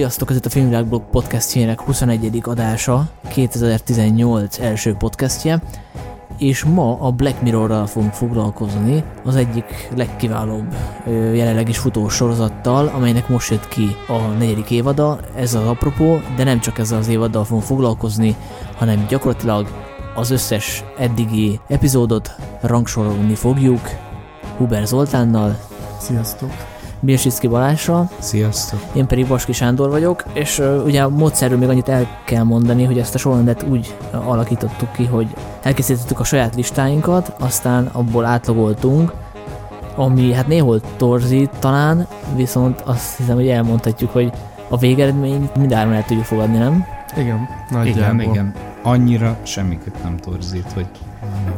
[0.00, 2.40] Sziasztok, ez itt a Filmvilágblog podcastjének 21.
[2.42, 5.62] adása, 2018 első podcastje,
[6.38, 10.74] és ma a Black Mirror-ral fogunk foglalkozni, az egyik legkiválóbb
[11.34, 16.44] jelenleg is futó sorozattal, amelynek most jött ki a negyedik évada, ez az apropó, de
[16.44, 18.36] nem csak ezzel az évaddal fogunk foglalkozni,
[18.76, 19.66] hanem gyakorlatilag
[20.14, 23.88] az összes eddigi epizódot rangsorolni fogjuk
[24.56, 25.58] Huber Zoltánnal.
[25.98, 26.69] Sziasztok!
[27.00, 28.10] Birsicki Balázsra.
[28.18, 28.80] Sziasztok!
[28.92, 32.84] Én pedig Baski Sándor vagyok, és uh, ugye a módszerről még annyit el kell mondani,
[32.84, 35.26] hogy ezt a sorrendet úgy alakítottuk ki, hogy
[35.62, 39.12] elkészítettük a saját listáinkat, aztán abból átlagoltunk,
[39.96, 44.32] ami hát néhol torzít talán, viszont azt hiszem, hogy elmondhatjuk, hogy
[44.68, 46.84] a végeredményt mindárban el tudjuk fogadni, nem?
[47.16, 48.20] Igen, nagyjából.
[48.20, 48.54] Igen, igen.
[48.82, 50.86] Annyira semmiket nem torzít, hogy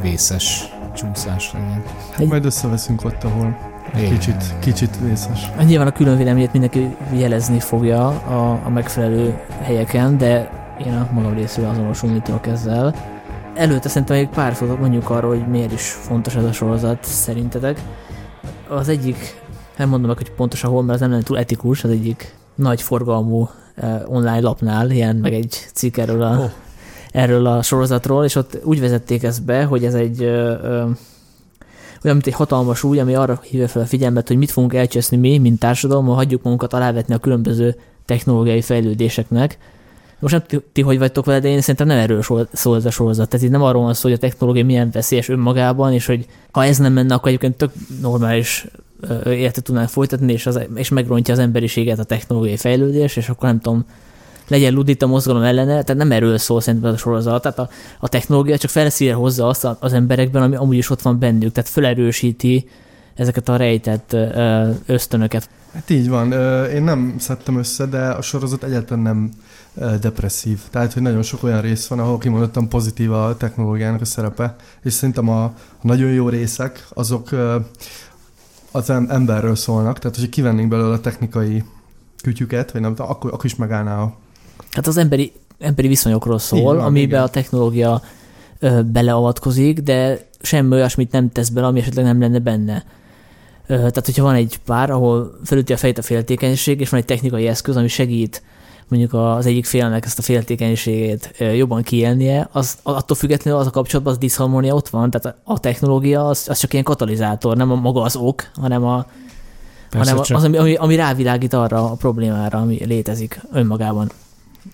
[0.01, 1.83] vészes csúszás legyen.
[2.11, 5.51] Hát majd összeveszünk ott, ahol Kicsit, kicsit vészes.
[5.65, 10.49] Nyilván a külön véleményét mindenki jelezni fogja a, a megfelelő helyeken, de
[10.85, 12.95] én a magam részéről azonosulni tudok ezzel.
[13.55, 17.81] Előtte szerintem még pár szót mondjuk arról, hogy miért is fontos ez a sorozat szerintetek.
[18.69, 19.41] Az egyik,
[19.77, 22.81] nem mondom meg, hogy pontosan hol, mert az nem lenne túl etikus, az egyik nagy
[22.81, 26.51] forgalmú uh, online lapnál ilyen meg egy cikk erről a, oh.
[27.11, 30.89] erről a sorozatról, és ott úgy vezették ezt be, hogy ez egy uh, uh,
[32.03, 35.17] olyan, mint egy hatalmas új, ami arra hívja fel a figyelmet, hogy mit fogunk elcseszni
[35.17, 39.57] mi, mint társadalom, ha hagyjuk magunkat alávetni a különböző technológiai fejlődéseknek.
[40.19, 43.29] Most nem ti, hogy vagytok vele, de én szerintem nem erről szól ez a sorozat.
[43.29, 46.65] Tehát itt nem arról van szó, hogy a technológia milyen veszélyes önmagában, és hogy ha
[46.65, 48.67] ez nem menne, akkor egyébként tök normális
[49.25, 53.59] életet tudnánk folytatni, és, az, és megrontja az emberiséget a technológiai fejlődés, és akkor nem
[53.59, 53.85] tudom,
[54.47, 57.69] legyen ludita mozgalom ellene, tehát nem erről szól szerintem a sorozat, tehát a,
[57.99, 61.69] a technológia csak felszíre hozza azt az emberekben, ami amúgy is ott van bennük, tehát
[61.69, 62.69] felerősíti
[63.15, 64.15] ezeket a rejtett
[64.85, 65.49] ösztönöket.
[65.73, 66.31] Hát így van,
[66.69, 69.31] én nem szedtem össze, de a sorozat egyáltalán nem
[70.01, 70.59] depresszív.
[70.69, 74.93] Tehát, hogy nagyon sok olyan rész van, ahol kimondottan pozitív a technológiának a szerepe, és
[74.93, 77.29] szerintem a, a nagyon jó részek, azok
[78.71, 81.63] az emberről szólnak, tehát hogyha kivennénk belőle a technikai
[82.23, 84.17] kütyüket, vagy nem, akkor, akkor is megállná a
[84.71, 87.21] Hát az emberi, emberi viszonyokról szól, van, amiben igen.
[87.21, 88.01] a technológia
[88.59, 92.83] ö, beleavatkozik, de semmi olyasmit nem tesz bele, ami esetleg nem lenne benne.
[93.67, 97.05] Ö, tehát, hogyha van egy pár, ahol felüti a fejét a féltékenység, és van egy
[97.05, 98.41] technikai eszköz, ami segít
[98.87, 104.13] mondjuk az egyik félnek ezt a féltékenységét jobban kiélnie, az, attól függetlenül az a kapcsolatban
[104.13, 108.01] az diszharmónia ott van, tehát a technológia az, az csak ilyen katalizátor, nem a maga
[108.01, 109.05] az ok, hanem a,
[109.89, 114.11] Persze, hanem az, ami, ami, ami rávilágít arra a problémára, ami létezik önmagában.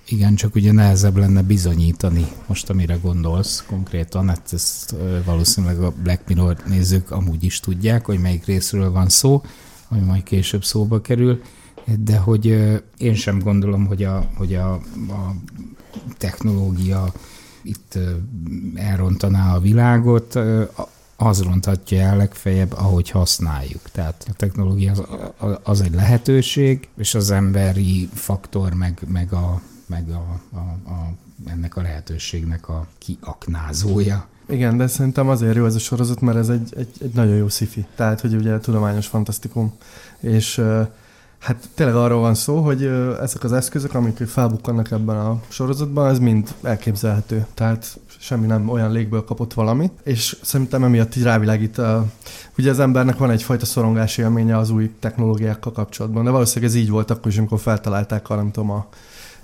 [0.07, 4.95] Igen, csak ugye nehezebb lenne bizonyítani most, amire gondolsz konkrétan, hát ezt
[5.25, 9.44] valószínűleg a Black Mirror nézők amúgy is tudják, hogy melyik részről van szó,
[9.88, 11.41] ami majd később szóba kerül,
[12.00, 12.45] de hogy
[12.97, 14.73] én sem gondolom, hogy a, hogy a,
[15.09, 15.35] a
[16.17, 17.13] technológia
[17.61, 17.97] itt
[18.75, 20.39] elrontaná a világot,
[21.16, 23.89] az ronthatja el legfeljebb, ahogy használjuk.
[23.91, 24.91] Tehát a technológia
[25.38, 31.13] az, az egy lehetőség, és az emberi faktor, meg, meg a meg a, a, a,
[31.45, 34.27] ennek a lehetőségnek a kiaknázója.
[34.50, 37.47] Igen, de szerintem azért jó ez a sorozat, mert ez egy, egy, egy nagyon jó
[37.47, 39.73] sci Tehát, hogy ugye tudományos fantasztikum.
[40.19, 40.61] És
[41.39, 42.83] hát tényleg arról van szó, hogy
[43.22, 47.45] ezek az eszközök, amik felbukkannak ebben a sorozatban, ez mind elképzelhető.
[47.53, 51.77] Tehát semmi nem olyan légből kapott valami, és szerintem emiatt így rávilágít.
[51.77, 52.06] A,
[52.57, 56.89] ugye az embernek van egyfajta szorongás élménye az új technológiákkal kapcsolatban, de valószínűleg ez így
[56.89, 58.88] volt akkor is, amikor feltalálták a, nem tudom, a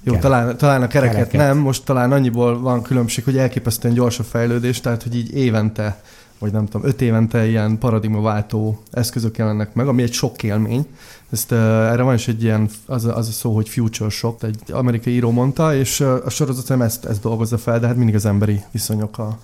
[0.05, 0.21] jó, Kerek.
[0.21, 4.23] talán, talán a kereket, kereket nem, most talán annyiból van különbség, hogy elképesztően gyors a
[4.23, 6.01] fejlődés, tehát hogy így évente,
[6.39, 10.87] vagy nem tudom, öt évente ilyen paradigmaváltó eszközök jelennek meg, ami egy sok élmény.
[11.31, 14.59] Ezt, uh, erre van is egy ilyen, az, az a szó, hogy future shock, egy
[14.71, 18.15] amerikai író mondta, és uh, a sorozat nem ezt, ezt dolgozza fel, de hát mindig
[18.15, 19.39] az emberi viszonyok a,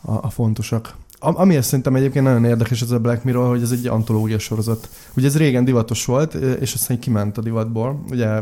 [0.00, 0.94] a, a fontosak.
[1.24, 4.88] Ami szerintem egyébként nagyon érdekes ez a Black Mirror, hogy ez egy antológia sorozat.
[5.16, 8.04] Ugye ez régen divatos volt, és aztán kiment a divatból.
[8.10, 8.40] Ugye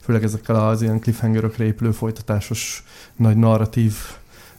[0.00, 2.84] főleg ezekkel az ilyen cliffhangerökre épülő folytatásos
[3.16, 3.94] nagy narratív,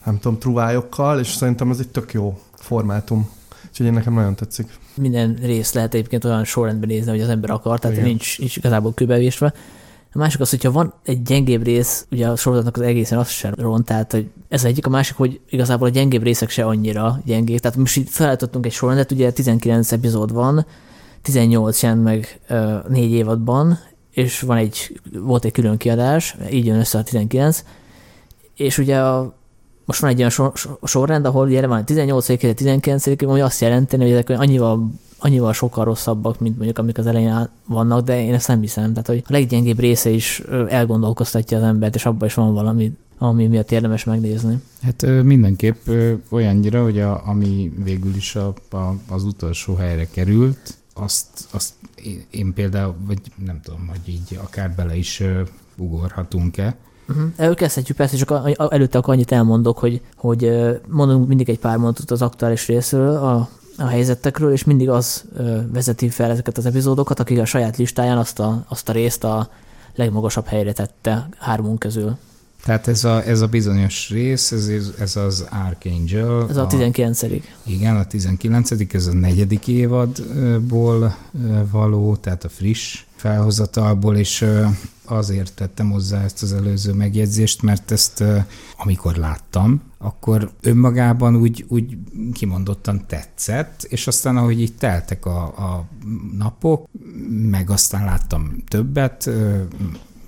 [0.06, 3.30] nem tudom, truvályokkal, és szerintem ez egy tök jó formátum.
[3.70, 4.68] Úgyhogy én nekem nagyon tetszik.
[4.96, 8.94] Minden rész lehet egyébként olyan sorrendben nézni, hogy az ember akar, tehát nincs, nincs igazából
[8.94, 9.54] kőbevésve.
[10.14, 13.54] A másik az, hogyha van egy gyengébb rész, ugye a sorozatnak az egészen az sem
[13.58, 17.60] ront, tehát hogy ez egyik, a másik, hogy igazából a gyengébb részek se annyira gyengék.
[17.60, 20.66] Tehát most itt felállítottunk egy sorrendet, ugye 19 epizód van,
[21.22, 23.80] 18 jelent meg uh, négy évadban,
[24.12, 27.64] és van egy, volt egy külön kiadás, így jön össze a 19,
[28.56, 29.36] és ugye a,
[29.86, 30.52] most van egy olyan sor,
[30.84, 34.92] sorrend, ahol ugye van 18 19 ami azt jelenteni, hogy ezek annyival
[35.24, 38.90] annyival sokkal rosszabbak, mint mondjuk amik az elején vannak, de én ezt nem hiszem.
[38.90, 40.40] Tehát, hogy a leggyengébb része is
[40.70, 44.62] elgondolkoztatja az embert, és abban is van valami, ami miatt érdemes megnézni.
[44.82, 45.88] Hát mindenképp
[46.30, 51.74] olyannyira, hogy a, ami végül is a, a, az utolsó helyre került, azt, azt
[52.30, 55.24] én például, vagy nem tudom, hogy így akár bele is
[55.78, 56.76] ugorhatunk-e.
[57.38, 57.54] Uh-huh.
[57.54, 60.52] Kezdhetjük persze, csak előtte akkor annyit elmondok, hogy, hogy
[60.88, 65.24] mondunk mindig egy pár mondatot az aktuális részről, a, a helyzetekről, és mindig az
[65.72, 69.50] vezeti fel ezeket az epizódokat, aki a saját listáján azt a, azt a részt a
[69.96, 72.18] legmagasabb helyre tette hármunk közül.
[72.66, 76.46] Tehát ez a, ez a bizonyos rész, ez, ez az Archangel.
[76.50, 77.22] Ez a, a 19
[77.64, 81.16] Igen, a 19 ez a negyedik évadból
[81.72, 84.46] való, tehát a friss felhozatalból, és
[85.12, 88.24] azért tettem hozzá ezt az előző megjegyzést, mert ezt
[88.78, 91.98] amikor láttam, akkor önmagában úgy, úgy
[92.34, 95.88] kimondottan tetszett, és aztán ahogy így teltek a, a
[96.38, 96.88] napok,
[97.30, 99.30] meg aztán láttam többet,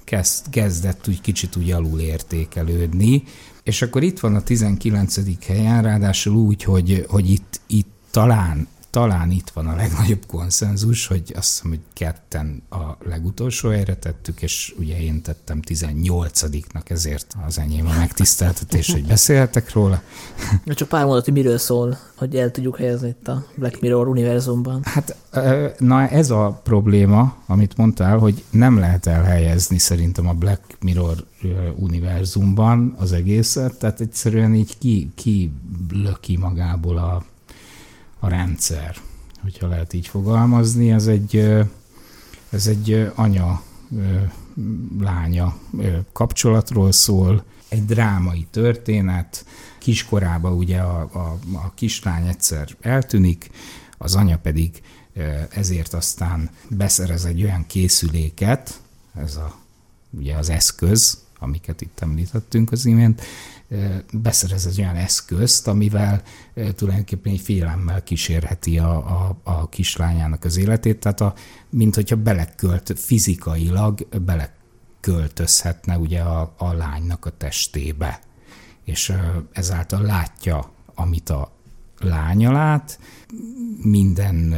[0.04, 3.24] kezd, kezdett úgy kicsit úgy alul értékelődni,
[3.64, 5.46] és akkor itt van a 19.
[5.46, 11.34] helyen, ráadásul úgy, hogy, hogy itt, itt talán talán itt van a legnagyobb konszenzus, hogy
[11.36, 17.60] azt hiszem, hogy ketten a legutolsó helyre tettük, és ugye én tettem 18-nak, ezért az
[17.60, 20.02] enyém a megtiszteltetés, hogy beszélhetek róla.
[20.66, 24.82] Csak pár mondat, hogy miről szól, hogy el tudjuk helyezni itt a Black Mirror univerzumban.
[24.84, 25.16] Hát
[25.80, 31.26] na ez a probléma, amit mondtál, hogy nem lehet elhelyezni szerintem a Black Mirror
[31.76, 35.52] univerzumban az egészet, tehát egyszerűen így ki, ki
[35.92, 37.24] löki magából a
[38.24, 38.96] a rendszer,
[39.42, 40.92] hogyha lehet így fogalmazni.
[40.92, 41.36] Ez egy,
[42.50, 43.64] ez egy anya
[45.00, 45.58] lánya
[46.12, 49.46] kapcsolatról szól, egy drámai történet.
[49.78, 53.50] Kiskorában ugye a, a, a kislány egyszer eltűnik,
[53.98, 54.82] az anya pedig
[55.50, 58.82] ezért aztán beszerez egy olyan készüléket,
[59.16, 59.56] ez a,
[60.10, 63.22] ugye az eszköz, amiket itt említettünk az imént,
[64.14, 66.22] beszerez egy olyan eszközt, amivel
[66.76, 71.34] tulajdonképpen egy félelemmel kísérheti a, a, a kislányának az életét, tehát a,
[71.70, 78.20] mint hogyha belekölt fizikailag, beleköltözhetne ugye a, a lánynak a testébe,
[78.84, 79.14] és
[79.52, 81.52] ezáltal látja, amit a
[82.00, 83.00] lánya lát,
[83.84, 84.56] minden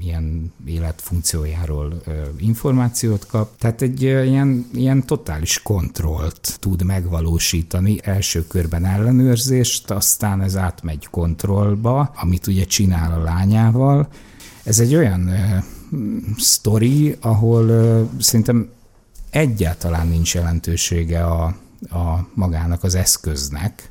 [0.00, 2.02] ilyen életfunkciójáról
[2.38, 3.58] információt kap.
[3.58, 7.98] Tehát egy ilyen, ilyen totális kontrollt tud megvalósítani.
[8.02, 14.08] Első körben ellenőrzést, aztán ez átmegy kontrollba, amit ugye csinál a lányával.
[14.62, 15.30] Ez egy olyan
[16.38, 17.68] sztori, ahol
[18.18, 18.68] szerintem
[19.30, 21.44] egyáltalán nincs jelentősége a,
[21.90, 23.90] a magának az eszköznek,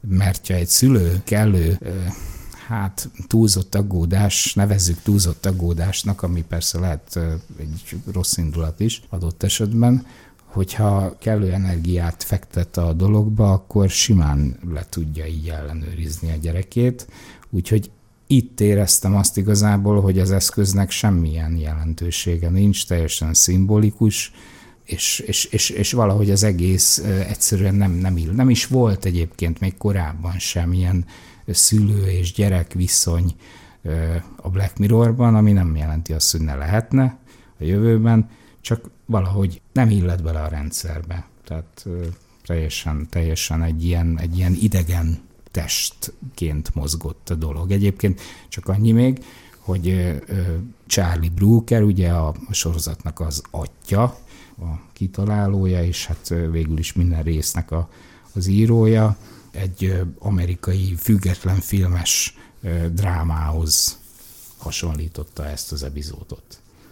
[0.00, 1.78] mert ha egy szülő kellő
[2.68, 7.16] hát túlzott aggódás, nevezzük túlzott aggódásnak, ami persze lehet
[7.58, 10.06] egy rossz indulat is adott esetben,
[10.44, 17.08] hogyha kellő energiát fektet a dologba, akkor simán le tudja így ellenőrizni a gyerekét.
[17.50, 17.90] Úgyhogy
[18.26, 24.32] itt éreztem azt igazából, hogy az eszköznek semmilyen jelentősége nincs, teljesen szimbolikus,
[24.84, 26.98] és, és, és, és valahogy az egész
[27.28, 31.04] egyszerűen nem, nem, nem is volt egyébként még korábban sem ilyen
[31.54, 33.34] szülő és gyerek viszony
[34.36, 37.18] a Black Mirrorban, ami nem jelenti azt, hogy ne lehetne
[37.60, 41.26] a jövőben, csak valahogy nem illet bele a rendszerbe.
[41.44, 41.86] Tehát
[42.46, 45.18] teljesen, teljesen egy ilyen, egy ilyen idegen
[45.50, 47.70] testként mozgott a dolog.
[47.70, 49.24] Egyébként csak annyi még,
[49.58, 50.16] hogy
[50.86, 54.02] Charlie Brooker, ugye a sorozatnak az atya,
[54.60, 57.88] a kitalálója, és hát végül is minden résznek a,
[58.32, 59.16] az írója,
[59.50, 62.36] egy amerikai független filmes
[62.92, 63.98] drámához
[64.58, 66.42] hasonlította ezt az epizódot.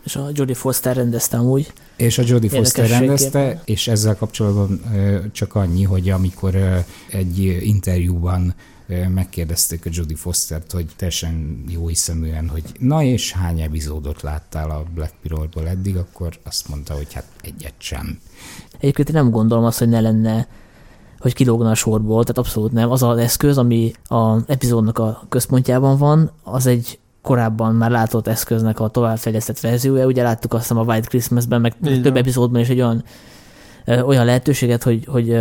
[0.04, 1.72] És a Jodie Foster rendezte amúgy.
[1.96, 4.80] És a Jodie Foster rendezte, és ezzel kapcsolatban
[5.32, 8.54] csak annyi, hogy amikor egy interjúban
[9.08, 14.84] megkérdezték a Jodie Fostert, hogy teljesen jó hiszeműen, hogy na és hány epizódot láttál a
[14.94, 18.18] Black Mirrorból eddig, akkor azt mondta, hogy hát egyet sem.
[18.78, 20.48] Egyébként én nem gondolom azt, hogy ne lenne
[21.26, 22.90] hogy kilógna a sorból, tehát abszolút nem.
[22.90, 28.80] Az az eszköz, ami a epizódnak a központjában van, az egy korábban már látott eszköznek
[28.80, 30.06] a továbbfejlesztett verziója.
[30.06, 32.02] Ugye láttuk azt a White Christmas-ben, meg Igen.
[32.02, 33.04] több epizódban is egy olyan
[33.86, 35.38] olyan lehetőséget, hogy, hogy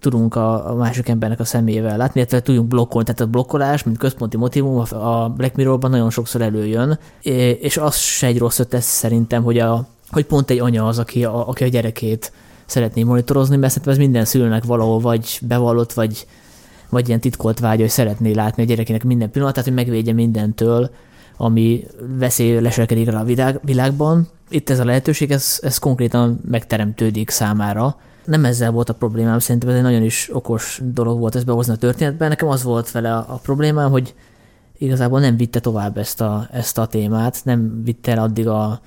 [0.00, 3.06] tudunk a, a másik embernek a személyével látni, illetve tudjunk blokkolni.
[3.06, 6.98] Tehát a blokkolás, mint központi motivum a Black Mirrorban nagyon sokszor előjön,
[7.60, 11.24] és az se egy rossz ötlet szerintem, hogy, a, hogy pont egy anya az, aki
[11.24, 12.32] a, aki a gyerekét
[12.66, 16.26] szeretné monitorozni, mert szerintem ez minden szülőnek valahol vagy bevallott, vagy,
[16.88, 20.90] vagy ilyen titkolt vágy, hogy szeretné látni a gyerekének minden pillanatát, hogy megvédje mindentől,
[21.36, 21.84] ami
[22.18, 24.28] veszély leselkedik rá a világ, világban.
[24.48, 27.96] Itt ez a lehetőség, ez, ez konkrétan megteremtődik számára.
[28.24, 31.72] Nem ezzel volt a problémám, szerintem ez egy nagyon is okos dolog volt ezt behozni
[31.72, 32.28] a történetben.
[32.28, 34.14] Nekem az volt vele a, a problémám, hogy
[34.78, 38.80] igazából nem vitte tovább ezt a, ezt a témát, nem vitte el addig a,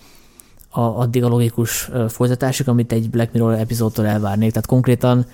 [0.69, 4.49] a, addig a logikus folytatásig, amit egy Black Mirror epizódtól elvárnék.
[4.49, 5.25] Tehát konkrétan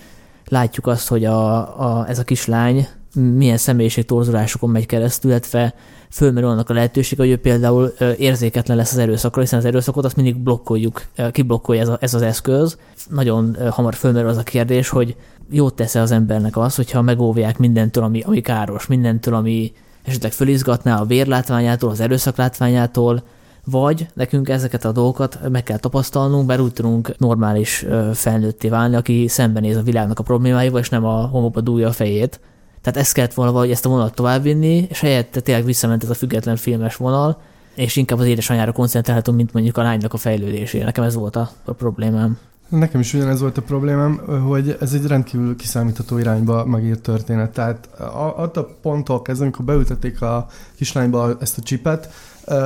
[0.47, 5.73] látjuk azt, hogy a, a, ez a kislány milyen személyiségtorzulásokon megy keresztül, illetve
[6.09, 10.15] fölmerül annak a lehetőség, hogy ő például érzéketlen lesz az erőszakra, hiszen az erőszakot azt
[10.15, 12.77] mindig blokkoljuk, kiblokkolja ez, a, ez az eszköz.
[13.09, 15.15] Nagyon hamar fölmerül az a kérdés, hogy
[15.49, 19.73] jót tesz az embernek az, hogyha megóvják mindentől, ami, ami káros, mindentől, ami
[20.03, 23.23] esetleg fölizgatná a vérlátványától, az erőszaklátványától,
[23.65, 29.27] vagy nekünk ezeket a dolgokat meg kell tapasztalnunk, mert úgy tudunk normális felnőtté válni, aki
[29.27, 32.39] szembenéz a világnak a problémáival, és nem a homokba dúlja a fejét.
[32.81, 36.13] Tehát ezt kellett volna valahogy ezt a vonalat továbbvinni, és helyette tényleg visszament ez a
[36.13, 37.41] független filmes vonal,
[37.75, 40.85] és inkább az édesanyára koncentrálhatunk, mint mondjuk a lánynak a fejlődésére.
[40.85, 42.37] Nekem ez volt a, a problémám.
[42.69, 44.17] Nekem is ugyanez volt a problémám,
[44.47, 47.51] hogy ez egy rendkívül kiszámítható irányba megírt történet.
[47.51, 47.89] Tehát
[48.35, 52.09] attól ponttól kezdve, amikor beültették a kislányba ezt a csipet,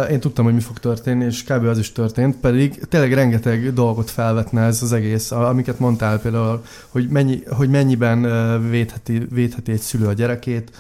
[0.09, 1.65] én tudtam, hogy mi fog történni, és kb.
[1.65, 7.07] az is történt, pedig tényleg rengeteg dolgot felvetne ez az egész, amiket mondtál például, hogy,
[7.07, 8.21] mennyi, hogy mennyiben
[8.69, 10.71] védheti, védheti egy szülő a gyerekét,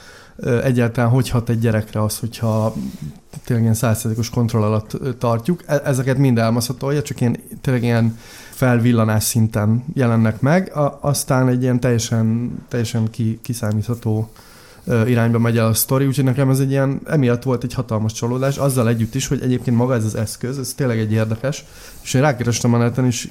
[0.63, 2.73] egyáltalán hogy hat egy gyerekre az, hogyha
[3.43, 5.63] tényleg ilyen százszerzékos kontroll alatt tartjuk.
[5.65, 8.17] E, ezeket mind elmaszhatolja, csak ilyen, tényleg ilyen
[8.49, 14.29] felvillanás szinten jelennek meg, aztán egy ilyen teljesen, teljesen ki, kiszámítható
[15.05, 18.57] irányba megy el a sztori, úgyhogy nekem ez egy ilyen, emiatt volt egy hatalmas csalódás,
[18.57, 21.65] azzal együtt is, hogy egyébként maga ez az eszköz, ez tényleg egy érdekes,
[22.03, 23.29] és én rákerestem a neten, és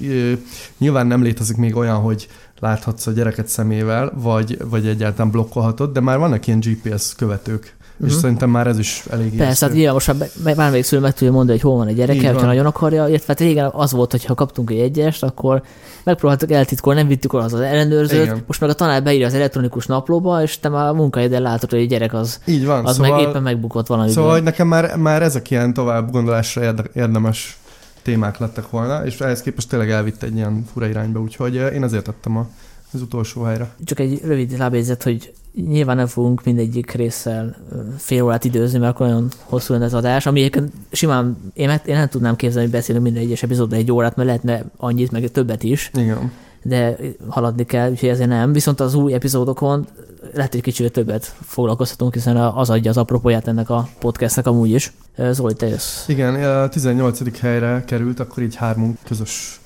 [0.77, 2.27] nyilván nem létezik még olyan, hogy
[2.59, 8.07] láthatsz a gyereket szemével, vagy, vagy egyáltalán blokkolhatod, de már vannak ilyen GPS követők, Uh-huh.
[8.07, 8.21] És mhm.
[8.21, 10.13] szerintem már ez is elég Persze, hát nyilván most
[10.43, 13.25] már bármelyik szülő meg tudja mondani, hogy hol van egy gyereke, ha nagyon akarja, illetve
[13.27, 15.61] hát régen az volt, hogy ha kaptunk egy egyest, akkor
[16.03, 18.43] megpróbáltuk eltitkolni, nem vittük oda az, az ellenőrzőt, Igen.
[18.47, 21.79] most meg a tanár beírja az elektronikus naplóba, és te már a munkahelyeden látod, hogy
[21.79, 24.11] egy gyerek az, Így van, az szóval, meg éppen megbukott valami.
[24.11, 27.57] Szóval hogy nekem már, már ezek ilyen tovább gondolásra érdemes
[28.01, 32.03] témák lettek volna, és ehhez képest tényleg elvitt egy ilyen fura irányba, úgyhogy én azért
[32.03, 32.47] tettem a
[32.93, 33.75] az utolsó helyre.
[33.83, 35.33] Csak egy rövid lábjegyzet, hogy
[35.67, 37.55] nyilván nem fogunk mindegyik résszel
[37.97, 40.49] fél órát időzni, mert akkor olyan hosszú lenne az adás, ami
[40.91, 44.65] simán, én, én nem tudnám képzelni, hogy beszélünk minden egyes epizódban egy órát, mert lehetne
[44.77, 45.91] annyit, meg többet is.
[45.93, 46.31] Igen.
[46.63, 48.53] De haladni kell, úgyhogy ezért nem.
[48.53, 49.87] Viszont az új epizódokon
[50.33, 54.93] lehet, hogy kicsit többet foglalkozhatunk, hiszen az adja az apropóját ennek a podcastnek amúgy is.
[55.31, 56.07] Zoli, te jössz.
[56.07, 57.39] Igen, a 18.
[57.39, 59.59] helyre került, akkor így hármunk közös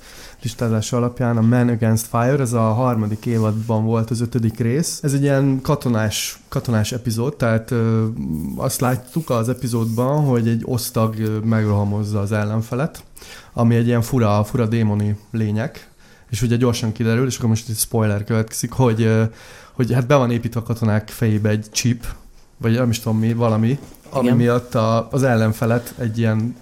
[0.44, 5.00] listázása alapján a Man Against Fire, ez a harmadik évadban volt az ötödik rész.
[5.04, 8.08] Ez egy ilyen katonás, katonás epizód, tehát ö,
[8.56, 13.04] azt láttuk az epizódban, hogy egy osztag megrohamozza az ellenfelet,
[13.54, 15.90] ami egy ilyen fura, fura démoni lények,
[16.30, 19.12] és ugye gyorsan kiderül, és akkor most egy spoiler következik, hogy,
[19.72, 22.06] hogy hát be van építve a katonák fejébe egy chip,
[22.58, 24.38] vagy nem is tudom mi, valami, ami Igen.
[24.38, 26.56] miatt a, az ellenfelet egy ilyen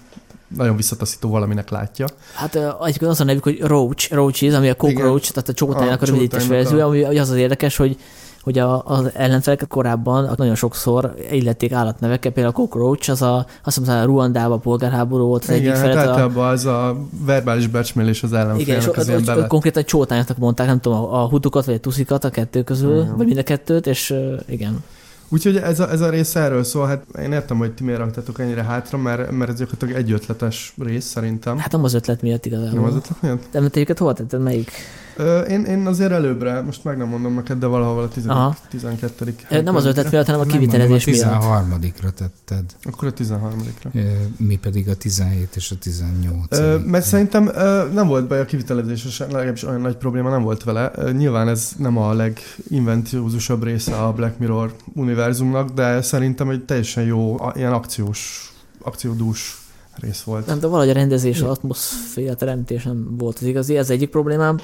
[0.56, 2.06] nagyon visszataszító valaminek látja.
[2.34, 6.04] Hát egyébként az a nevük, hogy Roach, Roaches, ami a cockroach, tehát a csótájának a,
[6.04, 7.96] a rövidítés verzió, ami az az érdekes, hogy
[8.42, 13.78] hogy a, az ellenfelek korábban nagyon sokszor illették állatnevekkel, például a cockroach, az a, azt
[13.78, 16.16] hiszem, a Ruandába polgárháború volt az Igen, egyik felet.
[16.16, 16.48] Hát a...
[16.48, 18.66] az a verbális becsmélés az ellenfélnek.
[18.66, 21.78] Igen, és az az, az konkrétan csótányoknak mondták, nem tudom, a, a hutukat vagy a
[21.78, 23.16] tuszikat, a kettő közül, Igen.
[23.16, 24.14] vagy mind a kettőt, és
[24.48, 24.84] igen.
[25.32, 28.40] Úgyhogy ez a, ez a rész erről szól, hát én értem, hogy ti miért raktatok
[28.40, 31.58] ennyire hátra, mert, mert ez gyakorlatilag egy ötletes rész szerintem.
[31.58, 32.80] Hát nem az ötlet miatt igazából.
[32.80, 33.42] Nem az ötlet miatt?
[33.50, 34.70] De egyiket hova tetted, melyik?
[35.16, 38.56] Ö, én, én azért előbbre, most meg nem mondom neked, de valahol a 12.
[38.70, 39.62] 12.
[39.62, 41.32] Nem az ötlet miatt, hanem a kivitelezés miatt.
[41.32, 42.64] A 13-ra tetted.
[42.82, 44.04] Akkor a 13-ra.
[44.36, 46.58] Mi pedig a 17 és a 18.
[46.58, 50.64] Ö, mert szerintem ö, nem volt baj a kivitelezés, legalábbis olyan nagy probléma nem volt
[50.64, 50.92] vele.
[50.94, 54.74] Ö, nyilván ez nem a leginvenciózusabb része a Black Mirror
[55.22, 58.52] univerzumnak, de szerintem egy teljesen jó, ilyen akciós,
[58.82, 59.60] akciódús
[60.00, 60.46] rész volt.
[60.46, 64.58] Nem, de valahogy a rendezés, az atmoszféra teremtés nem volt az igazi, ez egyik problémám.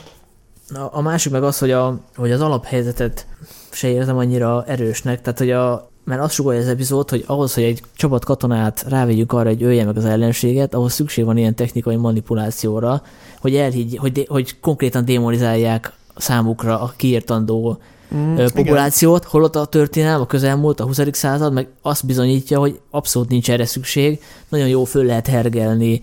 [0.74, 3.26] A, a másik meg az, hogy, a, hogy az alaphelyzetet
[3.70, 7.62] se érzem annyira erősnek, tehát hogy a, mert azt sugalja az epizód, hogy ahhoz, hogy
[7.62, 11.96] egy csapat katonát rávegyük arra, hogy ölje meg az ellenséget, ahhoz szükség van ilyen technikai
[11.96, 13.02] manipulációra,
[13.40, 17.78] hogy elhiggy, hogy, hogy konkrétan démonizálják számukra a kiírtandó
[18.14, 19.30] mm, populációt, igen.
[19.30, 21.00] holott a történelem, a közelmúlt, a 20.
[21.12, 26.00] század meg azt bizonyítja, hogy abszolút nincs erre szükség, nagyon jó föl lehet hergelni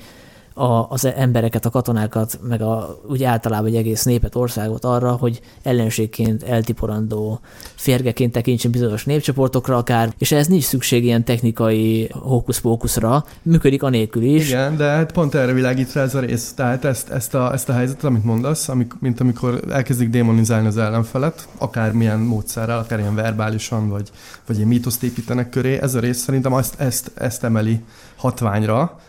[0.57, 5.41] a, az embereket, a katonákat, meg a, úgy általában egy egész népet, országot arra, hogy
[5.63, 7.39] ellenségként eltiporandó
[7.75, 14.47] férgeként tekintsen bizonyos népcsoportokra akár, és ez nincs szükség ilyen technikai hókusz-pókuszra, működik anélkül is.
[14.47, 16.53] Igen, de hát pont erre világít rá ez a rész.
[16.53, 20.77] Tehát ezt, ezt, a, ezt a helyzetet, amit mondasz, amik, mint amikor elkezdik démonizálni az
[20.77, 24.09] ellenfelet, akár milyen módszerrel, akár ilyen verbálisan, vagy,
[24.47, 27.79] vagy ilyen mítoszt építenek köré, ez a rész szerintem ezt, ezt, ezt emeli
[28.15, 28.99] hatványra,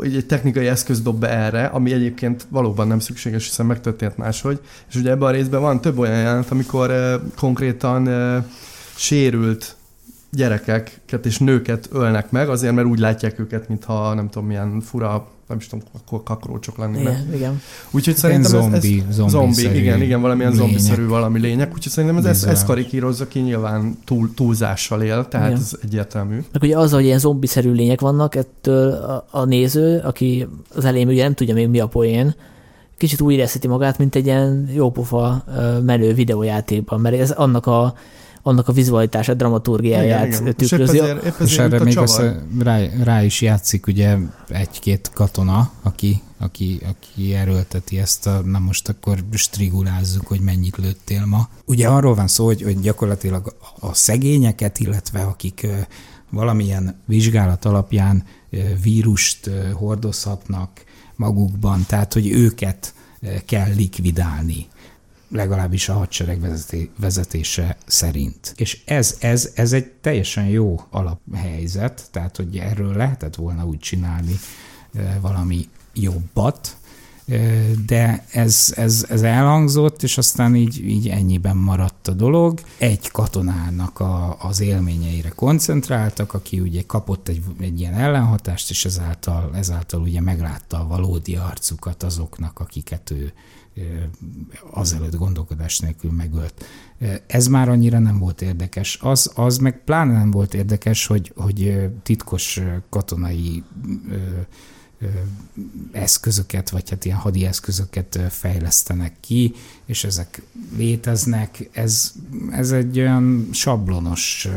[0.00, 4.60] egy technikai eszköz dob be erre, ami egyébként valóban nem szükséges, hiszen megtörtént máshogy.
[4.88, 8.44] És ugye ebben a részben van több olyan jelent, amikor uh, konkrétan uh,
[8.96, 9.76] sérült
[10.30, 15.28] gyerekeket és nőket ölnek meg, azért mert úgy látják őket, mintha nem tudom milyen fura
[15.52, 17.18] nem is tudom, akkor kakrócsok lennének.
[17.26, 17.60] Igen, igen.
[17.90, 20.66] Úgyhogy szerintem zombi, ez, ez zombi, zombi igen, igen, valamilyen lények.
[20.66, 21.74] zombiszerű valami lények.
[21.74, 25.60] Úgyhogy szerintem ez, ez, ez karikírozza ki, nyilván túl, túlzással él, tehát igen.
[25.60, 26.34] ez egyértelmű.
[26.34, 31.08] Meg ugye az, hogy ilyen zombiszerű lények vannak, ettől a, a néző, aki az elején
[31.08, 32.34] ugye nem tudja még mi a poén,
[32.96, 35.44] kicsit úgy érezheti magát, mint egy ilyen jópofa
[35.84, 37.94] menő videójátékban, mert ez annak a
[38.42, 40.54] annak a vizualitását, dramaturgiáját igen, igen.
[40.54, 40.96] tükrözi.
[40.96, 42.22] És, ezért, épp ezért és erre még az,
[42.58, 44.16] rá, rá, is játszik ugye
[44.48, 51.26] egy-két katona, aki, aki, aki erőlteti ezt a, na most akkor strigulázzuk, hogy mennyit lőttél
[51.26, 51.48] ma.
[51.64, 55.66] Ugye arról van szó, hogy, hogy gyakorlatilag a szegényeket, illetve akik
[56.30, 58.24] valamilyen vizsgálat alapján
[58.82, 60.70] vírust hordozhatnak
[61.16, 62.94] magukban, tehát hogy őket
[63.46, 64.66] kell likvidálni
[65.32, 66.40] legalábbis a hadsereg
[66.96, 68.54] vezetése szerint.
[68.56, 74.38] És ez, ez, ez egy teljesen jó alaphelyzet, tehát hogy erről lehetett volna úgy csinálni
[75.20, 76.76] valami jobbat,
[77.86, 82.60] de ez, ez, ez elhangzott, és aztán így, így ennyiben maradt a dolog.
[82.78, 89.50] Egy katonának a, az élményeire koncentráltak, aki ugye kapott egy, egy ilyen ellenhatást, és ezáltal,
[89.54, 93.32] ezáltal ugye meglátta a valódi arcukat azoknak, akiket ő,
[94.70, 96.64] azelőtt gondolkodás nélkül megölt.
[97.26, 98.98] Ez már annyira nem volt érdekes.
[99.00, 103.62] Az, az meg pláne nem volt érdekes, hogy, hogy titkos katonai
[105.92, 109.54] eszközöket, vagy hát ilyen hadi eszközöket fejlesztenek ki,
[109.84, 110.42] és ezek
[110.76, 111.68] léteznek.
[111.72, 112.12] Ez,
[112.50, 114.48] ez egy olyan sablonos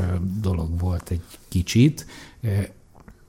[0.41, 2.05] dolog volt egy kicsit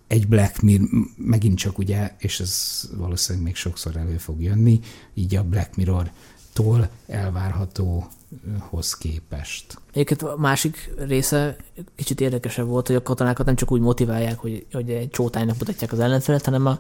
[0.06, 4.80] egy Black Mirror, megint csak ugye, és ez valószínűleg még sokszor elő fog jönni,
[5.14, 9.78] így a Black Mirror-tól elvárhatóhoz képest.
[9.92, 11.56] Egyébként a másik része
[11.94, 15.92] kicsit érdekesebb volt, hogy a katonákat nem csak úgy motiválják, hogy, hogy egy csótánynak mutatják
[15.92, 16.78] az ellenfelet, hanem a,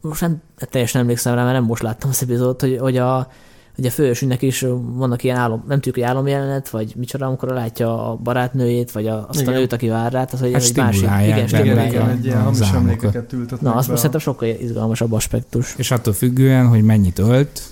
[0.00, 3.30] most nem teljesen emlékszem rá, mert nem most láttam az epizódot, hogy, hogy a,
[3.78, 8.10] Ugye a fősünknek is vannak ilyen álom, nem tudjuk, hogy álomjelenet, vagy micsoda, amikor látja
[8.10, 9.54] a barátnőjét, vagy a, azt igen.
[9.54, 11.02] a nőt, aki vár rá, tehát hogy hát egy másik.
[11.02, 11.92] Igen, stimulálják.
[11.92, 15.74] Igen, egy ilyen hamis emlékeket Na, azt most szerintem sokkal izgalmasabb aspektus.
[15.76, 17.62] És attól függően, hogy mennyit ölt,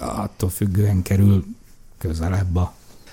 [0.00, 1.44] attól függően kerül
[1.98, 2.72] közelebb a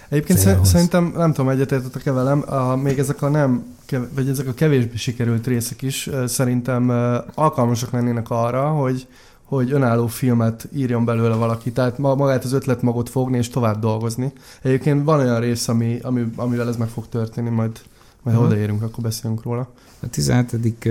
[0.10, 0.70] Egyébként célhoz.
[0.70, 3.76] szerintem, nem tudom, egyetértetek-e velem, a, még ezek a nem,
[4.16, 6.90] vagy ezek a kevésbé sikerült részek is szerintem
[7.34, 9.08] alkalmasak lennének arra, hogy
[9.48, 14.32] hogy önálló filmet írjon belőle valaki, tehát magát az ötlet magot fogni és tovább dolgozni.
[14.62, 17.82] Egyébként van olyan rész, ami, ami, amivel ez meg fog történni, majd,
[18.22, 19.74] majd ha odaérünk, akkor beszélünk róla.
[20.00, 20.90] A 17.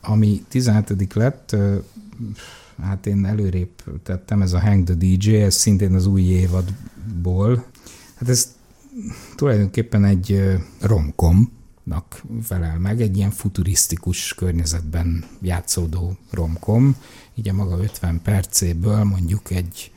[0.00, 1.14] ami 17.
[1.14, 1.56] lett,
[2.82, 7.64] hát én előrébb tettem, ez a Hang the DJ, ez szintén az új évadból.
[8.14, 8.54] Hát ez
[9.36, 11.52] tulajdonképpen egy romkom,
[11.84, 16.96] nak felel meg, egy ilyen futurisztikus környezetben játszódó romkom,
[17.34, 19.92] így a maga 50 percéből mondjuk egy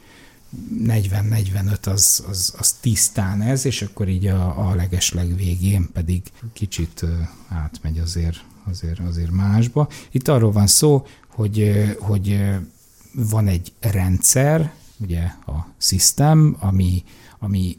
[0.84, 6.22] 40-45 az, az, az tisztán ez, és akkor így a, a legesleg végén pedig
[6.54, 7.06] kicsit
[7.48, 9.90] átmegy azért, azért, azért másba.
[10.12, 12.46] Itt arról van szó, hogy, hogy
[13.14, 17.04] van egy rendszer, ugye a system, ami,
[17.40, 17.78] ami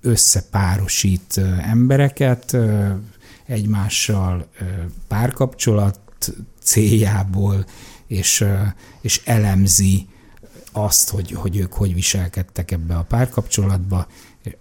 [0.00, 2.56] összepárosít embereket,
[3.46, 4.48] egymással
[5.08, 6.00] párkapcsolat
[6.62, 7.66] céljából,
[8.06, 8.44] és,
[9.00, 10.06] és elemzi
[10.72, 14.06] azt, hogy, hogy ők hogy viselkedtek ebbe a párkapcsolatba,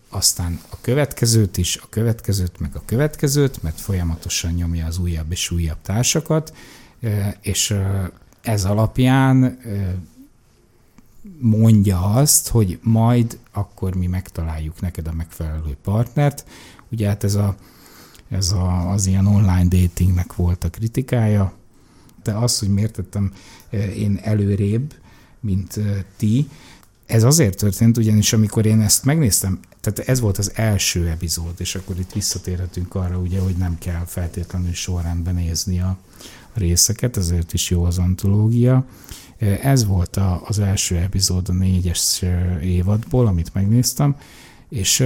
[0.10, 5.52] aztán a következőt is, a következőt, meg a következőt, mert folyamatosan nyomja az újabb és
[5.52, 6.56] újabb társakat,
[7.42, 7.76] és
[8.42, 9.60] ez alapján
[11.40, 16.46] mondja azt, hogy majd akkor mi megtaláljuk neked a megfelelő partnert.
[16.90, 17.56] Ugye hát ez a
[18.30, 21.54] ez a, az ilyen online datingnek volt a kritikája,
[22.24, 23.34] de az, hogy miért tettem
[23.70, 24.94] eh, én előrébb,
[25.40, 26.50] mint eh, ti,
[27.06, 31.76] ez azért történt, ugyanis amikor én ezt megnéztem, tehát ez volt az első epizód, és
[31.76, 35.98] akkor itt visszatérhetünk arra, ugye, hogy nem kell feltétlenül sorrendben nézni a
[36.54, 38.86] részeket, ezért is jó az antológia.
[39.62, 42.24] Ez volt a, az első epizód a négyes
[42.62, 44.16] évadból, amit megnéztem,
[44.70, 45.04] és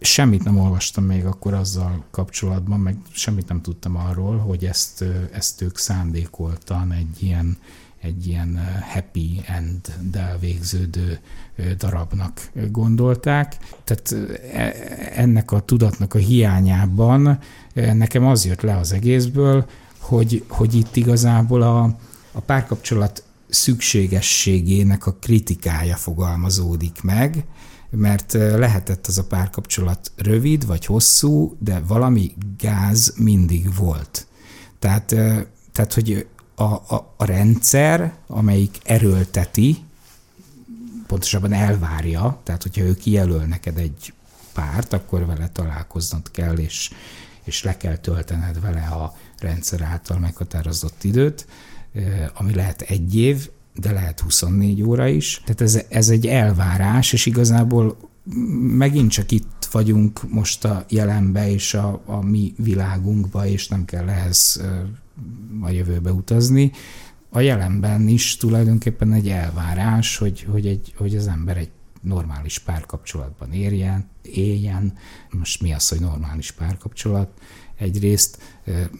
[0.00, 5.62] semmit nem olvastam még akkor azzal kapcsolatban, meg semmit nem tudtam arról, hogy ezt, ezt
[5.62, 7.58] ők szándékoltan egy ilyen,
[8.00, 8.60] egy ilyen
[8.92, 11.18] happy end-del végződő
[11.76, 13.56] darabnak gondolták.
[13.84, 14.74] Tehát e,
[15.14, 17.38] ennek a tudatnak a hiányában
[17.74, 19.66] nekem az jött le az egészből,
[19.98, 21.96] hogy, hogy itt igazából a,
[22.32, 27.44] a párkapcsolat szükségességének a kritikája fogalmazódik meg,
[27.90, 34.26] mert lehetett az a párkapcsolat rövid vagy hosszú, de valami gáz mindig volt.
[34.78, 35.06] Tehát,
[35.72, 39.84] tehát hogy a, a, a rendszer, amelyik erőlteti,
[41.06, 44.12] pontosabban elvárja, tehát hogyha ő kijelöl neked egy
[44.52, 46.90] párt, akkor vele találkoznod kell, és,
[47.44, 51.46] és le kell töltened vele a rendszer által meghatározott időt,
[52.34, 55.40] ami lehet egy év, de lehet 24 óra is.
[55.44, 57.96] Tehát ez, ez egy elvárás, és igazából
[58.76, 64.08] megint csak itt vagyunk most a jelenbe és a, a mi világunkba, és nem kell
[64.08, 64.62] ehhez
[65.60, 66.72] a jövőbe utazni.
[67.30, 73.52] A jelenben is tulajdonképpen egy elvárás, hogy, hogy, egy, hogy az ember egy normális párkapcsolatban
[73.52, 74.92] érjen, éljen.
[75.30, 77.28] Most mi az, hogy normális párkapcsolat?
[77.76, 78.38] Egyrészt,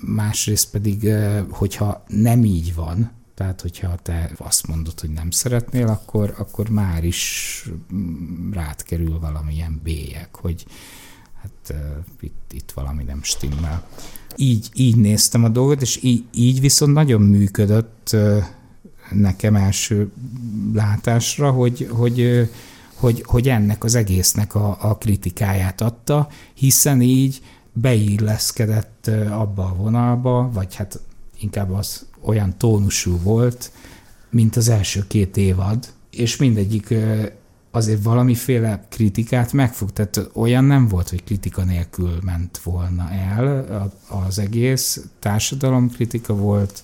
[0.00, 1.08] másrészt pedig,
[1.50, 7.04] hogyha nem így van, tehát, hogyha te azt mondod, hogy nem szeretnél, akkor, akkor már
[7.04, 7.70] is
[8.52, 10.66] rád kerül valamilyen bélyek, hogy
[11.42, 13.88] hát uh, itt, itt valami nem stimmel.
[14.36, 18.16] Így, így néztem a dolgot, és így, így viszont nagyon működött
[19.10, 20.10] nekem első
[20.72, 22.50] látásra, hogy, hogy,
[22.94, 30.50] hogy, hogy ennek az egésznek a, a kritikáját adta, hiszen így beilleszkedett abba a vonalba,
[30.52, 31.00] vagy hát
[31.40, 33.72] inkább az olyan tónusú volt,
[34.30, 36.94] mint az első két évad, és mindegyik
[37.70, 44.38] azért valamiféle kritikát megfog, tehát olyan nem volt, hogy kritika nélkül ment volna el az
[44.38, 46.82] egész, társadalom kritika volt,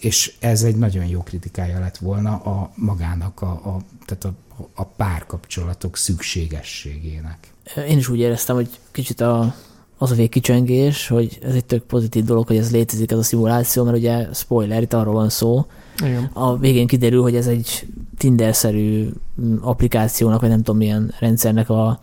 [0.00, 4.34] és ez egy nagyon jó kritikája lett volna a magának, a, a, tehát a,
[4.74, 7.52] a párkapcsolatok szükségességének.
[7.88, 9.54] Én is úgy éreztem, hogy kicsit a
[9.98, 13.84] az a végkicsengés, hogy ez egy tök pozitív dolog, hogy ez létezik ez a szimuláció,
[13.84, 15.66] mert ugye spoiler, itt arról van szó.
[16.04, 16.30] Igen.
[16.32, 17.86] A végén kiderül, hogy ez egy
[18.18, 19.08] Tinder-szerű
[19.40, 21.98] mm, applikációnak, vagy nem tudom milyen rendszernek a,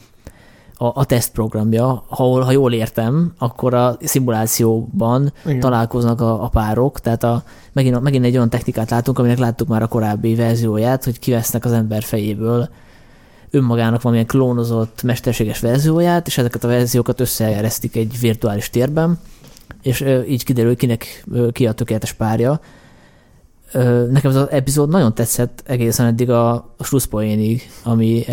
[0.78, 5.60] a, a tesztprogramja, ahol, ha jól értem, akkor a szimulációban Igen.
[5.60, 9.82] találkoznak a, a párok, tehát a, megint, megint egy olyan technikát látunk, aminek láttuk már
[9.82, 12.70] a korábbi verzióját, hogy kivesznek az ember fejéből
[13.56, 19.20] önmagának valamilyen klónozott mesterséges verzióját, és ezeket a verziókat összeeresztik egy virtuális térben,
[19.82, 22.60] és így kiderül, hogy kinek ki a tökéletes párja.
[24.12, 28.26] Nekem ez az epizód nagyon tetszett egészen eddig a, a slusszpoénig, ami,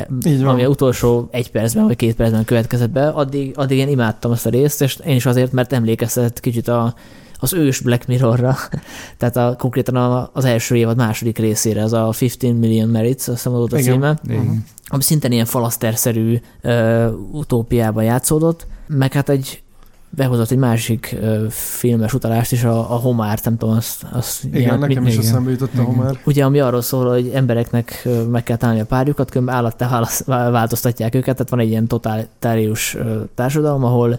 [0.45, 3.09] ami a utolsó egy percben vagy két percben következett be.
[3.09, 6.95] Addig, addig én imádtam azt a részt, és én is azért, mert emlékeztetett kicsit a,
[7.43, 8.57] az ős Black Mirrorra,
[9.19, 13.27] tehát a, konkrétan a, az első évad második részére, az a 15 Million Merits, azt
[13.27, 14.65] hiszem volt a címe, Igen.
[14.87, 19.63] ami szintén ilyen falaszterszerű uh, utópiában játszódott, meg hát egy
[20.11, 24.07] behozott egy másik uh, filmes utalást is, a, a Homár, nem tudom, azt...
[24.13, 26.19] azt igen, ilyen, nekem mit, is eszembe jutott a Homár.
[26.25, 31.35] Ugye, ami arról szól, hogy embereknek meg kell találni a párjukat, különben állattá változtatják őket,
[31.35, 32.97] tehát van egy ilyen totálitárius
[33.35, 34.19] társadalom, ahol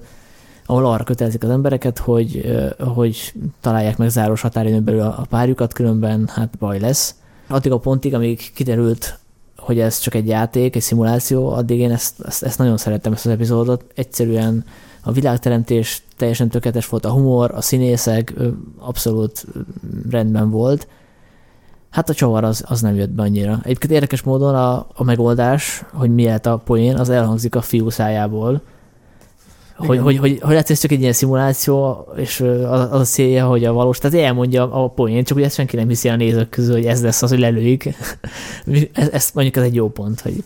[0.74, 6.30] ahol arra kötelezik az embereket, hogy, hogy találják meg záros határidőn belül a párjukat, különben
[6.34, 7.16] hát baj lesz.
[7.48, 9.20] Addig a pontig, amíg kiderült,
[9.58, 13.26] hogy ez csak egy játék, egy szimuláció, addig én ezt, ezt, ezt nagyon szerettem, ezt
[13.26, 13.86] az epizódot.
[13.96, 14.66] Egyszerűen
[15.04, 18.34] a világteremtés teljesen tökéletes volt, a humor, a színészek
[18.80, 19.46] abszolút
[20.10, 20.88] rendben volt.
[21.90, 23.60] Hát a csavar az, az nem jött be annyira.
[23.64, 28.62] Egyébként érdekes módon a, a megoldás, hogy miért a poén, az elhangzik a fiú szájából,
[29.76, 33.46] hogy, hogy, hogy, hogy lehet, ez csak egy ilyen szimuláció, és az, az a célja,
[33.46, 36.50] hogy a valós, tehát elmondja a poén, csak ugye ezt senki nem hiszi a nézők
[36.50, 37.84] közül, hogy ez lesz az, hogy lelőjük.
[38.94, 40.44] ez, ez mondjuk ez egy jó pont, hogy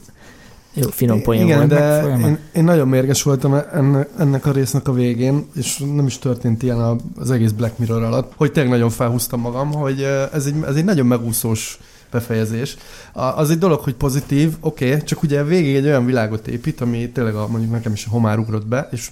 [0.73, 1.69] jó, finom poén Igen, volt.
[1.69, 6.19] de én, én, nagyon mérges voltam ennek, ennek a résznek a végén, és nem is
[6.19, 10.01] történt ilyen az egész Black Mirror alatt, hogy tényleg nagyon felhúztam magam, hogy
[10.33, 11.79] ez egy, ez egy nagyon megúszós
[12.11, 12.77] befejezés.
[13.13, 17.09] Az egy dolog, hogy pozitív, oké, okay, csak ugye végig egy olyan világot épít, ami
[17.09, 19.09] tényleg a, mondjuk nekem is a homár ugrott be, és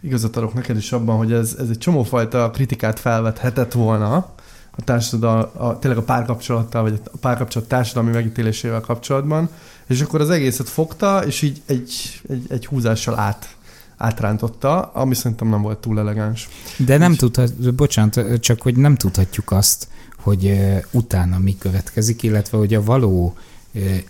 [0.00, 4.14] igazat adok neked is abban, hogy ez, ez egy csomófajta kritikát felvethetett volna
[4.70, 9.48] a társadalom, a, tényleg a párkapcsolattal, vagy a párkapcsolat társadalmi megítélésével kapcsolatban,
[9.86, 13.56] és akkor az egészet fogta, és így egy, egy, egy húzással át
[13.96, 16.48] átrántotta, ami szerintem nem volt túl elegáns.
[16.76, 19.88] De nem tudhat, bocsánat, csak hogy nem tudhatjuk azt,
[20.20, 20.58] hogy
[20.90, 23.34] utána mi következik, illetve hogy a való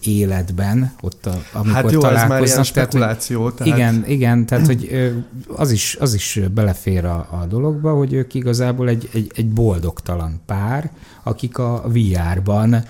[0.00, 3.50] életben, ott a, amikor Hát jó, ez már találkoznak, tehát, hogy spekuláció.
[3.50, 5.12] Tehát, igen, igen, tehát hogy
[5.48, 10.40] az is, az is belefér a, a dologba, hogy ők igazából egy, egy, egy boldogtalan
[10.46, 10.90] pár,
[11.22, 12.84] akik a VR-ban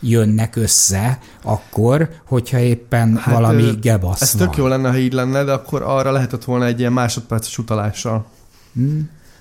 [0.00, 4.46] jönnek össze akkor, hogyha éppen Hát, valami ö, gebasz Ez van.
[4.48, 8.26] tök jó lenne, ha így lenne, de akkor arra lehetett volna egy ilyen másodperces utalással.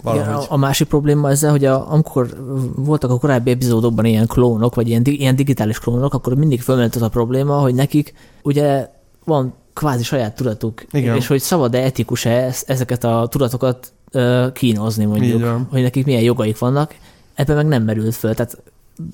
[0.05, 2.27] Igen, a, a másik probléma ezzel, hogy a, amikor
[2.75, 7.01] voltak a korábbi epizódokban ilyen klónok, vagy ilyen, ilyen digitális klónok, akkor mindig fölmerült az
[7.01, 8.89] a probléma, hogy nekik ugye
[9.25, 11.15] van kvázi saját tudatuk, Igen.
[11.15, 15.67] és hogy szabad-e, etikus-e ez- ezeket a tudatokat ö, kínozni mondjuk, van.
[15.71, 16.95] hogy nekik milyen jogaik vannak,
[17.33, 18.57] ebben meg nem merült föl, tehát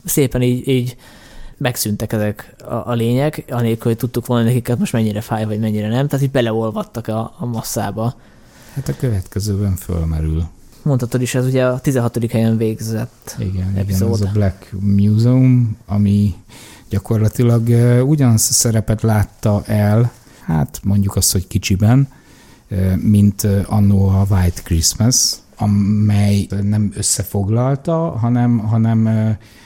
[0.06, 0.96] szépen így, így
[1.58, 5.88] megszűntek ezek a, a lények, anélkül, hogy tudtuk volna nekik most mennyire fáj, vagy mennyire
[5.88, 8.16] nem, tehát így beleolvadtak a, a masszába.
[8.74, 10.44] Hát a következőben fölmerül.
[10.90, 12.32] Mondhatod is, ez ugye a 16.
[12.32, 13.36] helyen végzett.
[13.40, 14.08] Igen, Epizód.
[14.10, 16.34] igen, ez a Black Museum, ami
[16.90, 17.68] gyakorlatilag
[18.08, 20.12] ugyanazt a szerepet látta el,
[20.46, 22.08] hát mondjuk azt, hogy kicsiben,
[22.96, 29.06] mint annó a White Christmas, amely nem összefoglalta, hanem, hanem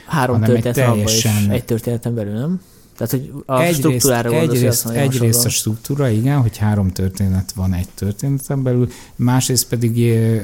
[0.06, 2.60] Három hanem egy abban is, teljesen- egy történeten belül, nem?
[2.96, 7.88] Tehát, hogy a egyrészt, struktúrára egyrészt, egyrészt a struktúra, igen, hogy három történet van egy
[7.94, 9.98] történeten belül, másrészt pedig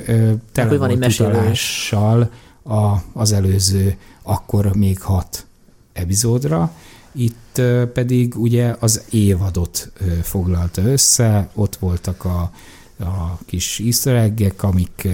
[0.07, 2.31] ö, tele van egy utalással
[2.63, 5.47] a, az előző, akkor még hat
[5.93, 6.73] epizódra.
[7.13, 12.53] Itt ö, pedig ugye az évadot ö, foglalta össze, ott voltak a,
[12.99, 15.11] a kis easter egg amik ö,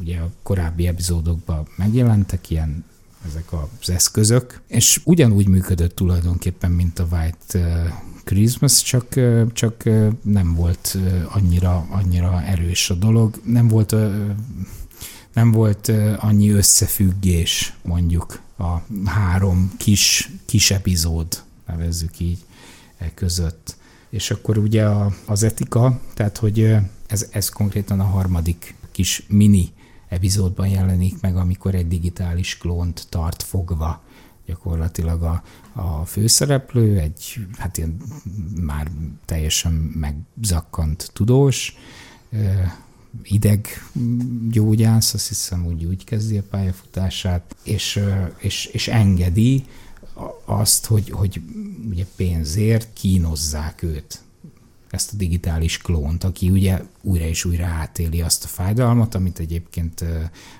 [0.00, 2.84] ugye a korábbi epizódokban megjelentek, ilyen
[3.26, 7.92] ezek az eszközök, és ugyanúgy működött tulajdonképpen, mint a White eh,
[8.24, 13.94] Christmas, csak, eh, csak eh, nem volt annyira, annyira erős a dolog, nem volt,
[15.32, 22.38] nem volt annyi összefüggés mondjuk a három kis, kis epizód, nevezzük így,
[22.98, 23.76] e között.
[24.10, 24.86] És akkor ugye
[25.26, 29.72] az etika, tehát hogy ez, ez konkrétan a harmadik kis mini
[30.10, 34.02] epizódban jelenik meg, amikor egy digitális klónt tart fogva.
[34.46, 35.42] Gyakorlatilag a,
[35.72, 37.96] a főszereplő, egy hát ilyen
[38.60, 38.90] már
[39.24, 41.76] teljesen megzakkant tudós,
[42.30, 42.48] ö,
[43.22, 43.66] ideg
[44.50, 48.00] gyógyász, azt hiszem úgy, úgy kezdi a pályafutását, és,
[48.38, 49.64] és, és engedi
[50.44, 51.40] azt, hogy, hogy
[51.90, 54.22] ugye pénzért kínozzák őt
[54.90, 60.04] ezt a digitális klónt, aki ugye újra és újra átéli azt a fájdalmat, amit egyébként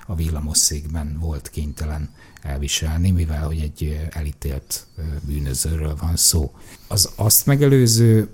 [0.07, 2.09] a villamosszékben volt kénytelen
[2.41, 4.85] elviselni, mivel hogy egy elítélt
[5.27, 6.51] bűnözőről van szó.
[6.87, 8.29] Az azt megelőző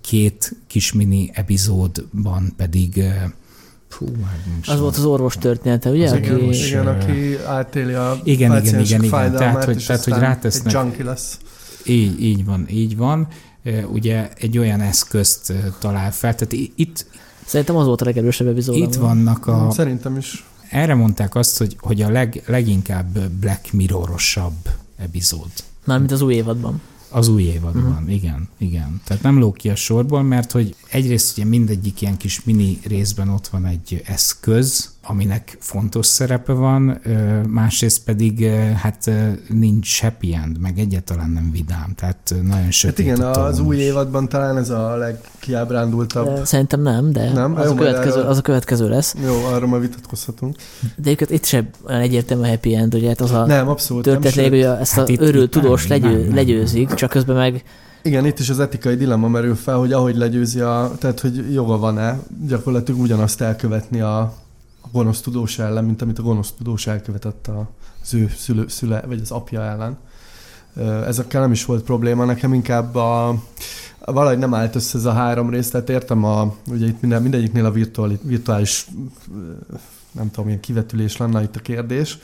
[0.00, 3.02] két kis mini epizódban pedig
[3.88, 4.06] Fú,
[4.60, 6.04] is Az volt az orvos története, ugye?
[6.04, 6.66] Az aki, Igen, orvos.
[6.66, 9.02] igen, aki átéli a Igen, igen, igen, igen.
[9.10, 11.38] fájdalmát, Tehát, hogy- és tehát, hogy rátesznek- Egy junkie lesz.
[11.86, 13.28] Így, így van, így van.
[13.92, 17.06] Ugye egy olyan eszközt talál fel, tehát itt,
[17.46, 18.76] Szerintem az volt a legerősebb epizód.
[18.76, 20.44] itt vannak a, Szerintem is.
[20.70, 25.50] erre mondták azt, hogy, hogy a leg, leginkább Black Mirrorosabb epizód.
[25.84, 26.80] Mármint az új évadban.
[27.10, 28.12] Az új évadban, uh-huh.
[28.12, 29.00] igen, igen.
[29.04, 33.28] Tehát nem lóg ki a sorból, mert hogy egyrészt ugye mindegyik ilyen kis mini részben
[33.28, 37.00] ott van egy eszköz, aminek fontos szerepe van,
[37.46, 39.10] másrészt pedig hát
[39.48, 43.76] nincs happy end, meg egyáltalán nem vidám, tehát nagyon Hát sötét igen, a az új
[43.76, 46.44] évadban talán ez a legkiábrándultabb.
[46.44, 47.56] Szerintem nem, de Nem?
[47.56, 49.14] az, Jó, a következő, az a következő lesz.
[49.24, 50.56] Jó, arról már vitatkozhatunk.
[50.80, 54.04] De egyébként itt sem olyan egyértelmű a happy end, ugye hát az a Nem, abszolút
[54.04, 54.20] nem.
[54.20, 56.34] történet lényeg, sőt, hogy ezt Hát a nem, tudós nem, legyő, nem.
[56.34, 57.62] legyőzik, csak közben meg
[58.02, 61.78] Igen, itt is az etikai dilemma merül fel, hogy ahogy legyőzi a, tehát hogy joga
[61.78, 64.34] van-e gyakorlatilag ugyanazt elkövetni a,
[64.88, 67.50] a gonosz tudós ellen, mint amit a gonosz tudós elkövetett
[68.02, 69.98] az ő szülő, szüle, vagy az apja ellen.
[71.06, 73.42] Ezekkel nem is volt probléma, nekem inkább a,
[74.04, 77.64] valahogy nem állt össze ez a három rész, tehát értem, a, ugye itt minden, mindegyiknél
[77.64, 78.86] a virtuális, virtuális
[80.12, 82.18] nem tudom, milyen kivetülés lenne itt a kérdés.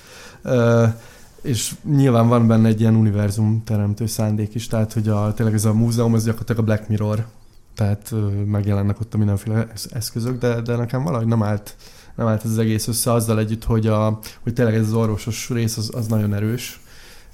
[1.42, 5.64] És nyilván van benne egy ilyen univerzum teremtő szándék is, tehát hogy a, tényleg ez
[5.64, 7.26] a múzeum, ez gyakorlatilag a Black Mirror,
[7.74, 8.14] tehát
[8.46, 11.76] megjelennek ott a mindenféle esz- eszközök, de, de nekem valahogy nem állt,
[12.14, 15.48] nem állt ez az egész össze azzal együtt, hogy, a, hogy tényleg ez az orvosos
[15.50, 16.80] rész az, az nagyon erős,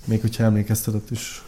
[0.04, 1.42] még hogyha emlékeztetett is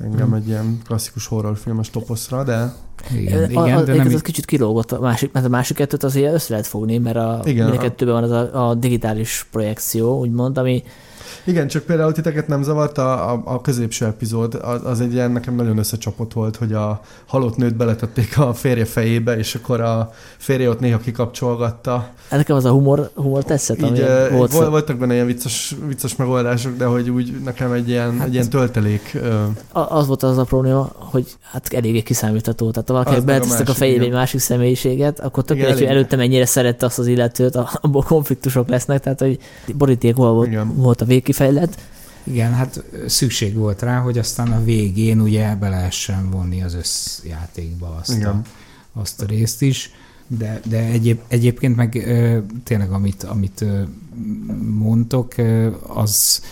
[0.00, 0.36] engem Mhm.
[0.36, 2.72] egy ilyen klasszikus horrorfilmes toposzra, de
[3.16, 5.76] Igen, a, igen, a, de nem az így- kicsit kilógott a másik, mert a másik
[5.76, 8.74] kettőt azért össze lehet fogni, mert a, Igen, mind a- kettőben van az a, a
[8.74, 10.82] digitális projekció, úgymond, ami
[11.44, 15.30] Igen, csak például titeket nem zavart a, a, a középső epizód, az, az egy ilyen
[15.30, 20.12] nekem nagyon összecsapott volt, hogy a halott nőt beletették a férje fejébe, és akkor a
[20.36, 22.08] férje ott néha kikapcsolgatta.
[22.30, 24.52] Nekem az a humor, humor tetszett, ami Így, volt.
[24.52, 28.32] volt voltak benne ilyen vicces, vicces megoldások, de hogy úgy nekem egy ilyen, hát, egy
[28.34, 29.18] ilyen töltelék.
[29.72, 32.70] A- az volt az a probléma, hogy hát eléggé kiszámítható.
[32.70, 35.86] Tehát ha valakinek a beletesztek a másik, fejébe egy másik személyiséget, akkor tök mindegy, hogy
[35.86, 39.38] előtte mennyire szerette azt az illetőt, a- abból konfliktusok lesznek, tehát hogy
[39.74, 41.78] borítékol volt, volt a végkifejlet.
[42.24, 47.96] Igen, hát szükség volt rá, hogy aztán a végén ugye be lehessen vonni az összjátékba
[48.00, 48.42] azt, a,
[48.92, 49.90] azt a részt is.
[50.26, 53.82] De, de egyéb, egyébként meg ö, tényleg, amit, amit ö,
[54.78, 56.42] mondtok, ö, az,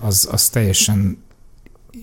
[0.00, 1.18] az, az teljesen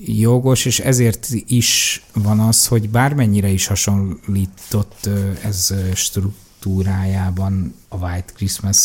[0.05, 5.89] jogos, és ezért is van az, hogy bármennyire is hasonlított ö, ez ö,
[6.67, 8.79] struktúrájában a White Christmas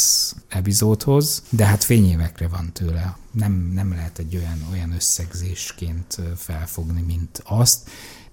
[0.49, 3.17] epizódhoz, de hát fényévekre van tőle.
[3.31, 7.91] Nem, nem lehet egy olyan, olyan összegzésként felfogni, mint azt.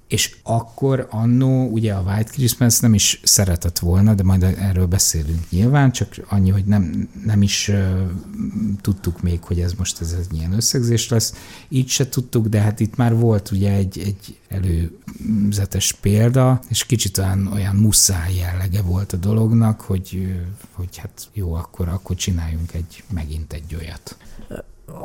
[0.10, 5.50] És akkor annó ugye a White Christmas nem is szeretett volna, de majd erről beszélünk
[5.50, 7.72] nyilván, csak annyi, hogy nem, nem is
[8.82, 11.34] tudtuk még, hogy ez most ez egy ilyen összegzés lesz.
[11.68, 17.18] Így se tudtuk, de hát itt már volt ugye egy, egy előzetes példa, és kicsit
[17.18, 20.36] olyan, olyan muszáj jellege volt a dolognak, hogy,
[20.72, 24.18] hogy hát jó, akkor, akkor csináljunk egy, megint egy olyat.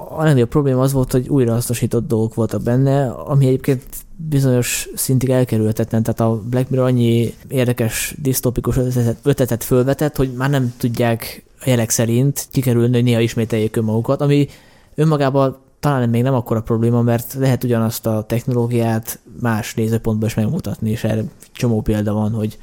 [0.08, 3.82] A legnagyobb probléma az volt, hogy újrahasznosított dolgok voltak benne, ami egyébként
[4.16, 6.02] bizonyos szintig elkerülhetetlen.
[6.02, 11.68] Tehát a Black Mirror annyi érdekes, disztópikus ötletet, ötletet fölvetett, hogy már nem tudják a
[11.68, 14.48] jelek szerint kikerülni, hogy néha ismételjék önmagukat, ami
[14.94, 20.90] önmagában talán még nem akkora probléma, mert lehet ugyanazt a technológiát más nézőpontból is megmutatni,
[20.90, 22.58] és erre csomó példa van, hogy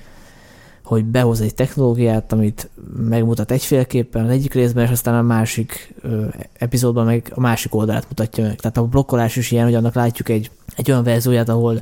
[0.91, 6.25] hogy behoz egy technológiát, amit megmutat egyféleképpen az egyik részben, és aztán a másik ö,
[6.53, 8.55] epizódban meg a másik oldalát mutatja meg.
[8.55, 11.81] Tehát a blokkolás is ilyen, hogy annak látjuk egy, egy olyan verzióját, ahol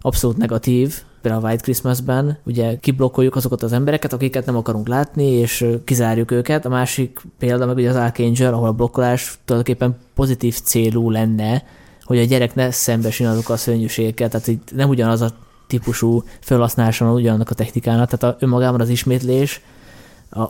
[0.00, 5.26] abszolút negatív, például a White Christmasben, ugye kiblokkoljuk azokat az embereket, akiket nem akarunk látni,
[5.26, 6.64] és kizárjuk őket.
[6.64, 11.64] A másik példa meg ugye az Archangel, ahol a blokkolás tulajdonképpen pozitív célú lenne,
[12.02, 15.30] hogy a gyerek ne szembesüljön azokkal a szörnyűségekkel, tehát itt nem ugyanaz a
[15.74, 19.60] típusú felhasználása van ugyanannak a technikának, tehát a, önmagában az ismétlés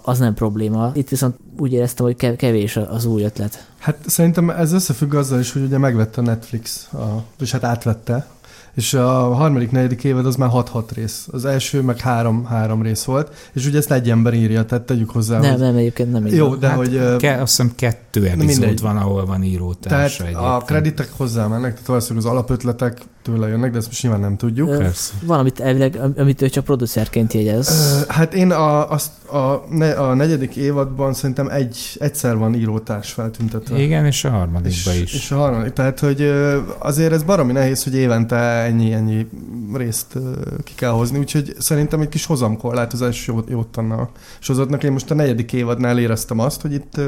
[0.03, 0.91] az nem probléma.
[0.95, 3.67] Itt viszont úgy éreztem, hogy ke- kevés az új ötlet.
[3.79, 8.27] Hát szerintem ez összefügg azzal is, hogy ugye megvette a Netflix, a, és hát átvette,
[8.75, 11.27] és a harmadik, negyedik évad az már 6-6 rész.
[11.31, 15.39] Az első meg 3-3 rész volt, és ugye ezt egy ember írja, tehát tegyük hozzá,
[15.39, 15.61] Nem, hogy...
[15.61, 16.59] nem, egyébként nem így Jó, van.
[16.59, 17.17] de hát hogy...
[17.19, 18.81] Ke, azt hiszem kettő epizód mindegy.
[18.81, 20.65] van, ahol van Tehát írótársa a egyébként.
[20.65, 24.69] kreditek hozzá mennek, tehát valószínűleg az alapötletek tőle jönnek, de ezt most nyilván nem tudjuk.
[24.69, 25.13] Ö, Persze.
[25.23, 27.69] Van, amit elvileg, am- amit ő csak producerként jegyez.
[28.09, 33.13] Ö, Hát én a, azt a, ne, a negyedik évadban szerintem egy, egyszer van írótárs
[33.13, 33.79] feltüntetve.
[33.79, 35.15] Igen, és a És, harmadikba is.
[35.15, 36.33] és a harmadik, tehát hogy
[36.79, 39.27] azért ez baromi nehéz, hogy évente ennyi-ennyi
[39.75, 40.19] részt
[40.65, 44.83] ki kell hozni, úgyhogy szerintem egy kis hozamkorlátozás jót, jót tanna a sorozatnak.
[44.83, 47.01] Én most a negyedik évadnál éreztem azt, hogy itt,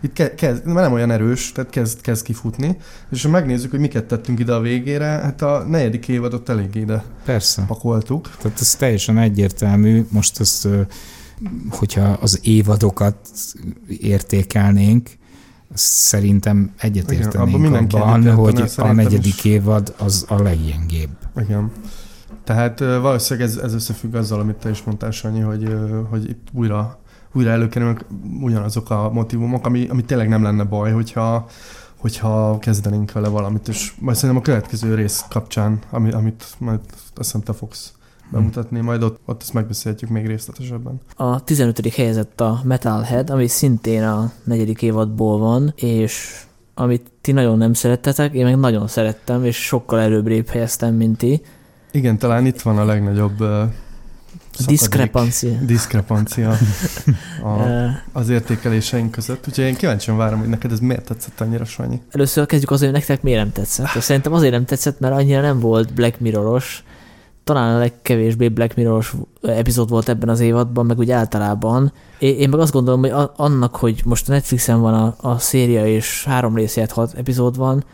[0.00, 2.76] itt ke, kezd, már nem olyan erős, tehát kezd, kezd kifutni,
[3.10, 7.04] és ha megnézzük, hogy miket tettünk ide a végére, hát a negyedik évadot eléggé ide
[7.24, 7.64] Persze.
[7.66, 8.30] pakoltuk.
[8.42, 10.04] Tehát ez teljesen egyértelmű.
[10.10, 10.68] Most ezt,
[11.70, 13.16] hogyha az évadokat
[13.88, 15.10] értékelnénk,
[15.74, 19.44] szerintem Igen, egyetértenénk abban mindenki abban, egyetértene, hogy a negyedik is.
[19.44, 21.10] évad az a leggyengébb.
[21.36, 21.70] Igen.
[22.44, 25.76] Tehát valószínűleg ez, ez összefügg azzal, amit te is mondtál, Sanyi, hogy,
[26.10, 26.98] hogy itt újra,
[27.32, 28.04] újra előkerülnek
[28.40, 31.46] ugyanazok a motivumok, ami, ami tényleg nem lenne baj, hogyha,
[31.96, 37.14] hogyha kezdenénk vele valamit, és majd szerintem a következő rész kapcsán, ami, amit majd azt
[37.14, 37.92] hiszem te fogsz
[38.30, 41.00] bemutatni, majd ott, ott ezt megbeszélhetjük még részletesebben.
[41.16, 41.94] A 15.
[41.94, 46.42] helyezett a Metalhead, ami szintén a negyedik évadból van, és
[46.74, 51.42] amit ti nagyon nem szerettetek, én meg nagyon szerettem, és sokkal előbbrébb helyeztem, mint ti.
[51.90, 53.62] Igen, talán itt van a legnagyobb uh,
[54.66, 55.58] Diskrepancia.
[55.62, 56.50] diszkrepancia
[57.42, 57.62] a,
[58.12, 59.48] az értékeléseink között.
[59.48, 62.00] Úgyhogy én kíváncsian várom, hogy neked ez miért tetszett annyira, Sanyi.
[62.10, 64.00] Először kezdjük azért, hogy nektek miért nem tetszett.
[64.02, 66.84] Szerintem azért nem tetszett, mert annyira nem volt Black Mirroros.
[67.44, 71.92] Talán a legkevésbé Black Mirroros epizód volt ebben az évadban, meg úgy általában.
[72.18, 76.24] Én, meg azt gondolom, hogy annak, hogy most a Netflixen van a, a széria, és
[76.24, 77.84] három részét hat epizód van,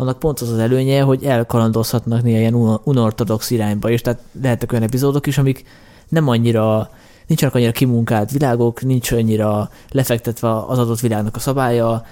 [0.00, 4.72] annak pont az az előnye, hogy elkalandozhatnak néha ilyen un- unortodox irányba, és tehát lehetnek
[4.72, 5.64] olyan epizódok is, amik
[6.08, 6.90] nem annyira,
[7.26, 12.04] nincsenek annyira kimunkált világok, nincs annyira lefektetve az adott világnak a szabálya,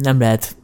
[0.00, 0.56] nem lehet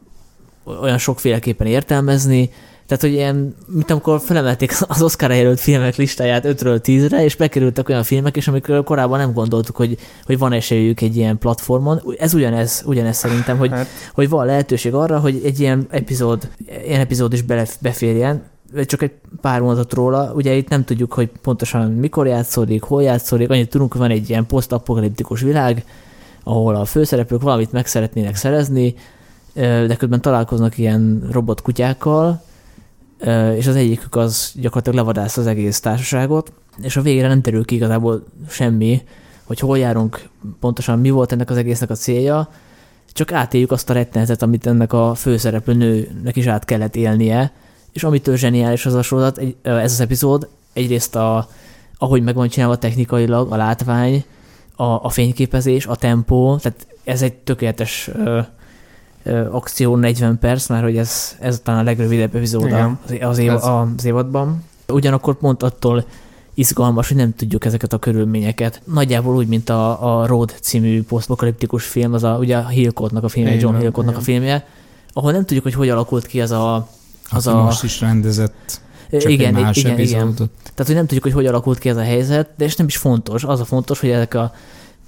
[0.81, 2.49] olyan sokféleképpen értelmezni,
[2.89, 7.89] Tehát, hogy ilyen, mint amikor felemelték az Oscar jelölt filmek listáját 5-ről 10-re, és bekerültek
[7.89, 12.01] olyan filmek is, amikről korábban nem gondoltuk, hogy, hogy van esélyük egy ilyen platformon.
[12.17, 13.87] Ez ugyanez, ugyanez szerintem, hogy, hát.
[14.13, 16.49] hogy van lehetőség arra, hogy egy ilyen epizód,
[16.85, 18.43] ilyen epizód is bele, beférjen,
[18.85, 19.11] csak egy
[19.41, 23.91] pár mondatot róla, ugye itt nem tudjuk, hogy pontosan mikor játszódik, hol játszódik, annyit tudunk,
[23.91, 25.83] hogy van egy ilyen posztapokaliptikus világ,
[26.43, 28.95] ahol a főszereplők valamit meg szeretnének szerezni,
[29.53, 32.47] de közben találkoznak ilyen robotkutyákkal,
[33.55, 36.51] és az egyikük az gyakorlatilag levadász az egész társaságot,
[36.81, 39.01] és a végére nem terül ki igazából semmi,
[39.43, 42.49] hogy hol járunk, pontosan mi volt ennek az egésznek a célja,
[43.13, 47.51] csak átéljük azt a rettenetet, amit ennek a főszereplő nőnek is át kellett élnie,
[47.91, 51.47] és amitől zseniális az a sorozat, ez az epizód, egyrészt a,
[51.97, 54.23] ahogy meg van csinálva technikailag, a látvány,
[54.75, 58.09] a, a fényképezés, a tempó, tehát ez egy tökéletes
[59.51, 64.05] akció 40 perc, mert hogy ez, ez talán a legrövidebb epizód az, az, év, az
[64.05, 64.63] évadban.
[64.87, 66.05] Ugyanakkor pont attól
[66.53, 68.81] izgalmas, hogy nem tudjuk ezeket a körülményeket.
[68.83, 73.27] Nagyjából úgy, mint a, a Road című posztapokaliptikus film, az a, ugye a Hillcoatnak a
[73.27, 74.65] filmje, John Hillcoatnak a filmje,
[75.13, 76.87] ahol nem tudjuk, hogy hogy alakult ki ez a,
[77.29, 77.63] az a...
[77.63, 80.33] most is rendezett csak igen, egy más igen, epizódot.
[80.33, 80.49] Igen.
[80.63, 82.97] Tehát, hogy nem tudjuk, hogy hogy alakult ki ez a helyzet, de és nem is
[82.97, 83.43] fontos.
[83.43, 84.53] Az a fontos, hogy ezek a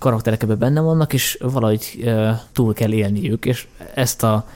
[0.02, 2.14] karakterek ebben benne vannak, és valahogy
[2.52, 4.48] túl kell élniük, és ezt a,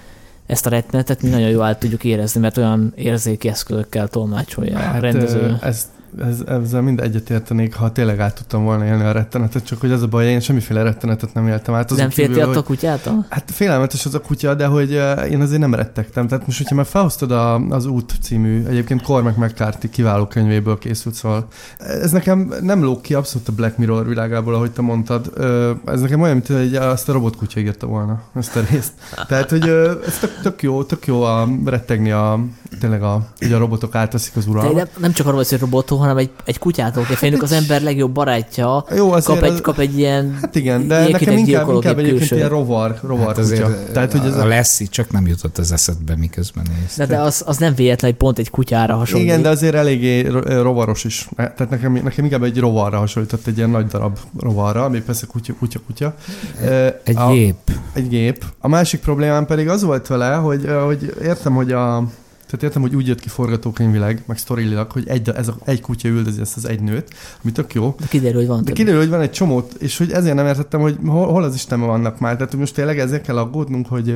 [0.45, 4.95] ezt a rettenetet mi nagyon jól át tudjuk érezni, mert olyan érzéki eszközökkel tolmácsolja hát,
[4.95, 5.57] a rendező.
[5.61, 5.89] Ez
[6.19, 10.01] ez, ezzel mind egyetértenék, ha tényleg át tudtam volna élni a rettenetet, csak hogy az
[10.01, 11.91] a baj, én semmiféle rettenetet nem éltem át.
[11.91, 13.25] Az nem féltél a kutyától?
[13.29, 14.91] Hát félelmetes az a kutya, de hogy
[15.29, 16.27] én azért nem rettegtem.
[16.27, 21.15] Tehát most, hogyha már felhoztad a, az út című, egyébként Cormac McCarthy kiváló könyvéből készült,
[21.15, 21.47] szóval
[21.77, 25.33] ez nekem nem lóg ki abszolút a Black Mirror világából, ahogy te mondtad.
[25.85, 28.91] Ez nekem olyan, mint hogy azt a robotkutya írta volna, ezt a részt.
[29.27, 29.69] Tehát, hogy
[30.07, 32.39] ez tök, tök jó, tök jó a rettegni a,
[32.79, 34.75] tényleg a, hogy a robotok átveszik az uralmat.
[34.75, 38.11] nem, nem csak arról, hogy robotó, hanem egy, egy kutyától kell félnünk, az ember legjobb
[38.11, 42.49] barátja Jó, kap, egy, kap egy ilyen Hát igen, de nekem inkább, inkább egyébként ilyen
[42.49, 43.91] rovar, rovar hát azért kutya.
[43.91, 47.05] Tehát, hogy ez a, a Leszi csak nem jutott az eszedbe, miközben nézte.
[47.05, 49.27] De, de az, az nem véletlen, hogy pont egy kutyára hasonlít.
[49.27, 50.27] Igen, de azért eléggé
[50.61, 51.27] rovaros is.
[51.35, 55.53] Tehát nekem, nekem inkább egy rovarra hasonlított, egy ilyen nagy darab rovarra, ami persze kutya,
[55.53, 56.15] kutya, kutya.
[57.03, 57.55] Egy a, gép.
[57.93, 58.43] Egy gép.
[58.59, 62.03] A másik problémám pedig az volt vele, hogy, hogy értem, hogy a
[62.45, 66.07] tehát értem, hogy úgy jött ki forgatókönyvileg, meg sztorilag, hogy egy, ez a, egy kutya
[66.07, 67.95] üldözi ezt az egy nőt, ami tök jó.
[67.99, 68.63] De kiderül, hogy van.
[68.63, 71.55] De kiderül, hogy van egy csomót, és hogy ezért nem értettem, hogy hol, hol az
[71.55, 72.35] Isten vannak már.
[72.35, 74.15] Tehát most tényleg ezért kell aggódnunk, hogy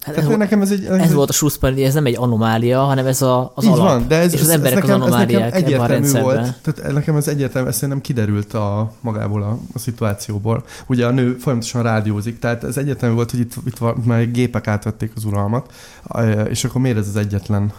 [0.00, 3.06] Hát ez, nekem ez, egy, ez, ez volt a Schusspardi, ez nem egy anomália, hanem
[3.06, 3.86] ez a, az így alap.
[3.86, 6.54] Van, de ez, és az emberek ez nekem, az anomáliák ez nekem egyértelmű volt.
[6.62, 10.64] Tehát nekem ez egyértelmű, ez nem kiderült a, magából a, a szituációból.
[10.86, 14.66] Ugye a nő folyamatosan rádiózik, tehát ez egyértelmű volt, hogy itt, itt van, már gépek
[14.66, 15.72] átvették az uralmat,
[16.48, 17.72] és akkor miért ez az egyetlen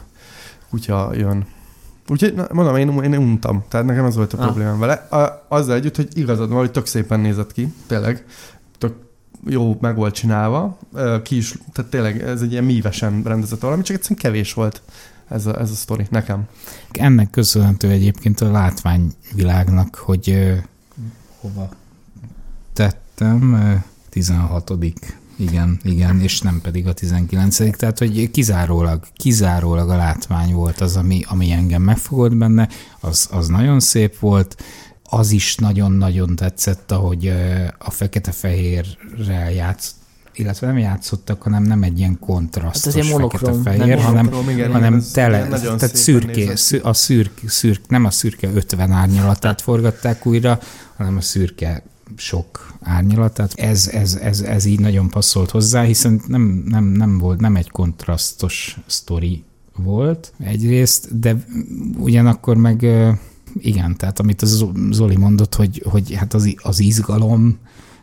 [0.69, 1.45] kutya jön?
[2.09, 3.63] Úgyhogy mondom, én, én untam.
[3.67, 4.43] Tehát nekem az volt a ah.
[4.43, 4.93] problémám vele.
[4.93, 8.25] A, azzal együtt, hogy igazad van, hogy tök szépen nézett ki, tényleg
[9.47, 10.79] jó meg volt csinálva,
[11.23, 14.81] ki is, tehát tényleg ez egy ilyen mívesen rendezett valami, csak egyszerűen kevés volt
[15.27, 16.47] ez a, ez a sztori nekem.
[16.91, 20.55] Ennek köszönhető egyébként a látványvilágnak, hogy
[21.39, 21.69] hova?
[22.73, 24.73] tettem, uh, 16
[25.35, 30.95] igen, igen, és nem pedig a 19 tehát hogy kizárólag, kizárólag a látvány volt az,
[30.95, 32.69] ami, ami engem megfogott benne,
[32.99, 34.63] az, az nagyon szép volt,
[35.09, 37.33] az is nagyon-nagyon tetszett, ahogy
[37.77, 39.95] a fekete-fehérrel játsz,
[40.33, 45.05] illetve nem játszottak, hanem nem egy ilyen kontrasztos hát fekete-fehér, hanem, monokrom, igen, hanem igen,
[45.13, 50.59] tele, tehát szürke, szür, a szürk, szürk, nem a szürke 50 árnyalatát forgatták újra,
[50.97, 51.83] hanem a szürke
[52.15, 53.53] sok árnyalatát.
[53.55, 57.69] Ez, ez, ez, ez így nagyon passzolt hozzá, hiszen nem, nem, nem volt, nem egy
[57.69, 59.43] kontrasztos sztori
[59.75, 61.35] volt egyrészt, de
[61.97, 62.87] ugyanakkor meg
[63.57, 67.57] igen, tehát amit az Zoli mondott, hogy, hogy hát az, az izgalom,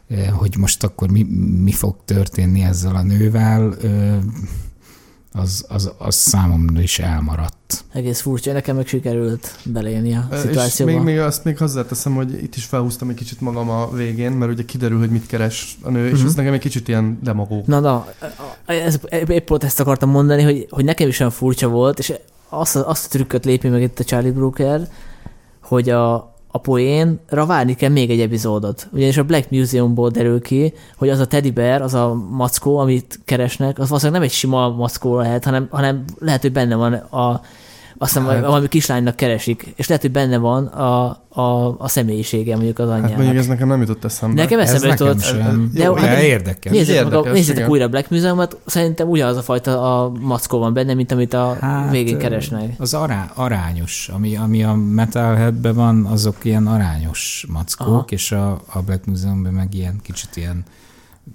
[0.09, 1.23] eh, hogy most akkor mi,
[1.63, 4.19] mi fog történni ezzel a nővel, eh,
[5.37, 7.85] az, az, az számomra is elmaradt.
[7.93, 10.91] Egész furcsa, nekem meg sikerült belélni a szituációba.
[10.91, 14.33] És még, még azt még hozzáteszem, hogy itt is felhúztam egy kicsit magam a végén,
[14.33, 16.13] mert ugye kiderül, hogy mit keres a nő, uh-huh.
[16.13, 16.27] és mhm.
[16.27, 17.67] ez nekem egy kicsit ilyen demagóg.
[17.67, 18.07] Na, na,
[18.67, 22.13] ez, épp pont ezt akartam mondani, hogy, hogy nekem is olyan furcsa volt, és
[22.49, 24.89] azt, azt a trükköt lépi meg itt a Charlie Brooker,
[25.67, 26.15] hogy a,
[26.47, 28.89] a poénra várni kell még egy epizódot.
[28.93, 33.21] Ugyanis a Black Museumból derül ki, hogy az a teddy bear, az a mackó, amit
[33.25, 37.41] keresnek, az valószínűleg nem egy sima mackó lehet, hanem, hanem lehet, hogy benne van a,
[37.99, 38.45] Aztán Hát- hát.
[38.45, 43.09] valami kislánynak keresik, és lehet, hogy benne van a, a, a személyisége mondjuk az anyjának.
[43.09, 44.43] Hát mondjuk ez nekem nem jutott eszembe.
[44.43, 45.23] Nekem Ez eszembe nekem jutott.
[45.23, 45.71] sem.
[45.75, 46.73] De- de- de érdekes.
[46.73, 50.73] Nézzétek, meg a, Érdekes, nézzétek újra Black Museum-ot, szerintem ugyanaz a fajta a mackó van
[50.73, 52.75] benne, mint amit a hát, végén keresnek.
[52.79, 58.05] Az ará, arányos, ami, ami a Metalheadben van, azok ilyen arányos mackók, Aha.
[58.09, 60.65] és a, a Black Museumban meg ilyen kicsit ilyen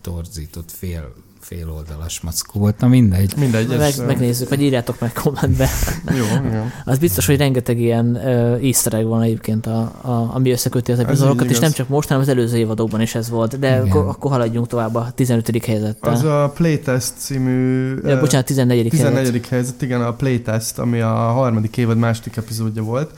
[0.01, 1.13] torzított fél,
[1.55, 2.79] féloldalas mackó volt.
[2.79, 3.33] Na mindegy.
[3.37, 5.69] Mindegy, Meg, ez, megnézzük, vagy írjátok meg kommentbe.
[6.19, 6.71] Jó, igen.
[6.85, 10.99] Az biztos, hogy rengeteg ilyen uh, easter egg van egyébként, a, a, ami összeköti az
[10.99, 13.59] epizódokat, és nem csak most, hanem az előző évadokban is ez volt.
[13.59, 13.81] De Igen.
[13.81, 15.65] akkor, akkor haladjunk tovább a 15.
[15.65, 16.13] helyzettel.
[16.13, 17.95] Az a Playtest című...
[18.03, 18.89] ja, bocsánat, 14.
[18.89, 19.15] 14.
[19.15, 19.47] helyzet.
[19.47, 23.11] helyzet, igen, a Playtest, ami a harmadik évad második epizódja volt.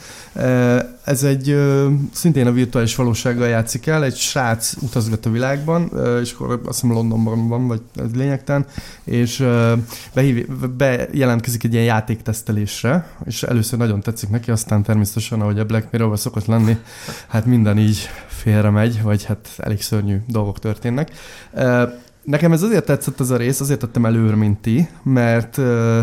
[1.06, 5.90] Ö, Ez egy ö, szintén a virtuális valósággal játszik el, egy srác utazgat a világban,
[5.94, 8.66] ö, és akkor azt hiszem Londonban van, vagy ez lényegtelen,
[9.04, 9.74] és ö,
[10.14, 10.48] behív,
[10.78, 16.20] bejelentkezik egy ilyen játéktesztelésre, és először nagyon tetszik neki, aztán természetesen, ahogy a Black Mirror
[16.20, 16.78] szokott lenni,
[17.28, 21.12] hát minden így félre megy, vagy hát elég szörnyű dolgok történnek.
[21.54, 21.84] Ö,
[22.24, 26.00] Nekem ez azért tetszett ez a rész, azért tettem előre, mint ti, mert uh,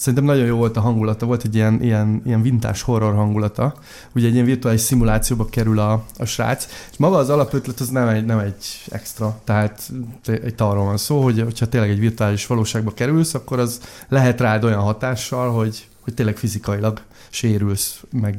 [0.00, 3.74] szerintem nagyon jó volt a hangulata, volt egy ilyen, ilyen, ilyen vintás horror hangulata.
[4.14, 8.08] Ugye egy ilyen virtuális szimulációba kerül a, a srác, és maga az alapötlet az nem
[8.08, 9.90] egy, nem egy extra, tehát
[10.24, 14.64] egy arról van szó, hogy hogyha tényleg egy virtuális valóságba kerülsz, akkor az lehet rád
[14.64, 18.38] olyan hatással, hogy, hogy tényleg fizikailag sérülsz, meg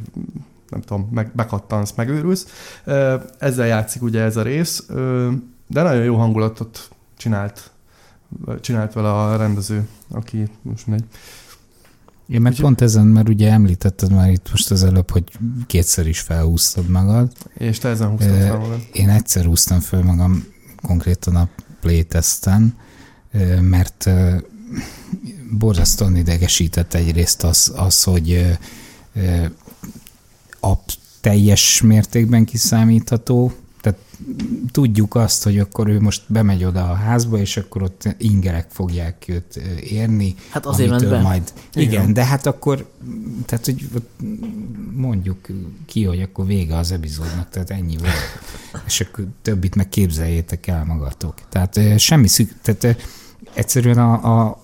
[0.69, 2.47] nem tudom, meg, bekattansz, megőrülsz.
[3.37, 4.85] Ezzel játszik ugye ez a rész,
[5.67, 7.71] de nagyon jó hangulatot csinált,
[8.61, 11.07] csinált vele a rendező, aki most mindegy.
[12.31, 15.23] Én meg Úgyhogy- pont ezen, mert ugye említetted már itt most az előbb, hogy
[15.67, 17.31] kétszer is felhúztad magad.
[17.57, 18.87] És te ezen húztad fel magad.
[18.93, 20.43] Én egyszer húztam fel magam
[20.81, 21.49] konkrétan a
[21.81, 22.75] playtesten,
[23.61, 24.09] mert
[25.51, 28.57] borzasztóan idegesített egyrészt az, az hogy
[30.61, 30.73] a
[31.21, 33.51] teljes mértékben kiszámítható,
[34.71, 39.23] tudjuk azt, hogy akkor ő most bemegy oda a házba, és akkor ott ingerek fogják
[39.27, 39.55] őt
[39.89, 41.21] érni, Hát azért ment be.
[41.21, 42.89] majd igen, de hát akkor,
[43.45, 43.89] tehát hogy
[44.95, 45.47] mondjuk
[45.85, 48.13] ki, hogy akkor vége az epizódnak, tehát ennyi volt.
[48.85, 51.33] És akkor többit meg képzeljétek el magatok.
[51.49, 52.97] Tehát semmi szük, tehát
[53.53, 54.13] egyszerűen a,
[54.47, 54.63] a,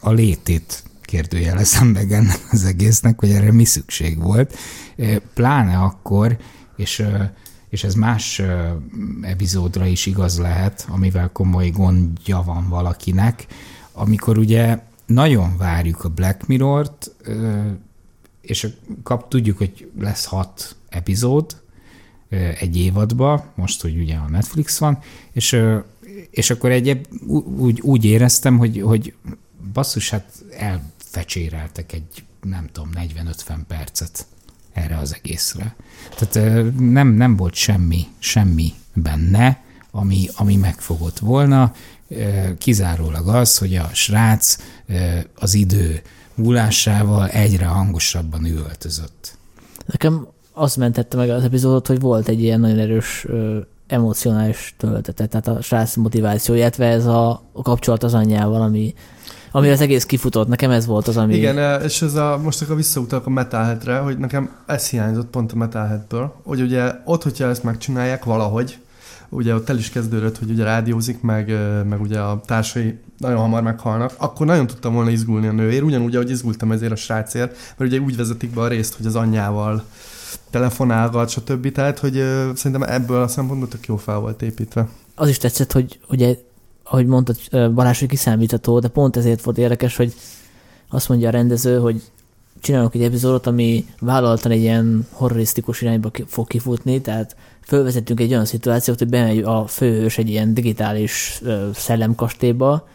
[0.00, 4.56] a- létét kérdőjelezem meg ennek az egésznek, hogy erre mi szükség volt.
[5.34, 6.36] Pláne akkor,
[6.76, 7.02] és
[7.74, 8.42] és ez más
[9.22, 13.46] epizódra is igaz lehet, amivel komoly gondja van valakinek,
[13.92, 17.14] amikor ugye nagyon várjuk a Black Mirror-t,
[18.40, 18.68] és
[19.02, 21.62] kap, tudjuk, hogy lesz hat epizód
[22.58, 24.98] egy évadba, most, hogy ugye a Netflix van,
[25.32, 25.60] és,
[26.30, 27.00] és akkor egy,
[27.56, 29.14] úgy, úgy éreztem, hogy, hogy
[29.72, 34.26] basszus, hát elfecséreltek egy, nem tudom, 40-50 percet
[34.74, 35.74] erre az egészre.
[36.16, 41.72] Tehát nem, nem volt semmi, semmi benne, ami, ami megfogott volna,
[42.58, 44.56] kizárólag az, hogy a srác
[45.34, 46.02] az idő
[46.34, 49.36] múlásával egyre hangosabban üvöltözött.
[49.86, 55.26] Nekem azt mentette meg az epizódot, hogy volt egy ilyen nagyon erős ö, emocionális töltete,
[55.26, 58.94] tehát a srác motiváció, illetve ez a kapcsolat az anyjával, ami,
[59.56, 60.48] ami az egész kifutott.
[60.48, 61.34] Nekem ez volt az, ami...
[61.34, 65.52] Igen, eh, és ez a, most akkor visszautalok a Metalheadre, hogy nekem ez hiányzott pont
[65.52, 68.78] a Metalheadből, hogy ugye ott, hogyha ezt megcsinálják valahogy,
[69.28, 73.38] ugye ott el is kezdődött, hogy ugye rádiózik, meg, eh, meg ugye a társai nagyon
[73.38, 77.56] hamar meghalnak, akkor nagyon tudtam volna izgulni a nőért, ugyanúgy, ahogy izgultam ezért a srácért,
[77.76, 79.84] mert ugye úgy vezetik be a részt, hogy az anyjával
[80.50, 81.72] telefonálgat, stb.
[81.72, 84.88] Tehát, hogy ö, szerintem ebből a szempontból tök jó fel volt építve.
[85.14, 86.34] az is tetszett, hogy ugye,
[86.84, 90.14] ahogy mondtad, ö, Balázs, hogy kiszámítható, de pont ezért volt érdekes, hogy
[90.88, 92.02] azt mondja a rendező, hogy
[92.60, 98.44] csinálunk egy epizódot, ami vállaltan egy ilyen horrorisztikus irányba fog kifutni, tehát fölvezetünk egy olyan
[98.44, 101.42] szituációt, hogy bemegy a főhős egy ilyen digitális
[101.74, 102.88] szellemkastélyba,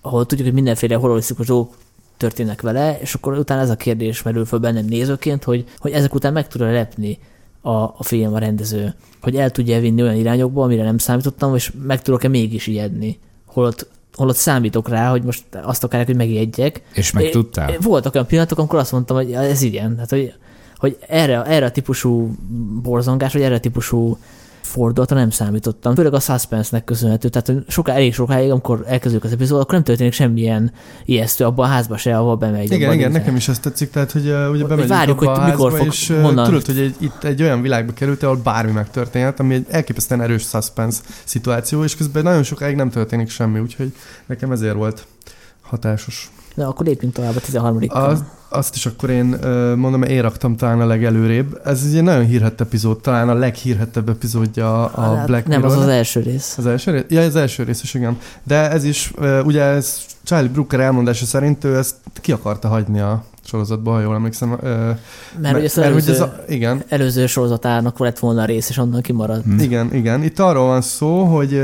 [0.00, 1.74] ahol tudjuk, hogy mindenféle horrorisztikus dolgok
[2.16, 6.14] történnek vele, és akkor utána ez a kérdés merül föl bennem nézőként, hogy, hogy ezek
[6.14, 7.18] után meg tudja lepni
[7.60, 11.72] a, a film, a rendező, hogy el tudja vinni olyan irányokba, amire nem számítottam, és
[11.82, 13.18] meg tudok-e mégis ijedni.
[13.46, 16.82] Holott, holott számítok rá, hogy most azt akarják, hogy megijedjek.
[16.94, 17.76] És meg tudtál?
[17.80, 20.34] Voltak olyan pillanatok, amikor azt mondtam, hogy ez igen, hát hogy,
[20.76, 22.34] hogy erre, erre a típusú
[22.82, 24.18] borzongás, vagy erre a típusú
[24.60, 25.94] fordulatra nem számítottam.
[25.94, 30.12] Főleg a suspense-nek köszönhető, tehát soká, elég sokáig, amikor elkezdődik az epizód, akkor nem történik
[30.12, 30.72] semmilyen
[31.04, 32.72] ijesztő abban a házba se, ahol bemegy.
[32.72, 35.44] Igen, igen, nekem is ezt tetszik, tehát, hogy uh, ugye bemegyünk várjuk, abba hogy a
[35.44, 38.36] mikor házba, fog- és uh, honnan- tudod, hogy egy, itt egy olyan világba került, ahol
[38.36, 43.60] bármi megtörténhet, ami egy elképesztően erős suspense szituáció, és közben nagyon sokáig nem történik semmi,
[43.60, 43.92] úgyhogy
[44.26, 45.06] nekem ezért volt
[45.62, 46.30] hatásos.
[46.54, 49.24] Na, akkor lépjünk tovább a 13 Az, azt is akkor én
[49.76, 51.60] mondom, én raktam talán a legelőrébb.
[51.64, 55.88] Ez egy nagyon hírhett epizód, talán a leghírhettebb epizódja a Hát Black Nem, az Mirror.
[55.88, 56.54] az első rész.
[56.58, 57.04] Az első rész?
[57.08, 58.18] Ja, az első rész is, igen.
[58.42, 59.12] De ez is,
[59.44, 64.14] ugye ez Charlie Brooker elmondása szerint ő ezt ki akarta hagyni a sorozatba, ha jól
[64.14, 64.58] emlékszem.
[64.62, 64.90] Ö,
[65.40, 69.00] Mert, ez mert előző, ez a, igen, előző sorozatának lett volna a rész, és onnan
[69.00, 69.44] kimaradt.
[69.44, 69.58] Hm.
[69.58, 70.22] Igen, igen.
[70.22, 71.62] Itt arról van szó, hogy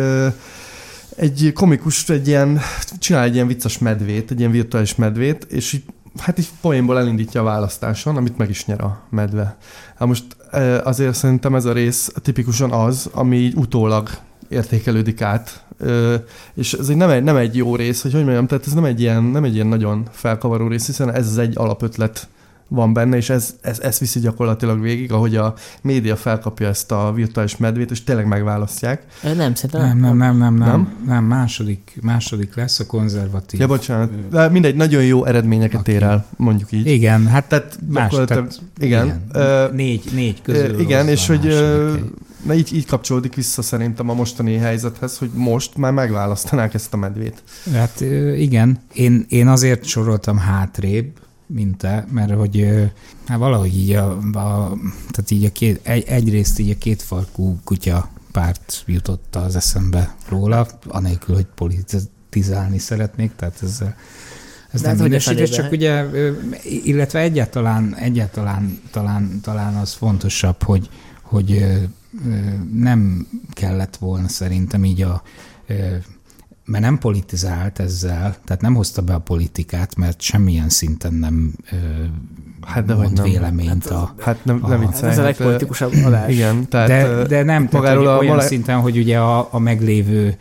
[1.16, 2.60] egy komikus egy ilyen,
[2.98, 5.82] csinál egy ilyen vicces medvét, egy ilyen virtuális medvét, és így,
[6.18, 9.56] hát így poénból elindítja a választáson, amit meg is nyer a medve.
[9.96, 14.08] Hát most ö, azért szerintem ez a rész tipikusan az, ami így utólag
[14.48, 16.14] értékelődik át, Ö,
[16.54, 18.84] és ez egy nem, egy, nem egy jó rész, hogy hogy mondjam, tehát ez nem
[18.84, 22.28] egy ilyen, nem egy ilyen nagyon felkavaró rész, hiszen ez egy alapötlet
[22.68, 27.12] van benne, és ez, ez, ez viszi gyakorlatilag végig, ahogy a média felkapja ezt a
[27.14, 29.04] virtuális medvét, és tényleg megválasztják.
[29.22, 30.96] Nem, szerintem Nem, nem, nem, nem, nem, Nem?
[31.06, 33.60] nem, második, második lesz a konzervatív.
[33.60, 34.28] Ja, bocsánat.
[34.28, 35.92] De mindegy, nagyon jó eredményeket Oké.
[35.92, 36.86] ér el, mondjuk így.
[36.86, 39.24] Igen, hát Tehát más, tehát, igen.
[39.32, 42.02] Ö, négy, négy közül igen, és hogy hely.
[42.42, 46.96] na így, így kapcsolódik vissza szerintem a mostani helyzethez, hogy most már megválasztanák ezt a
[46.96, 47.42] medvét.
[47.72, 48.00] Hát
[48.36, 51.06] igen, én, én azért soroltam hátrébb,
[51.46, 52.66] mint te, mert hogy
[53.26, 54.76] hát valahogy így a, a
[55.10, 60.66] tehát így a két, egy, egyrészt így a kétfarkú kutya párt jutott az eszembe róla,
[60.86, 63.82] anélkül, hogy politizálni szeretnék, tehát ez,
[64.70, 66.04] ez De nem hát, minőséges, csak ugye,
[66.64, 70.88] illetve egyáltalán, egyáltalán talán, talán az fontosabb, hogy,
[71.22, 71.64] hogy
[72.72, 75.22] nem kellett volna szerintem így a
[76.66, 81.76] mert nem politizált ezzel, tehát nem hozta be a politikát, mert semmilyen szinten nem ö,
[82.66, 83.24] Hát dehogy mond nem.
[83.24, 84.14] véleményt a...
[84.20, 85.10] Hát nem, nem Hát viccelj.
[85.12, 86.32] ez a hát, legpolitikusabb adás.
[86.32, 89.48] Igen, tehát De, de nem, tehát, magáról hogy a olyan mole- szinten, hogy ugye a,
[89.50, 90.36] a meglévő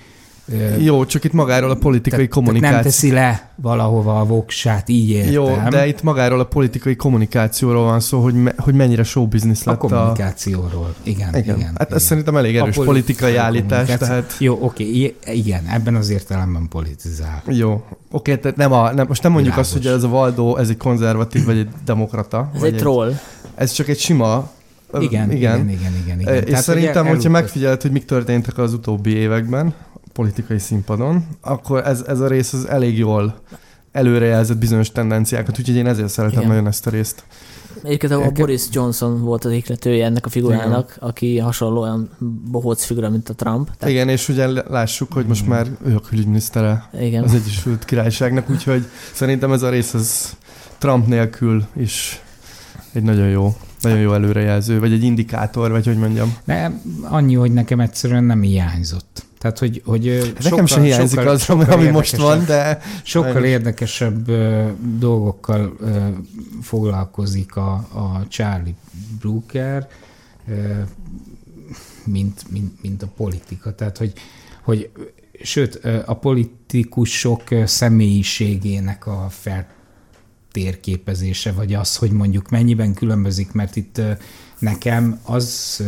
[0.80, 2.76] Jó, csak itt magáról a politikai tehát kommunikáció.
[2.76, 5.34] nem teszi le valahova a voksát, így értem.
[5.34, 9.66] Jó, de itt magáról a politikai kommunikációról van szó, hogy, me, hogy mennyire show business
[9.66, 9.88] a lett a...
[9.88, 10.94] kommunikációról.
[11.04, 11.40] Igen, igen.
[11.44, 11.56] Igen.
[11.56, 11.98] igen hát igen.
[11.98, 16.68] ez szerintem elég A erős politikai politikai állítás, tehát Jó, oké, igen, ebben az értelemben
[16.70, 17.44] politizál.
[17.48, 17.84] jó.
[18.12, 19.76] Oké, tehát nem a, nem, most nem mondjuk Világos.
[19.76, 22.52] azt, hogy ez a Valdó, ez egy konzervatív, vagy egy demokrata.
[22.54, 23.14] Ez vagy egy troll.
[23.56, 24.52] Ez csak egy sima...
[24.92, 26.20] ö, Igen, igen, igen, igen.
[26.20, 26.34] igen.
[26.36, 31.86] És Tehát, szerintem, hogyha megfigyeled, hogy mik történtek az utóbbi években a politikai színpadon, akkor
[31.86, 33.36] ez, ez a rész az elég jól
[33.92, 36.52] előrejelzett bizonyos tendenciákat, úgyhogy én ezért szeretem Igen.
[36.52, 37.24] nagyon ezt a részt.
[37.84, 42.10] Egyébként a Boris Johnson volt az ikletője ennek a figurának, aki hasonlóan
[42.52, 43.70] bohóc figura, mint a Trump.
[43.78, 47.24] Tehát, Igen, és ugye lássuk, hogy most már ő a külügyminisztere igen.
[47.24, 50.38] az Egyesült Királyságnak, úgyhogy szerintem ez a rész az
[50.78, 52.22] Trump nélkül is
[52.94, 56.36] egy nagyon jó, nagyon jó előrejelző, vagy egy indikátor, vagy hogy mondjam.
[56.46, 59.25] De annyi, hogy nekem egyszerűen nem hiányzott.
[59.38, 63.44] Tehát, hogy, hogy Hát Nekem sem hiányzik sokkal, az, sokkal ami most van, de Sokkal
[63.44, 64.32] érdekesebb
[64.98, 65.78] dolgokkal
[66.62, 68.76] foglalkozik a, a Charlie
[69.20, 69.88] Brooker,
[72.04, 73.76] mint, mint, mint a politika.
[73.76, 74.14] Tehát, hogy,
[74.62, 74.90] hogy
[75.42, 75.76] sőt,
[76.06, 84.02] a politikusok személyiségének a feltérképezése, vagy az, hogy mondjuk mennyiben különbözik, mert itt
[84.60, 85.84] nekem az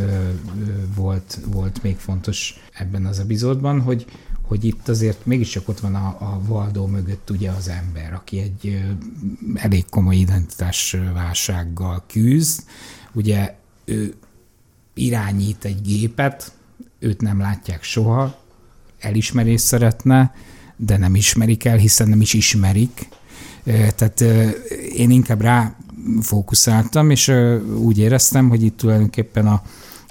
[0.95, 4.05] volt, volt még fontos ebben az epizódban, hogy,
[4.41, 8.86] hogy itt azért mégiscsak ott van a, a Valdó mögött ugye az ember, aki egy
[9.55, 12.63] elég komoly identitásválsággal küzd.
[13.13, 13.55] Ugye
[13.86, 14.13] ő
[14.93, 16.51] irányít egy gépet,
[16.99, 18.39] őt nem látják soha,
[18.99, 20.34] elismerést szeretne,
[20.75, 23.07] de nem ismerik el, hiszen nem is ismerik.
[23.63, 24.21] Tehát
[24.93, 25.75] én inkább rá
[26.21, 27.28] fókuszáltam, és
[27.78, 29.61] úgy éreztem, hogy itt tulajdonképpen a,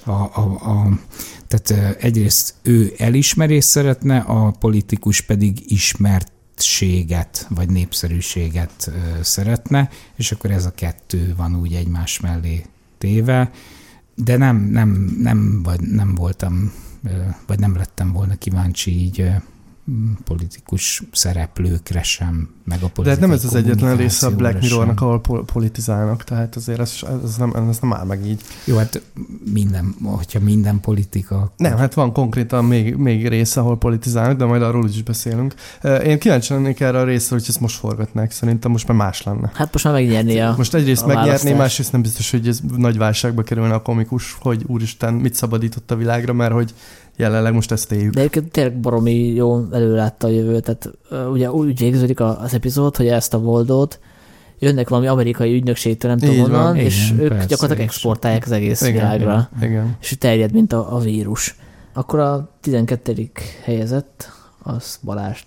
[0.03, 0.99] a, a, a
[1.47, 8.91] tehát egyrészt ő elismerést szeretne, a politikus pedig ismertséget, vagy népszerűséget
[9.21, 12.65] szeretne, és akkor ez a kettő van úgy egymás mellé
[12.97, 13.51] téve,
[14.15, 16.73] de nem, nem, nem, vagy nem voltam,
[17.47, 19.31] vagy nem lettem volna kíváncsi így
[20.23, 24.61] politikus szereplőkre sem, meg a De politikai hát nem ez az egyetlen része a Black
[24.61, 28.41] Mirrornak, ahol pol- politizálnak, tehát azért ez, ez, nem, ez nem áll meg így.
[28.63, 29.01] Jó, hát
[29.53, 31.35] minden, hogyha minden politika...
[31.35, 35.53] akkor- Nem, hát van konkrétan még, még része, ahol politizálnak, de majd arról is beszélünk.
[36.05, 38.31] Én kíváncsi lennék erre a részre, hogy ezt most forgatnák.
[38.31, 39.51] Szerintem most már más lenne.
[39.53, 40.53] Hát most már megnyerni a...
[40.57, 41.57] Most egyrészt a megnyerni, választás.
[41.57, 45.95] másrészt nem biztos, hogy ez nagy válságba kerülne a komikus, hogy úristen, mit szabadított a
[45.95, 46.73] világra, mert hogy
[47.17, 48.13] jelenleg most ezt éljük.
[48.13, 50.63] De egyébként tényleg baromi jó előlátta a jövőt.
[50.63, 50.91] Tehát
[51.31, 53.99] ugye úgy végződik a- az epizód, hogy ezt a Voldót
[54.59, 58.51] jönnek valami amerikai ügynökségtől, nem tudom honnan, Igen, és ők persze, gyakorlatilag és- exportálják az
[58.51, 59.49] egész Igen, világra.
[59.61, 59.95] Igen.
[60.01, 61.55] És terjed, mint a, a vírus.
[61.93, 63.29] Akkor a 12.
[63.63, 64.31] helyezett
[64.63, 65.45] az Balást.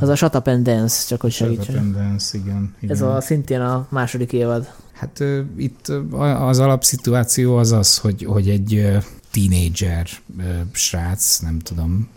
[0.00, 1.92] Az a Shut Up and Dance, csak hogy segítsen.
[1.92, 2.94] Dance, igen, igen.
[2.94, 4.68] Ez a szintén a második évad.
[4.92, 5.24] Hát
[5.56, 5.92] itt
[6.38, 8.98] az alapszituáció az az, hogy, hogy egy
[9.32, 10.08] tínédzser
[10.72, 12.08] srác, nem tudom,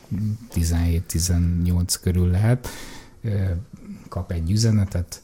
[0.54, 2.68] 17-18 körül lehet,
[4.10, 5.22] kap egy üzenetet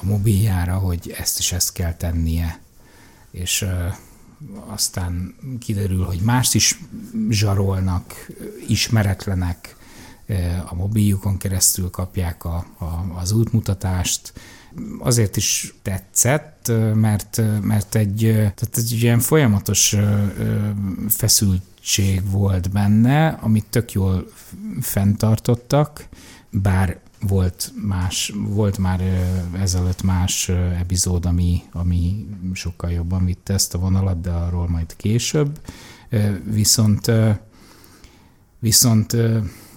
[0.00, 2.60] a mobiljára, hogy ezt is ezt kell tennie.
[3.30, 3.66] És
[4.66, 6.78] aztán kiderül, hogy mást is
[7.30, 8.26] zsarolnak,
[8.68, 9.76] ismeretlenek,
[10.66, 14.32] a mobiljukon keresztül kapják a, a, az útmutatást.
[14.98, 19.96] Azért is tetszett, mert, mert egy, tehát egy ilyen folyamatos
[21.08, 24.26] feszültség volt benne, amit tök jól
[24.80, 26.08] fenntartottak,
[26.50, 29.00] bár volt más, volt már
[29.52, 30.48] ezelőtt más
[30.78, 35.60] epizód, ami, ami sokkal jobban vitte ezt a vonalat, de arról majd később.
[36.44, 37.10] Viszont
[38.58, 39.16] viszont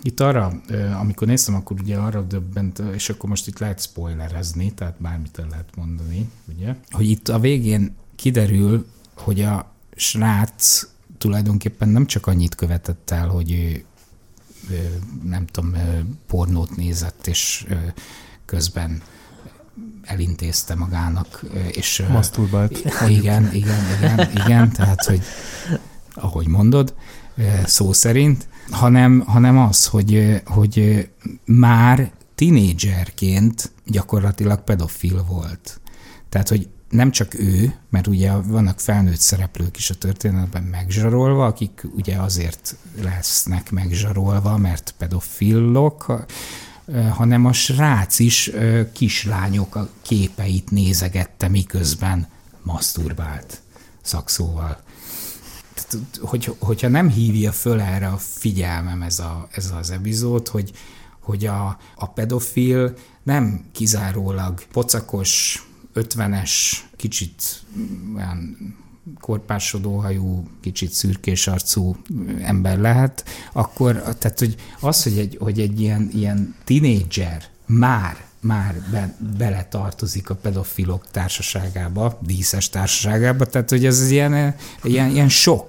[0.01, 0.61] itt arra,
[0.99, 5.47] amikor néztem, akkor ugye arra döbbent, és akkor most itt lehet spoilerezni, tehát bármit el
[5.49, 10.87] lehet mondani, ugye, hogy itt a végén kiderül, hogy a srác
[11.17, 13.51] tulajdonképpen nem csak annyit követett el, hogy
[14.69, 15.75] ő nem tudom,
[16.27, 17.65] pornót nézett, és
[18.45, 19.01] közben
[20.03, 22.03] elintézte magának, és...
[22.09, 22.77] Maszturbált.
[23.07, 25.21] Igen, igen, igen, igen, tehát, hogy
[26.13, 26.93] ahogy mondod,
[27.65, 31.07] szó szerint, hanem, hanem az, hogy, hogy
[31.45, 35.79] már tinédzserként gyakorlatilag pedofil volt.
[36.29, 41.85] Tehát, hogy nem csak ő, mert ugye vannak felnőtt szereplők is a történetben megzsarolva, akik
[41.95, 46.25] ugye azért lesznek megzsarolva, mert pedofillok,
[47.09, 48.51] hanem a srác is
[48.93, 52.27] kislányok a képeit nézegette, miközben
[52.63, 53.61] maszturbált
[54.01, 54.83] szakszóval.
[56.21, 60.71] Hogy, hogyha nem hívja föl erre a figyelmem ez, a, ez az epizód, hogy,
[61.19, 65.63] hogy a, a pedofil nem kizárólag pocakos,
[65.93, 67.63] ötvenes, kicsit
[68.15, 68.57] olyan
[69.19, 71.95] korpásodóhajú, kicsit szürkés arcú
[72.41, 78.75] ember lehet, akkor tehát, hogy az, hogy egy, hogy egy ilyen, ilyen tinédzser már már
[78.91, 85.67] be, bele tartozik a pedofilok társaságába, díszes társaságába, tehát hogy ez ilyen, ilyen, ilyen sok.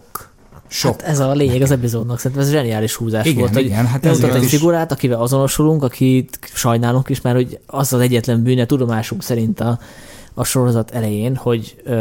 [0.73, 1.01] Sok.
[1.01, 3.57] Hát ez a lényeg az epizódnak, szerintem ez zseniális húzás igen, volt.
[3.57, 8.01] Igen, hogy hát ez egy figurát, akivel azonosulunk, akit sajnálunk is, mert hogy az az
[8.01, 9.79] egyetlen bűne tudomásunk szerint a,
[10.35, 11.95] a sorozat elején, hogy ö,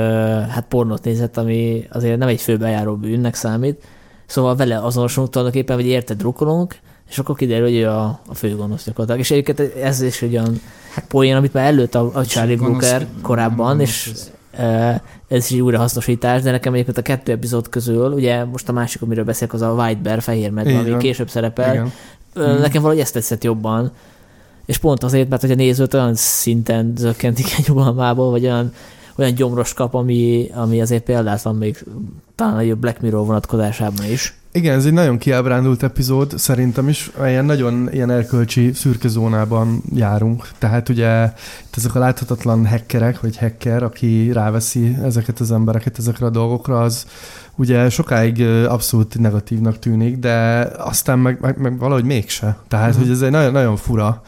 [0.50, 3.84] hát pornót nézett, ami azért nem egy főbejáró bűnnek számít,
[4.26, 6.80] szóval vele azonosulunk tulajdonképpen, vagy érted drukkolunk,
[7.10, 9.20] és akkor kiderül, hogy ő a, a főgonosz gyakorlatilag.
[9.20, 10.62] És egyébként ez is egy olyan
[10.94, 14.12] hát, poén, amit már előtt a, a Charlie Brooker korábban, és
[14.52, 15.12] ez.
[15.28, 19.02] ez is egy újrahasznosítás, de nekem egyébként a kettő epizód közül, ugye most a másik,
[19.02, 21.74] amiről beszélek, az a White Bear, fehér medve, ami később szerepel.
[21.74, 21.92] Igen.
[22.60, 23.92] Nekem valahogy ezt tetszett jobban,
[24.66, 28.74] és pont azért, mert hogy a nézőt olyan szinten zökkentik egy nyugalmából, vagy olyan,
[29.16, 31.86] olyan gyomros kap, ami, ami azért példátlan még
[32.36, 34.39] talán a Black Mirror vonatkozásában is.
[34.52, 40.50] Igen, ez egy nagyon kiábrándult epizód, szerintem is ilyen nagyon ilyen erkölcsi szürke zónában járunk.
[40.58, 41.26] Tehát ugye
[41.66, 46.80] itt ezek a láthatatlan hackerek, vagy hacker, aki ráveszi ezeket az embereket ezekre a dolgokra,
[46.80, 47.06] az
[47.56, 52.58] ugye sokáig abszolút negatívnak tűnik, de aztán meg, meg, meg valahogy mégse.
[52.68, 53.04] Tehát, uh-huh.
[53.04, 54.22] hogy ez egy nagyon, nagyon fura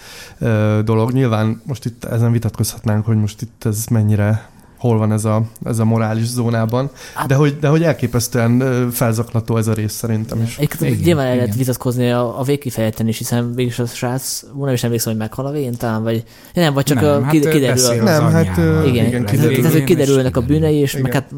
[0.83, 1.11] dolog.
[1.11, 4.49] Nyilván most itt ezen vitatkozhatnánk, hogy most itt ez mennyire
[4.81, 9.57] hol van ez a, ez a morális zónában, hát, de, hogy, de hogy elképesztően felzaklató
[9.57, 10.57] ez a rész szerintem is.
[10.57, 14.83] Egyébként nyilván el lehet vitatkozni a, a végkifejten is, hiszen végül a srác, nem is
[14.83, 16.23] emlékszem, hogy meghal a végén talán, vagy
[16.53, 17.85] nem, vagy csak nem, a, hát kiderül.
[17.85, 19.55] A, nem, hát igen, igen kiderül.
[19.55, 21.01] Tehát, hogy kiderülnek a bűnei, és igen.
[21.01, 21.31] meg hát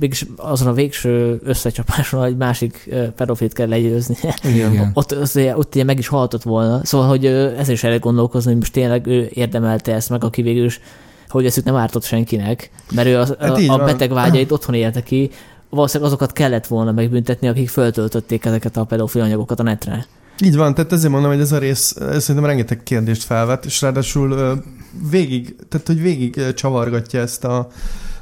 [0.00, 4.16] mégis azon a végső összecsapáson egy másik pedofilt kell legyőzni.
[4.44, 4.90] Igen.
[4.94, 6.80] ott, ott, ott ilyen meg is haltott volna.
[6.84, 10.64] Szóval, hogy ezzel is el gondolkozni, hogy most tényleg ő érdemelte ezt meg, aki végül
[10.64, 10.80] is
[11.28, 15.02] hogy ezt nem ártott senkinek, mert ő az, hát a, a beteg vágyait otthon élte
[15.02, 15.30] ki,
[15.70, 20.06] valószínűleg azokat kellett volna megbüntetni, akik föltöltötték ezeket a pedofil anyagokat a netre.
[20.44, 24.62] Így van, tehát ezért mondom, hogy ez a rész szerintem rengeteg kérdést felvet, és ráadásul
[25.10, 27.68] végig, tehát hogy végig csavargatja ezt a,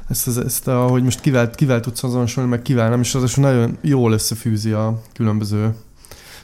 [0.09, 3.33] ezt, ezt, ezt a, hogy most kivel, kivel tudsz azonosulni, meg kivel nem, és az
[3.33, 5.75] nagyon jól összefűzi a különböző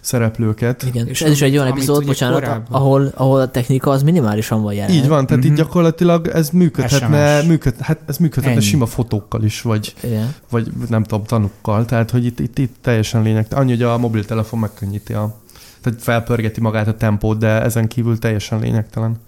[0.01, 0.83] szereplőket.
[0.83, 4.73] Igen, és ez is egy olyan epizód, bocsánat, ahol, ahol a technika az minimálisan van
[4.73, 4.95] jelen.
[4.95, 5.53] Így van, tehát mm-hmm.
[5.53, 8.65] így gyakorlatilag ez működhetne, működ, hát ez működhetne Ennyi.
[8.65, 10.35] sima fotókkal is, vagy, Igen.
[10.49, 13.45] vagy nem tudom, tanukkal, tehát hogy itt, itt, itt teljesen lényeg.
[13.49, 15.39] Annyi, hogy a mobiltelefon megkönnyíti a,
[15.81, 19.19] tehát felpörgeti magát a tempót, de ezen kívül teljesen lényegtelen.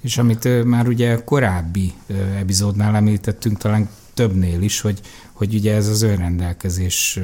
[0.00, 1.92] És amit már ugye korábbi
[2.38, 5.00] epizódnál említettünk, talán többnél is, hogy,
[5.32, 7.20] hogy ugye ez az önrendelkezés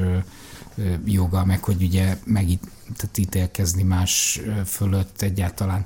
[1.05, 2.63] joga, meg hogy ugye megít,
[2.95, 5.85] tehát ítélkezni más fölött egyáltalán.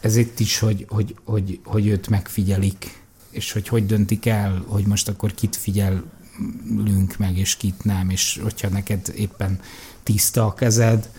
[0.00, 4.86] Ez itt is, hogy, hogy, hogy, hogy őt megfigyelik, és hogy hogy döntik el, hogy
[4.86, 9.60] most akkor kit figyelünk meg, és kit nem, és hogyha neked éppen
[10.02, 11.10] tiszta a kezed,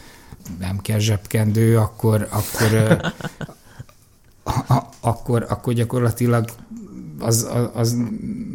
[0.60, 2.74] nem kell zsebkendő, akkor, akkor,
[4.44, 6.50] a, a, akkor, akkor gyakorlatilag
[7.20, 7.98] az, az, az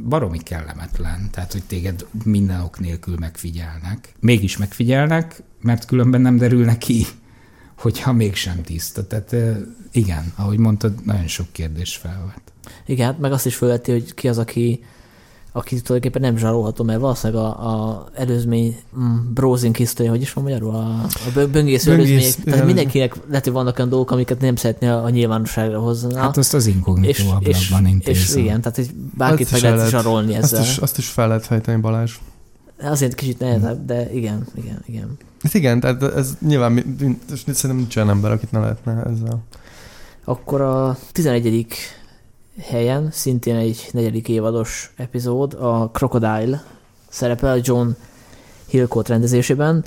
[0.09, 1.29] baromi kellemetlen.
[1.31, 4.15] Tehát, hogy téged minden ok nélkül megfigyelnek.
[4.21, 7.07] Mégis megfigyelnek, mert különben nem derül ki,
[7.83, 9.07] hogyha mégsem tiszta.
[9.07, 9.37] Tehát
[9.93, 12.43] igen, ahogy mondtad, nagyon sok kérdés felvet.
[12.87, 14.85] Igen, hát meg azt is felveti, hogy ki az, aki
[15.53, 20.45] aki tulajdonképpen nem zsarolható, mert valószínűleg a, a előzmény mm, browsing history, hogy is van
[20.45, 24.89] magyarul, a, a böngésző előzmények, tehát mindenkinek lehet, hogy vannak olyan dolgok, amiket nem szeretné
[24.89, 26.15] a, a nyilvánosságra hozni.
[26.15, 28.23] Hát azt az inkognitó ablakban intézem.
[28.23, 30.61] És igen, tehát hogy bárkit meg lehet, zsarolni ezzel.
[30.61, 32.19] Azt is, azt is fel lehet fejteni, Balázs.
[32.83, 35.19] Azért kicsit nehezebb, de igen, igen, igen.
[35.43, 36.97] Hát igen, tehát ez nyilván
[37.37, 39.43] szerintem nincs olyan ember, akit ne lehetne ezzel.
[40.25, 41.47] Akkor a 11
[42.61, 46.65] helyen, szintén egy negyedik évados epizód, a Crocodile
[47.09, 47.89] szerepel John
[48.69, 49.85] Hillcoat rendezésében.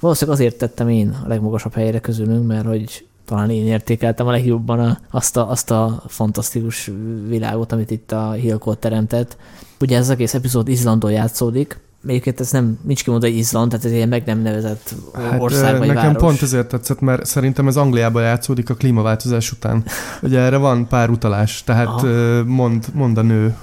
[0.00, 4.80] Valószínűleg azért tettem én a legmagasabb helyre közülünk, mert hogy talán én értékeltem a legjobban
[4.80, 6.90] a, azt, a, azt a fantasztikus
[7.26, 9.36] világot, amit itt a Hillcoat teremtett.
[9.80, 13.84] Ugye ez az egész epizód Izlandon játszódik, Egyébként ez nem, nincs kimondva, hogy Izland, tehát
[13.84, 16.22] ez ilyen meg nem nevezett hát, ország vagy Nekem város.
[16.22, 19.84] pont ezért tetszett, mert szerintem ez Angliában játszódik a klímaváltozás után.
[20.22, 22.02] Ugye erre van pár utalás, tehát
[22.46, 23.54] mond, mond a nő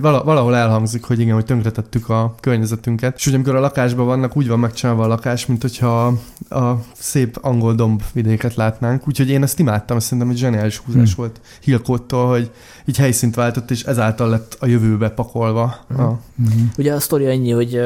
[0.00, 3.16] vagy valahol elhangzik, hogy igen, hogy tönkretettük a környezetünket.
[3.16, 6.06] És ugye amikor a lakásban vannak, úgy van megcsinálva a lakás, mint hogyha
[6.48, 9.08] a szép angol domb vidéket látnánk.
[9.08, 11.14] Úgyhogy én ezt imádtam, azt szerintem egy zseniális húzás hmm.
[11.16, 12.50] volt Hilkottól, hogy
[12.84, 15.76] így helyszínt váltott, és ezáltal lett a jövőbe pakolva.
[15.88, 16.00] Hmm.
[16.00, 16.18] A...
[16.36, 16.72] Hmm.
[16.78, 17.80] Ugye a sztori annyi, hogy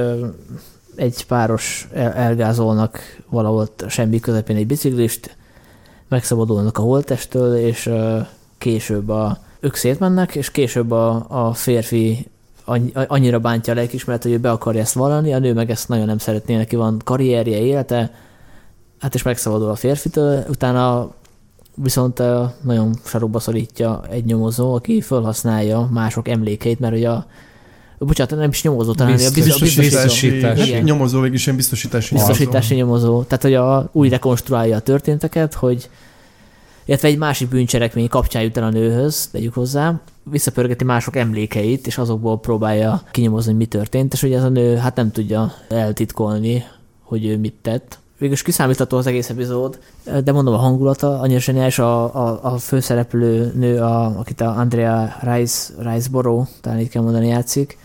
[0.96, 2.98] egy páros elgázolnak
[3.28, 5.36] valahol semmi közepén egy biciklist,
[6.09, 7.90] megszabadulnak a holtestől, és
[8.59, 12.26] később a ők szétmennek, és később a, a férfi
[12.92, 16.07] annyira bántja a lelkismeret, hogy ő be akarja ezt vallani, a nő meg ezt nagyon
[16.07, 18.14] nem szeretné, neki van karrierje, élete,
[19.00, 21.11] hát és megszabadul a férfitől, utána
[21.74, 22.22] viszont
[22.62, 27.26] nagyon sarokba szorítja egy nyomozó, aki felhasználja mások emlékeit, mert ugye a
[27.98, 30.78] bocsánat, nem is nyomozó, talán a biztosítási, biztosítási.
[30.78, 33.07] Nyomozó, végig ilyen biztosítási, biztosítási nyomozó.
[33.07, 33.22] nyomozó.
[33.22, 35.90] Tehát, hogy a, úgy rekonstruálja a történteket, hogy
[36.87, 41.99] illetve egy másik bűncselekmény kapcsán jut el a nőhöz, tegyük hozzá, visszapörgeti mások emlékeit, és
[41.99, 46.64] azokból próbálja kinyomozni, hogy mi történt, és ugye ez a nő hát nem tudja eltitkolni,
[47.03, 47.99] hogy ő mit tett.
[48.18, 49.78] Végülis kiszámítható az egész epizód,
[50.24, 55.16] de mondom a hangulata, annyira zseniális, a, a, a főszereplő nő, a, akit a Andrea
[55.20, 57.78] Rice, Riceboro, talán így kell mondani, játszik,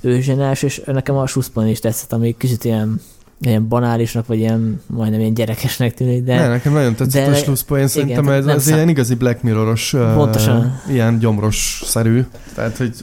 [0.00, 3.00] ő zseniális, és nekem a Suszpon is tetszett, ami kicsit ilyen
[3.40, 6.34] ilyen banálisnak, vagy ilyen majdnem ilyen gyerekesnek tűnik, de...
[6.34, 10.80] Ne, nekem nagyon tetszett de, a slusszpoén, szerintem ez, ez ilyen igazi Black Mirror-os, Pontosan.
[10.86, 12.24] Uh, ilyen gyomros-szerű,
[12.54, 12.94] tehát hogy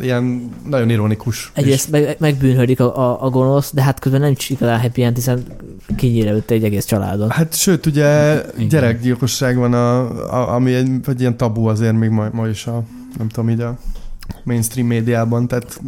[0.00, 1.50] ilyen nagyon ironikus.
[1.54, 5.14] Egyrészt meg, megbűnhődik a, a, a gonosz, de hát közben nem is igazán happy end,
[5.14, 5.44] hiszen
[5.96, 7.32] kinyírelődte egy egész családot.
[7.32, 10.00] Hát sőt, ugye gyerekgyilkosság van, a,
[10.32, 12.82] a, ami egy, egy ilyen tabu azért még ma, ma is a,
[13.18, 13.78] nem tudom, így a
[14.44, 15.80] mainstream médiában, tehát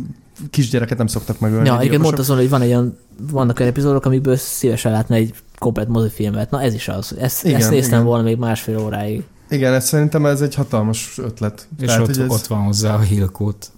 [0.50, 1.66] kisgyereket nem szoktak megölni.
[1.66, 2.98] Ja, igen, mondta azon, hogy van egy olyan,
[3.30, 6.50] vannak olyan epizódok, amikből szívesen látna egy komplet mozifilmet.
[6.50, 7.14] Na ez is az.
[7.18, 8.04] Ezt, igen, ezt néztem igen.
[8.04, 9.24] volna még másfél óráig.
[9.50, 11.68] Igen, ez szerintem ez egy hatalmas ötlet.
[11.78, 12.28] És Tehát, ott, ez...
[12.28, 13.72] ott van hozzá a hilkót.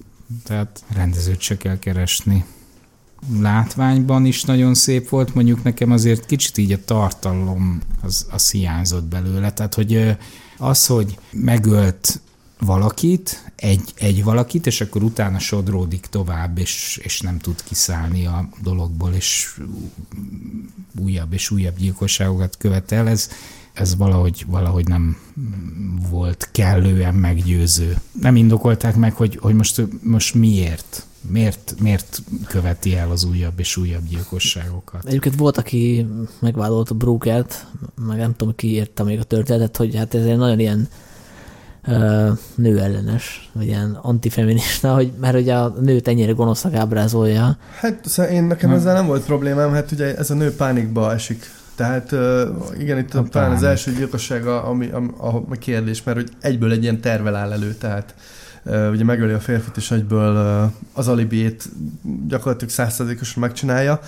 [0.45, 2.45] Tehát rendezőt se kell keresni.
[3.41, 9.05] Látványban is nagyon szép volt, mondjuk nekem azért kicsit így a tartalom az, az hiányzott
[9.05, 9.53] belőle.
[9.53, 10.17] Tehát, hogy
[10.59, 12.21] az, hogy megölt
[12.59, 18.49] valakit, egy, egy valakit, és akkor utána sodródik tovább, és, és nem tud kiszállni a
[18.63, 19.59] dologból, és
[21.01, 23.09] újabb és újabb gyilkosságokat követel.
[23.09, 23.29] Ez,
[23.73, 25.17] ez valahogy, valahogy nem
[26.11, 27.99] volt kellően meggyőző.
[28.21, 33.77] Nem indokolták meg, hogy, hogy most, most miért, miért, miért követi el az újabb és
[33.77, 35.05] újabb gyilkosságokat.
[35.07, 36.07] Egyébként volt, aki
[36.41, 37.67] megvádolta Brookert,
[38.07, 40.89] meg nem tudom, ki írta még a történetet, hogy hát ez egy nagyon ilyen
[42.55, 47.57] nőellenes, vagy ilyen antifeminista, hogy, mert ugye a nőt ennyire gonoszak ábrázolja.
[47.81, 51.51] Hát szóval én nekem ezzel nem volt problémám, hát ugye ez a nő pánikba esik.
[51.75, 52.15] Tehát
[52.79, 56.73] igen, itt a talán az első gyilkosság, ami, a, a, a kérdés, mert hogy egyből
[56.73, 58.15] egy ilyen tervel áll elő, tehát
[58.91, 60.37] ugye megöli a férfit, és egyből
[60.93, 61.69] az alibiét
[62.29, 64.01] gyakorlatilag százszerzékosan megcsinálja.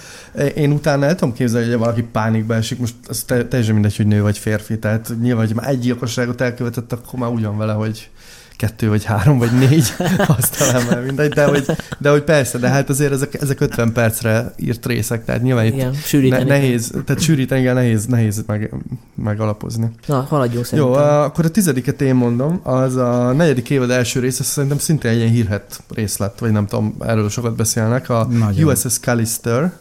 [0.54, 4.22] Én utána el tudom képzelni, hogy valaki pánikba esik, most az teljesen mindegy, hogy nő
[4.22, 8.10] vagy férfi, tehát nyilván, hogy már egy gyilkosságot elkövetett, akkor már úgy van vele, hogy
[8.58, 9.92] kettő, vagy három, vagy négy,
[10.38, 11.66] azt talán már mindegy, de hogy,
[11.98, 15.72] de hogy persze, de hát azért ezek, ezek 50 percre írt részek, tehát nyilván itt
[15.74, 16.44] Igen, ne, sűríteni.
[16.44, 18.74] nehéz, tehát sűríteni, igen, nehéz, nehéz meg,
[19.14, 19.90] megalapozni.
[20.06, 21.02] Na, haladjunk Jó, szerintem.
[21.02, 25.16] a- akkor a tizediket én mondom, az a negyedik évad első része szerintem szintén egy
[25.16, 28.68] ilyen hírhet rész lett, vagy nem tudom, erről sokat beszélnek, a Nagyon.
[28.70, 29.72] USS Callister,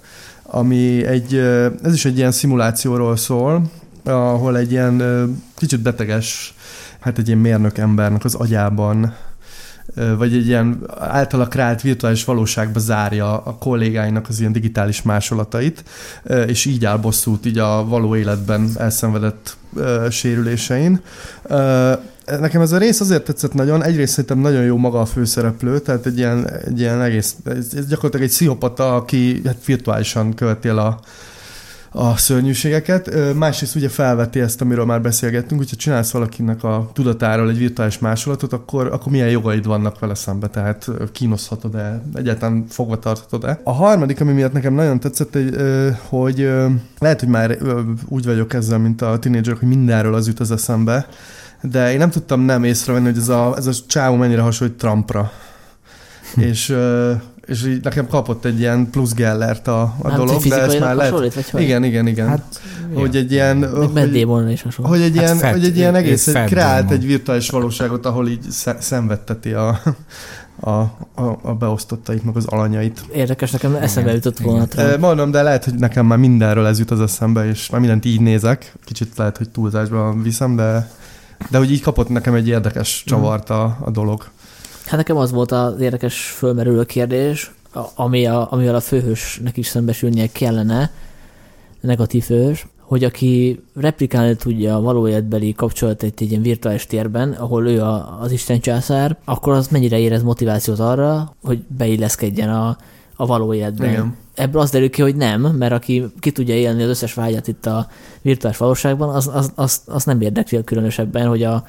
[0.43, 1.36] ami egy,
[1.84, 3.61] ez is egy ilyen szimulációról szól,
[4.03, 5.01] ahol egy ilyen
[5.55, 6.55] kicsit beteges,
[6.99, 9.15] hát egy ilyen mérnök embernek az agyában
[10.17, 15.83] vagy egy ilyen általa kreált virtuális valóságba zárja a kollégáinak az ilyen digitális másolatait,
[16.47, 19.57] és így áll bosszút így a való életben elszenvedett
[20.09, 21.01] sérülésein.
[22.25, 26.05] Nekem ez a rész azért tetszett nagyon, egyrészt szerintem nagyon jó maga a főszereplő, tehát
[26.05, 30.99] egy ilyen, egy ilyen egész, ez, gyakorlatilag egy pszichopata, aki hát virtuálisan követi el a,
[31.97, 33.33] a szörnyűségeket.
[33.35, 38.53] Másrészt ugye felveti ezt, amiről már beszélgettünk, hogyha csinálsz valakinek a tudatáról egy virtuális másolatot,
[38.53, 43.59] akkor, akkor milyen jogaid vannak vele szembe, tehát ö, kínoszhatod-e, egyáltalán fogva tarthatod-e.
[43.63, 45.37] A harmadik, ami miatt nekem nagyon tetszett,
[46.09, 46.49] hogy
[46.99, 47.57] lehet, hogy már
[48.07, 51.07] úgy vagyok ezzel, mint a tínédzserek, hogy mindenről az jut az eszembe,
[51.61, 55.31] de én nem tudtam nem észrevenni, hogy ez a, ez a csávó mennyire hasonlít Trumpra.
[56.35, 57.13] és, ö,
[57.47, 60.95] és így nekem kapott egy ilyen plusz gellert a, a Nem, dolog, de fizikailag már
[60.95, 61.11] lehet...
[61.11, 61.61] hasonlít, vagy hogy?
[61.61, 62.27] Igen, igen, igen.
[62.27, 62.61] Hát,
[62.93, 63.69] hogy egy ilyen...
[63.69, 64.91] Hogy, is hasonló.
[64.91, 68.27] hogy egy, Hát ilyen, Fat- hogy egy ilyen egész, egy kreált egy virtuális valóságot, ahol
[68.27, 69.81] így sze- szenvedteti a,
[70.59, 73.05] a, a, a beosztottait, meg az alanyait.
[73.13, 74.65] Érdekes, nekem eszembe jutott volna.
[74.75, 78.05] E, mondom, de lehet, hogy nekem már mindenről ez jut az eszembe, és már mindent
[78.05, 78.73] így nézek.
[78.85, 80.89] Kicsit lehet, hogy túlzásba viszem, de,
[81.49, 84.29] de hogy így kapott nekem egy érdekes csavart a, a dolog.
[84.88, 87.51] Hát nekem az volt az érdekes fölmerülő kérdés,
[87.95, 90.91] ami a, amivel a főhősnek is szembesülnie kellene,
[91.81, 97.67] negatív főhős, hogy aki replikálni tudja a való életbeli kapcsolatait egy ilyen virtuális térben, ahol
[97.67, 102.77] ő a, az Isten császár, akkor az mennyire érez motivációt arra, hogy beilleszkedjen a,
[103.15, 103.89] a való életben.
[103.89, 104.15] Igen.
[104.35, 107.65] Ebből az derül ki, hogy nem, mert aki ki tudja élni az összes vágyat itt
[107.65, 107.88] a
[108.21, 111.63] virtuális valóságban, az, az, az, az nem érdekli különösebben, hogy a,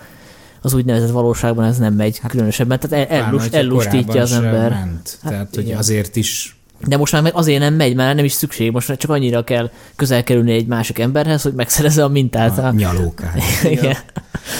[0.60, 2.78] az úgynevezett valóságban ez nem megy hát, különösebben.
[2.80, 4.70] Tehát el, ellust, ellustítja az ember.
[4.70, 5.18] Ment.
[5.22, 5.78] Hát Tehát, hogy igen.
[5.78, 6.56] azért is
[6.86, 8.72] De most már meg azért nem megy, mert nem is szükség.
[8.72, 12.58] Most csak annyira kell közel kerülni egy másik emberhez, hogy megszerezze a mintát.
[12.58, 12.72] a A...
[12.72, 13.42] nyalókány.
[13.70, 13.96] Igen.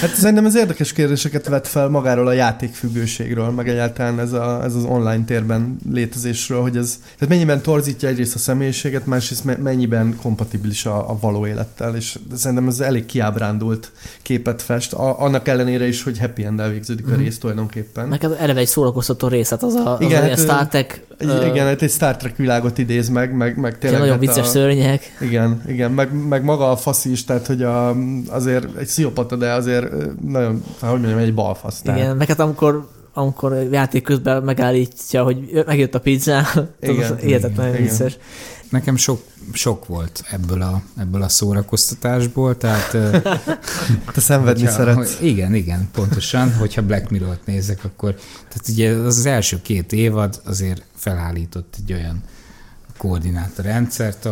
[0.01, 4.75] Hát szerintem ez érdekes kérdéseket vet fel magáról a játékfüggőségről, meg egyáltalán ez, a, ez
[4.75, 10.17] az online térben létezésről, hogy ez tehát mennyiben torzítja egyrészt a személyiséget, másrészt me- mennyiben
[10.23, 13.91] kompatibilis a, a való élettel, és szerintem ez elég kiábrándult
[14.23, 17.19] képet fest, a, annak ellenére is, hogy happy end végződik a Mhm.
[17.19, 18.09] rész tulajdonképpen.
[18.09, 21.67] Neked eleve egy szórakoztató rész, hát az a, az Igen, a hát, Star Trek, igen,
[21.67, 23.99] hát egy Star Trek világot idéz meg, meg, meg tényleg...
[24.01, 25.17] nagyon hát vicces a, szörnyek.
[25.21, 27.95] Igen, igen, meg, meg maga a fasz is, tehát hogy a,
[28.29, 29.87] azért egy sziopata, de azért
[30.21, 31.81] nagyon, hát hogy mondjam, egy balfasz.
[31.81, 32.01] Tehát.
[32.01, 36.41] Igen, meg hát amikor amikor játék közben megállítja, hogy megjött a pizza,
[36.81, 37.87] Igen, az hihetetlenül igen.
[37.87, 38.17] vicces.
[38.71, 42.91] Nekem sok, sok volt ebből a, ebből a szórakoztatásból, tehát...
[44.15, 45.21] Te szenvedni hogyha- szeretsz.
[45.21, 46.55] Igen, igen, pontosan.
[46.55, 48.15] Hogyha Black Mirror-t nézek, akkor...
[48.49, 52.23] Tehát ugye az, az első két évad azért felállított egy olyan
[52.97, 54.29] koordinátorrendszert,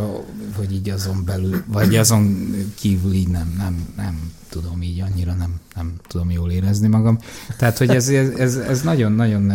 [0.56, 5.60] hogy így azon belül, vagy azon kívül így nem, nem, nem tudom így annyira nem,
[5.74, 7.18] nem tudom jól érezni magam.
[7.58, 9.52] Tehát, hogy ez, ez, ez, ez nagyon-nagyon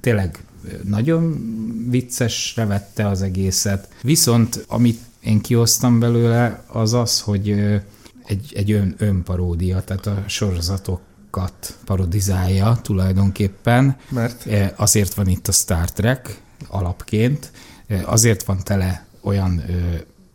[0.00, 0.38] tényleg
[0.84, 1.38] nagyon
[1.90, 3.88] viccesre vette az egészet.
[4.02, 7.50] Viszont amit én kihoztam belőle, az az, hogy
[8.24, 13.96] egy, egy ön, önparódia, tehát a sorozatokat parodizálja tulajdonképpen.
[14.08, 17.52] Mert Azért van itt a Star Trek alapként,
[18.04, 19.62] azért van tele olyan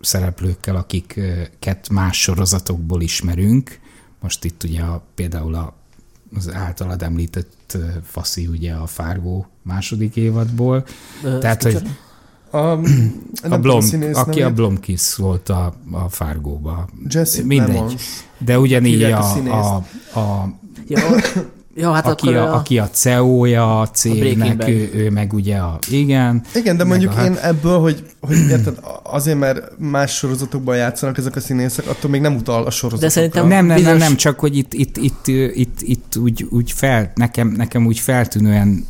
[0.01, 3.79] szereplőkkel, akiket más sorozatokból ismerünk.
[4.19, 5.75] Most itt ugye a, például a,
[6.35, 10.85] az általad említett Faszi ugye a Fargo második évadból.
[11.23, 11.81] Ö, Tehát, hogy
[12.49, 12.57] a,
[13.53, 14.53] a Blom, színész aki a.
[14.53, 16.87] Blomkis volt a, a Fargóba.
[17.07, 17.69] Jesse mindegy.
[17.69, 18.25] Plemons.
[18.37, 19.53] De ugyanígy a a, színészt.
[19.53, 19.75] a,
[20.19, 20.55] a
[20.87, 20.99] Ja,
[21.77, 24.69] ja, hát aki, akkor a, a, aki a CEO-ja a cégnek, Bad.
[24.69, 25.79] ő, ő meg ugye a...
[25.89, 31.17] Igen, Igen, de mondjuk a- én ebből, hogy, hogy érted, azért, mert más sorozatokban játszanak
[31.17, 33.07] ezek a színészek, attól még nem utal a sorozatokra.
[33.07, 36.47] De szerintem- Nem, nem, nem, Bizonyos- nem, csak hogy itt, itt, itt, itt, itt úgy,
[36.49, 38.85] úgy fel, nekem, nekem úgy feltűnően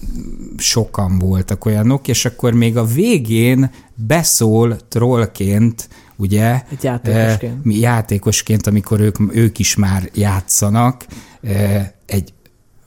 [0.57, 7.53] sokan voltak olyanok, és akkor még a végén beszól trollként, ugye, egy játékosként.
[7.53, 11.05] eh, mi játékosként, amikor ők, ők is már játszanak,
[11.41, 12.33] eh, egy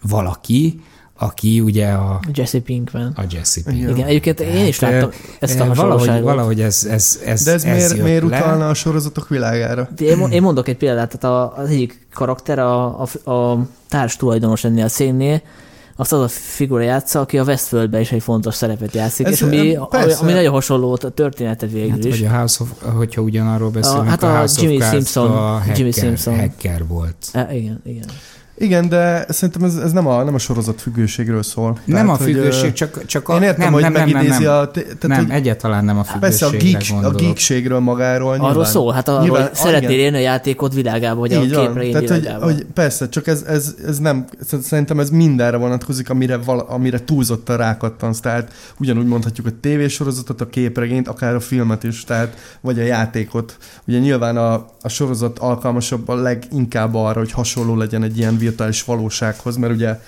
[0.03, 0.81] valaki,
[1.19, 3.13] aki ugye a, Jesse Pinkman.
[3.17, 3.73] a Jesse Igen.
[3.75, 3.97] Pinkman.
[3.97, 6.23] Igen, egyébként én is láttam ezt a Eh, valahogy, hasonlóságot.
[6.25, 8.39] valahogy ez, ez, ez, De ez, miért, jött miért le.
[8.39, 9.89] utalna a sorozatok világára?
[9.99, 14.65] Én, én mondok egy példát, tehát a, az egyik karakter, a, a, a társ tulajdonos
[14.65, 15.43] ennél a cégnél,
[15.97, 19.43] azt az a figura játsza, aki a Westworldben is egy fontos szerepet játszik, Ez, és
[19.43, 20.19] ami, persze.
[20.23, 22.19] ami nagyon hasonló a története végül Hát, is.
[22.21, 25.31] vagy a House of, hogyha ugyanarról beszélünk, hát a, a House Jimmy of Cards Simpson-
[25.31, 26.39] a hacker, Jimmy Simpson.
[26.39, 27.17] hacker volt.
[27.33, 28.05] E, igen, igen.
[28.61, 31.79] Igen, de szerintem ez, ez nem, a, nem a sorozat függőségről szól.
[31.85, 33.35] Nem a hogy, függőség, csak, csak a...
[33.35, 34.71] Én értem, nem, hogy nem, nem, nem, megidézi nem, a...
[34.71, 38.65] Tehát, nem, hogy egyáltalán nem a persze a, függőségre geek, a geekségről magáról Arról nyilván,
[38.65, 40.03] szól, hát arról, nyilván- szeretnél igen.
[40.03, 41.67] élni a játékot világába, vagy Így a van.
[41.67, 44.25] képregény Tehát, hogy, hogy persze, csak ez, ez, ez nem,
[44.63, 48.21] szerintem ez mindenre vonatkozik, amire, vala, amire túlzottan rákattansz.
[48.21, 53.57] Tehát ugyanúgy mondhatjuk a tévésorozatot, a képregényt, akár a filmet is, tehát, vagy a játékot.
[53.87, 58.85] Ugye nyilván a, a sorozat alkalmasabb a leginkább arra, hogy hasonló legyen egy ilyen virtuális
[58.85, 60.01] valósághoz, mert ugye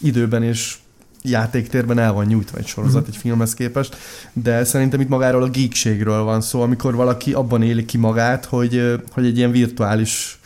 [0.00, 0.76] időben és
[1.22, 3.10] játéktérben el van nyújtva egy sorozat Mhm.
[3.10, 3.96] egy filmhez képest,
[4.32, 9.00] de szerintem itt magáról a geekségről van szó, amikor valaki abban éli ki magát, hogy,
[9.12, 10.40] hogy egy ilyen virtuális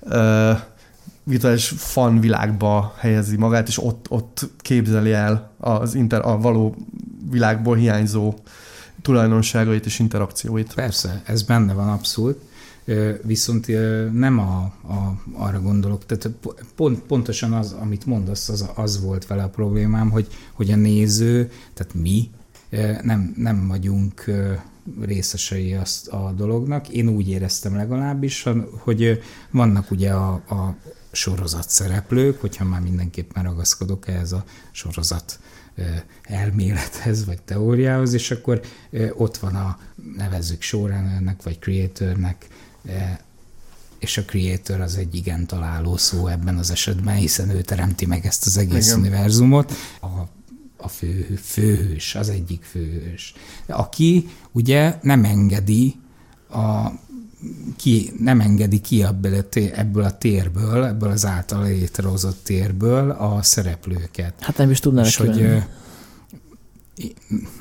[0.00, 0.58] uh,
[1.22, 6.76] virtuális fan világba helyezi magát, és ott, ott képzeli el az inter, a való
[7.30, 8.34] világból hiányzó
[9.02, 10.74] tulajdonságait és interakcióit.
[10.74, 12.38] Persze, ez benne van abszolút,
[13.22, 13.66] viszont
[14.12, 16.30] nem a, a, arra gondolok, tehát
[16.74, 21.50] pont, pontosan az, amit mondasz, az, az volt vele a problémám, hogy, hogy a néző,
[21.74, 22.30] tehát mi
[23.02, 24.24] nem, nem vagyunk
[25.00, 26.88] részesei azt a dolognak.
[26.88, 30.76] Én úgy éreztem legalábbis, hogy vannak ugye a, a
[31.12, 35.38] sorozat szereplők, hogyha már mindenképpen ragaszkodok ehhez a sorozat
[36.22, 38.60] elmélethez, vagy teóriához, és akkor
[39.12, 39.78] ott van a
[40.16, 42.48] nevezzük showrunnernek, vagy creatornek,
[43.98, 48.26] és a creator az egy igen találó szó ebben az esetben, hiszen ő teremti meg
[48.26, 48.98] ezt az egész Igen.
[48.98, 49.72] univerzumot.
[50.00, 50.06] A,
[50.76, 53.34] a fő, főhős, az egyik főhős,
[53.66, 55.96] aki ugye nem engedi
[56.50, 56.88] a
[57.76, 64.34] ki, nem engedi ki ebből a, térből, ebből az által létrehozott térből a szereplőket.
[64.40, 65.58] Hát nem is tudnának És hogy ö,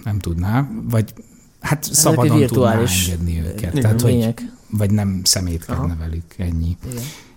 [0.03, 1.13] nem tudná, vagy
[1.59, 3.73] hát Ezek szabadon tudná engedni őket.
[3.73, 4.33] Igen, Tehát, hogy.
[4.77, 5.95] Vagy nem szemétkedne Aha.
[5.99, 6.77] velük, ennyi.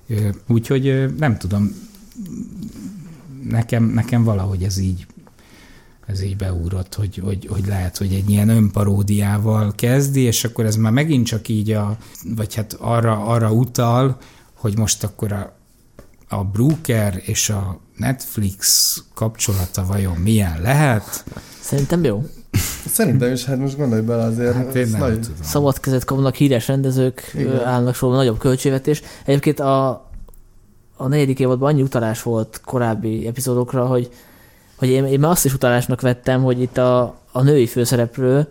[0.07, 0.35] Igen.
[0.47, 1.75] Úgyhogy nem tudom,
[3.49, 5.07] nekem, nekem valahogy ez így
[6.07, 10.77] ez így beúrott, hogy, hogy, hogy lehet, hogy egy ilyen önparódiával kezdi, és akkor ez
[10.77, 14.19] már megint csak így a, vagy hát arra, arra utal,
[14.55, 15.57] hogy most akkor a,
[16.29, 21.25] a Brooker és a Netflix kapcsolata vajon milyen lehet?
[21.61, 22.25] Szerintem jó.
[22.87, 24.55] Szerintem is, hát most gondolj bele azért.
[24.55, 25.37] Hát én nem nagy- tudom.
[25.43, 27.65] Szabad kezet kapnak, híres rendezők Igen.
[27.65, 29.03] állnak sorban, nagyobb költségvetés.
[29.25, 29.89] Egyébként a,
[30.97, 34.11] a negyedik évadban annyi utalás volt korábbi epizódokra, hogy,
[34.77, 38.47] hogy én, én már azt is utalásnak vettem, hogy itt a, a női főszereplő,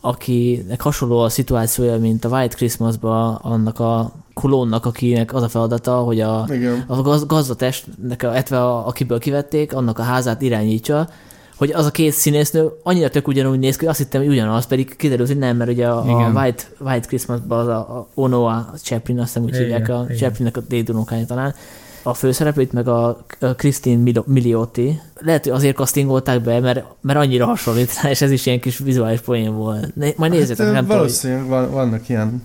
[0.00, 5.96] akinek hasonló a szituációja, mint a White Christmasban annak a klónnak, akinek az a feladata,
[5.96, 6.84] hogy a, Igen.
[6.86, 11.08] a gaz, gazdatestnek, a- etve a, akiből kivették, annak a házát irányítsa,
[11.56, 14.66] hogy az a két színésznő annyira tök ugyanúgy néz ki, hogy azt hittem, hogy ugyanaz,
[14.66, 16.30] pedig kiderült, hogy nem, mert ugye a, a.
[16.40, 20.16] White, White Christmasban az a, a Onoa Chaplin, azt hiszem úgy Igen, hívják, a igen.
[20.16, 21.54] Chaplinnek a dédunokája talán,
[22.02, 25.00] a főszereplőt, meg a a Christine Miliotti.
[25.20, 28.78] Lehet, hogy azért castingolták be, mert, mert annyira hasonlít rá, és ez is ilyen kis
[28.78, 29.96] vizuális poén volt.
[29.96, 32.42] Ne, majd nézzétek, hát, nem tudom, valószínűleg van, vannak ilyen.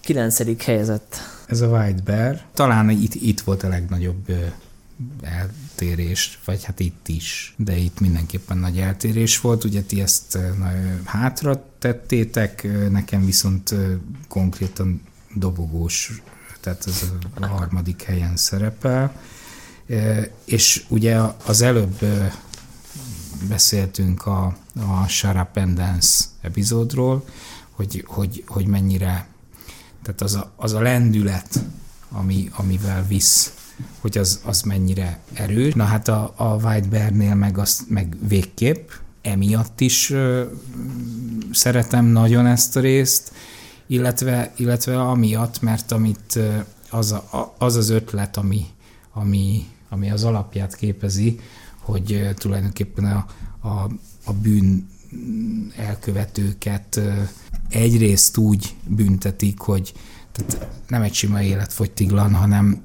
[0.00, 1.16] kilencedik helyezett.
[1.46, 2.40] Ez a White Bear.
[2.54, 4.30] Talán itt, itt volt a legnagyobb
[5.80, 9.64] eltérés, vagy hát itt is, de itt mindenképpen nagy eltérés volt.
[9.64, 10.38] Ugye ti ezt
[11.04, 13.74] hátra tettétek, nekem viszont
[14.28, 15.02] konkrétan
[15.34, 16.22] dobogós,
[16.60, 17.04] tehát ez
[17.40, 19.12] a harmadik helyen szerepel.
[20.44, 21.98] És ugye az előbb
[23.48, 27.24] beszéltünk a, a and Dance epizódról,
[27.70, 29.26] hogy, hogy, hogy mennyire
[30.02, 31.64] tehát az a, az a lendület,
[32.10, 33.52] ami, amivel visz,
[34.00, 35.74] hogy az, az mennyire erős.
[35.74, 38.90] Na hát a, a White Bear-nél meg, azt, meg végképp,
[39.22, 40.44] emiatt is ö,
[41.52, 43.32] szeretem nagyon ezt a részt,
[43.86, 46.38] illetve, illetve amiatt, mert amit
[46.90, 48.66] az, a, az az ötlet, ami,
[49.12, 51.40] ami, ami az alapját képezi,
[51.78, 53.26] hogy tulajdonképpen a,
[53.68, 53.90] a,
[54.24, 54.88] a bűn
[55.76, 57.12] elkövetőket ö,
[57.68, 59.92] egyrészt úgy büntetik, hogy
[60.32, 62.82] tehát nem egy sima életfogytiglan, hanem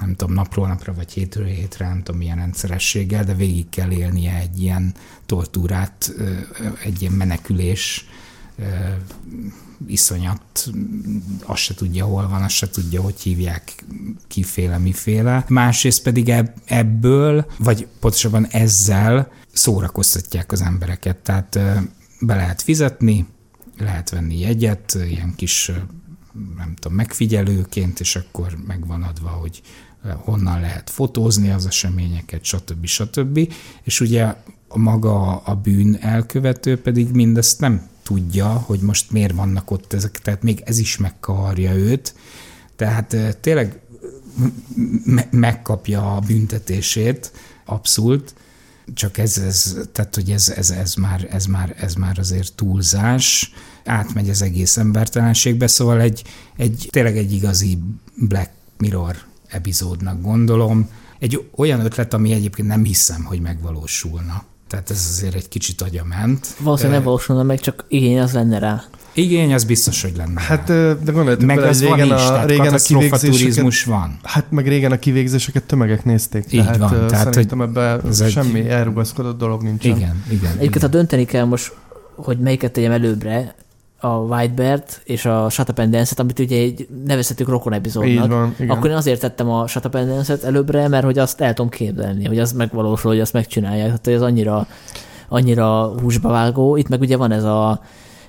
[0.00, 4.34] nem tudom, napról napra, vagy hétről hétre, nem tudom milyen rendszerességgel, de végig kell élnie
[4.34, 4.94] egy ilyen
[5.26, 6.12] tortúrát,
[6.84, 8.06] egy ilyen menekülés,
[9.86, 10.70] iszonyat,
[11.44, 13.84] azt se tudja, hol van, azt se tudja, hogy hívják,
[14.28, 15.44] kiféle, miféle.
[15.48, 21.16] Másrészt pedig ebb- ebből, vagy pontosabban ezzel szórakoztatják az embereket.
[21.16, 21.58] Tehát
[22.20, 23.26] be lehet fizetni,
[23.78, 25.72] lehet venni jegyet, ilyen kis,
[26.56, 29.62] nem tudom, megfigyelőként, és akkor megvan adva, hogy
[30.12, 32.86] honnan lehet fotózni az eseményeket, stb.
[32.86, 33.52] stb.
[33.82, 34.34] És ugye
[34.74, 40.42] maga a bűn elkövető pedig mindezt nem tudja, hogy most miért vannak ott ezek, tehát
[40.42, 42.14] még ez is megkavarja őt.
[42.76, 43.80] Tehát tényleg
[45.04, 47.32] me- megkapja a büntetését,
[47.64, 48.34] abszolút,
[48.94, 53.52] csak ez, ez tehát hogy ez, ez, ez, már, ez, már, ez már azért túlzás,
[53.84, 56.24] átmegy az egész embertelenségbe, szóval egy,
[56.56, 57.78] egy tényleg egy igazi
[58.14, 59.16] Black Mirror
[59.48, 60.88] epizódnak gondolom.
[61.18, 64.44] Egy olyan ötlet, ami egyébként nem hiszem, hogy megvalósulna.
[64.68, 66.46] Tehát ez azért egy kicsit agyament.
[66.58, 68.84] Valószínűleg nem valósulna meg, csak igény az lenne rá.
[69.12, 70.40] Igény, az biztos, hogy lenne.
[70.40, 73.82] Hát, de gondoljátok meg bele, az hogy van régen is, a, tehát régen a kivégzéseket,
[73.84, 74.18] van.
[74.22, 76.52] hát meg régen a kivégzéseket tömegek nézték.
[76.52, 79.96] Így tehát, van, tehát, szerintem ebben ez egy- semmi elrugaszkodott dolog nincsen.
[79.96, 80.44] Igen, igen.
[80.44, 80.80] Egyébként, igen.
[80.80, 81.72] ha dönteni kell most,
[82.16, 83.54] hogy melyiket tegyem előbbre,
[84.00, 88.28] a Whitebird és a Shut Up and Dance-et, amit ugye egy nevezhetők rokon Így epizódnak.
[88.28, 88.76] van, igen.
[88.76, 91.70] Akkor én azért tettem a Shut Up and Dance-et előbbre, mert hogy azt el tudom
[91.70, 93.86] képzelni, hogy az megvalósul, hogy azt megcsinálják.
[93.86, 94.66] Tehát hogy ez annyira,
[95.28, 96.76] annyira húsba vágó.
[96.76, 97.80] Itt meg ugye van ez a,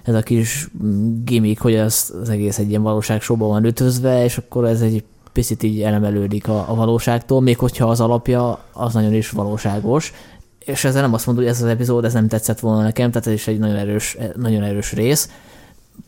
[0.04, 4.38] ez a kis mm, gimmick, hogy az, az egész egy ilyen valóságsóban van ötözve, és
[4.38, 5.04] akkor ez egy
[5.34, 10.14] picit így elemelődik a, a valóságtól, még hogyha az alapja az nagyon is valóságos.
[10.60, 13.28] És ezzel nem azt mondom, hogy ez az epizód, ez nem tetszett volna nekem, tehát
[13.28, 15.30] ez is egy nagyon erős, nagyon erős rész.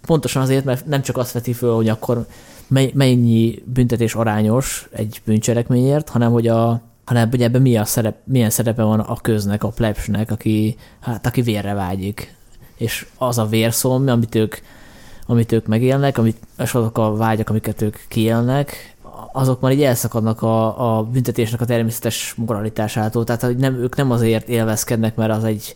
[0.05, 2.25] Pontosan azért, mert nem csak azt veti föl, hogy akkor
[2.93, 8.49] mennyi büntetés arányos egy bűncselekményért, hanem hogy a hanem hogy ebben mi a szerep, milyen
[8.49, 12.35] szerepe van a köznek, a plebsnek, aki, hát, aki vérre vágyik.
[12.77, 14.55] És az a vérszom, amit ők,
[15.25, 18.95] amit ők megélnek, amit, és azok a vágyak, amiket ők kiélnek,
[19.31, 23.23] azok már így elszakadnak a, a büntetésnek a természetes moralitásától.
[23.23, 25.75] Tehát hogy nem, ők nem azért élvezkednek, mert az egy,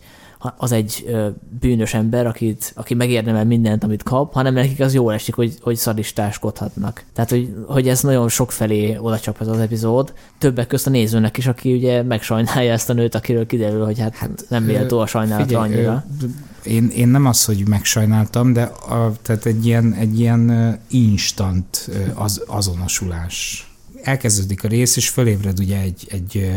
[0.56, 1.16] az egy
[1.60, 5.76] bűnös ember, akit, aki megérdemel mindent, amit kap, hanem nekik az jól esik, hogy, hogy
[5.76, 7.04] szadistáskodhatnak.
[7.12, 10.12] Tehát, hogy, hogy ez nagyon sok felé oda csap ez az epizód.
[10.38, 14.14] Többek közt a nézőnek is, aki ugye megsajnálja ezt a nőt, akiről kiderül, hogy hát,
[14.14, 16.04] hát nem méltó a sajnálatra annyira.
[16.22, 16.26] ö,
[16.64, 22.42] Én, én nem az, hogy megsajnáltam, de a, tehát egy ilyen, egy ilyen instant az,
[22.46, 23.68] azonosulás.
[24.04, 26.50] Elkezdődik a rész, és fölébred ugye egy, egy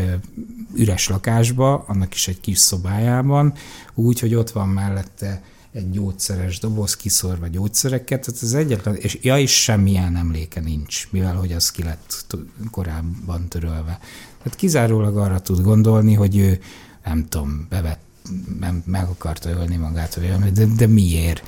[0.74, 3.52] üres lakásba, annak is egy kis szobájában,
[3.94, 5.42] úgy, hogy ott van mellette
[5.72, 11.34] egy gyógyszeres doboz, kiszorva gyógyszereket, tehát az egyetlen, és ja, és semmilyen emléke nincs, mivel
[11.34, 12.26] hogy az ki lett
[12.70, 13.98] korábban törölve.
[14.38, 16.60] Tehát kizárólag arra tud gondolni, hogy ő,
[17.04, 18.00] nem tudom, bevett,
[18.60, 21.42] nem, meg akarta ölni magát, vagy de, de miért?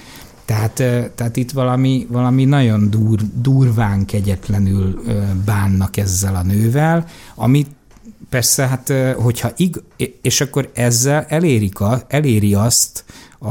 [0.51, 0.75] Tehát,
[1.15, 5.03] tehát itt valami, valami nagyon dur, durván, kegyetlenül
[5.45, 7.71] bánnak ezzel a nővel, amit
[8.29, 9.83] persze, hát hogyha ig,
[10.23, 13.05] és akkor ezzel elérik a, eléri azt
[13.39, 13.49] a,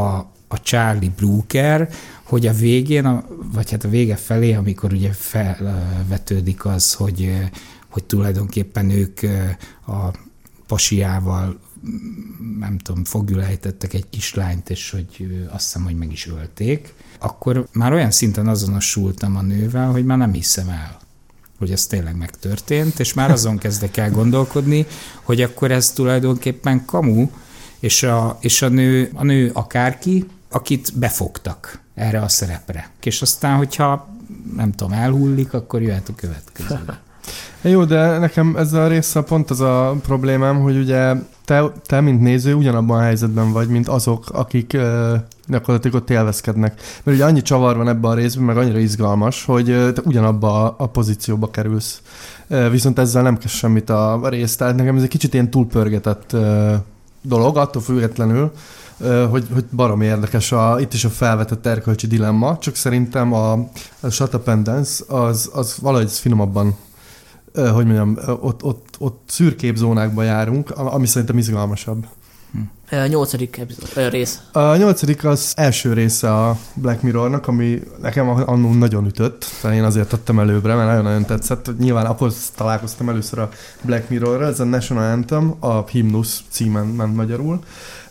[0.47, 1.89] a Charlie Brooker,
[2.23, 3.23] hogy a végén, a,
[3.53, 7.31] vagy hát a vége felé, amikor ugye felvetődik az, hogy,
[7.89, 9.19] hogy tulajdonképpen ők
[9.87, 10.13] a
[10.67, 11.59] pasiával
[12.59, 17.67] nem tudom, fogül ejtettek egy kislányt, és hogy azt hiszem, hogy meg is ölték, akkor
[17.73, 20.99] már olyan szinten azonosultam a nővel, hogy már nem hiszem el
[21.59, 24.85] hogy ez tényleg megtörtént, és már azon kezdek el gondolkodni,
[25.23, 27.29] hogy akkor ez tulajdonképpen kamu,
[27.79, 32.89] és a, és a, nő, a nő akárki, akit befogtak erre a szerepre.
[33.03, 34.15] És aztán, hogyha
[34.55, 36.79] nem tudom, elhullik, akkor jöhet a következő.
[37.61, 41.13] Jó, de nekem ezzel a résszel pont az a problémám, hogy ugye
[41.45, 45.13] te, te mint néző, ugyanabban a helyzetben vagy, mint azok, akik uh,
[45.47, 46.81] gyakorlatilag ott élvezkednek.
[47.03, 50.63] Mert ugye annyi csavar van ebben a részben, meg annyira izgalmas, hogy uh, te ugyanabba
[50.63, 52.01] a, a pozícióba kerülsz.
[52.47, 54.55] Uh, viszont ezzel nem kezd semmit a, rész.
[54.55, 56.73] Tehát nekem ez egy kicsit ilyen túlpörgetett uh,
[57.21, 58.51] dolog, attól függetlenül,
[59.29, 63.51] hogy, hogy barom érdekes a, itt is a felvetett erkölcsi dilemma, csak szerintem a,
[63.99, 66.75] a Shut Up and Dance az, az valahogy finomabban
[67.53, 72.05] hogy mondjam, ott, ott, ott szürkébb zónákba járunk, ami szerintem izgalmasabb.
[72.91, 74.39] A nyolcadik epizód, rész.
[74.51, 79.83] A nyolcadik az első része a Black Mirrornak, ami nekem annól nagyon ütött, tehát én
[79.83, 81.77] azért tettem előbbre, mert nagyon-nagyon tetszett.
[81.79, 83.49] Nyilván akkor találkoztam először a
[83.81, 87.59] Black Mirrorra, ez a National Anthem, a Hymnus címen ment magyarul,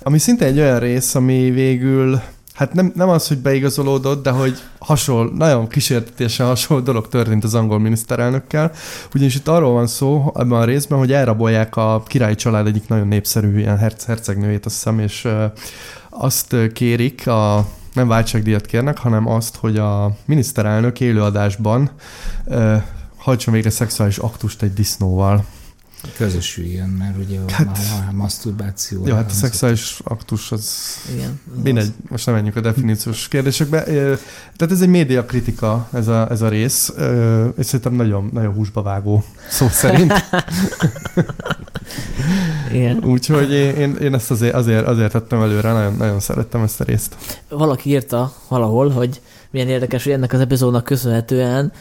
[0.03, 2.21] ami szinte egy olyan rész, ami végül
[2.59, 7.55] Hát nem, nem az, hogy beigazolódott, de hogy hasonló, nagyon kísértetésen hasonló dolog történt az
[7.55, 8.73] angol miniszterelnökkel.
[9.15, 13.09] Ugyanis itt arról van szó ebben a részben, hogy elrabolják a királyi család egyik nagyon
[13.09, 15.29] népszerű ilyen herc, hercegnőjét, azt hiszem, és
[16.09, 21.91] azt kérik, a, nem váltságdíjat kérnek, hanem azt, hogy a miniszterelnök élőadásban
[22.45, 22.83] uh,
[23.17, 25.45] hajtson végre szexuális aktust egy disznóval.
[26.17, 29.07] Közösüljön, mert ugye Hát- a, a maszturbáció.
[29.07, 30.75] Jó, hát a szexuális aktus az
[31.15, 31.41] Igen.
[31.63, 33.83] mindegy, most nem menjünk a definíciós kérdésekbe.
[33.85, 36.93] Tehát ez egy média kritika, ez a, ez a rész,
[37.57, 40.13] és szerintem nagyon, nagyon húsba vágó szó szerint.
[42.73, 43.05] Igen.
[43.05, 46.85] Úgyhogy én, én, én ezt azért, azért, azért tettem előre, nagyon, nagyon szerettem ezt a
[46.85, 47.17] részt.
[47.49, 49.21] Valaki írta valahol, hogy
[49.51, 51.73] milyen érdekes, hogy ennek az epizódnak köszönhetően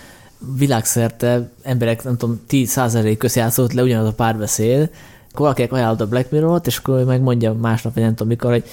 [0.57, 4.89] világszerte emberek, nem tudom, 10% közjátszott le ugyanaz a párbeszéd,
[5.29, 8.63] akkor valakinek ajánlott a Black Mirror-t, és akkor megmondja másnap, vagy nem tudom mikor, hogy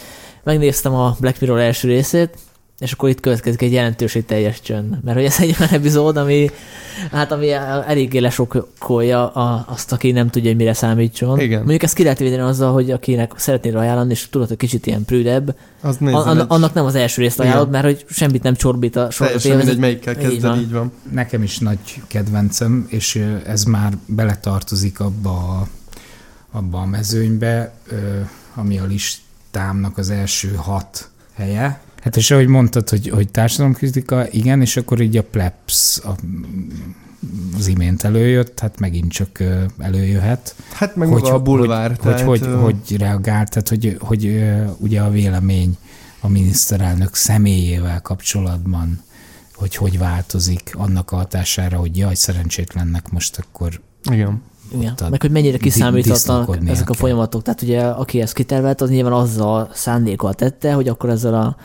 [0.43, 2.39] megnéztem a Black Mirror első részét,
[2.79, 4.99] és akkor itt következik egy jelentőség teljes csönd.
[5.05, 6.51] Mert hogy ez egy olyan epizód, ami,
[7.13, 7.51] hát ami
[7.87, 11.41] eléggé lesokkolja a, azt, aki nem tudja, hogy mire számítson.
[11.41, 11.59] Igen.
[11.59, 15.05] Mondjuk ezt ki lehet védeni azzal, hogy akinek szeretnél ajánlani, és tudod, hogy kicsit ilyen
[15.05, 17.47] prűdebb, Az a, nézzen annak, egy, annak nem az első részt Igen.
[17.47, 20.59] ajánlod, mert hogy semmit nem csorbít a sorozat teljesen mindegy, melyikkel Így kezded, van.
[20.59, 20.93] így van.
[21.13, 25.69] Nekem is nagy kedvencem, és ez már beletartozik abba a,
[26.53, 27.75] abba a mezőnybe,
[28.55, 31.81] ami a listámnak az első hat helye.
[32.05, 36.11] Hát és ahogy mondtad, hogy, hogy társadalomkritika, igen, és akkor így a plebs a,
[37.57, 39.43] az imént előjött, hát megint csak
[39.79, 40.55] előjöhet.
[40.73, 41.89] Hát meg maga a bulvár.
[41.89, 44.43] Hogy, tehát, hogy, hogy, hogy reagált, tehát hogy, hogy
[44.79, 45.77] ugye a vélemény
[46.21, 49.03] a miniszterelnök személyével kapcsolatban,
[49.55, 54.43] hogy hogy változik annak a hatására, hogy jaj, szerencsétlennek most akkor Igen.
[54.73, 54.95] Igen.
[55.11, 55.59] Meg hogy mennyire
[55.91, 57.43] disznókodnia ezek a folyamatok.
[57.43, 61.57] Tehát ugye aki ezt kitervelt, az nyilván azzal szándékkal tette, hogy akkor ezzel a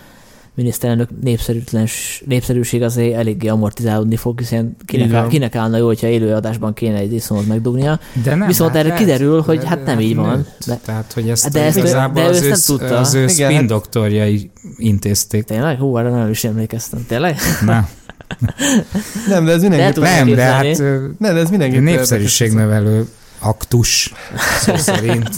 [0.59, 6.07] miniszterelnök népszerűtlens, népszerűség azért eléggé amortizálódni fog, hiszen kinek, Így áll, kinek állna jó, hogyha
[6.07, 7.99] élőadásban kéne egy disznót megdugnia.
[8.23, 10.35] De nem, Viszont erre lehet, kiderül, hogy de- hát nem de így van.
[10.35, 10.63] nőtt.
[10.65, 12.97] De- Tehát, hogy ezt De ezt ő- igazából de ő az, ezt ő, nem tudta.
[12.99, 15.43] az ő Igen, spin hát- doktorjai intézték.
[15.43, 15.77] Tényleg?
[15.77, 17.05] Hú, erre nem is emlékeztem.
[17.07, 17.37] Tényleg?
[17.65, 17.87] Na,
[19.27, 19.93] Nem, de ez De el mindenképp...
[19.93, 20.67] tudom nem, de képzelni.
[20.67, 21.81] hát ö, Nem, de ez mindenképp...
[21.81, 23.07] népszerűségnövelő
[23.39, 24.13] aktus
[24.59, 25.29] szó szerint.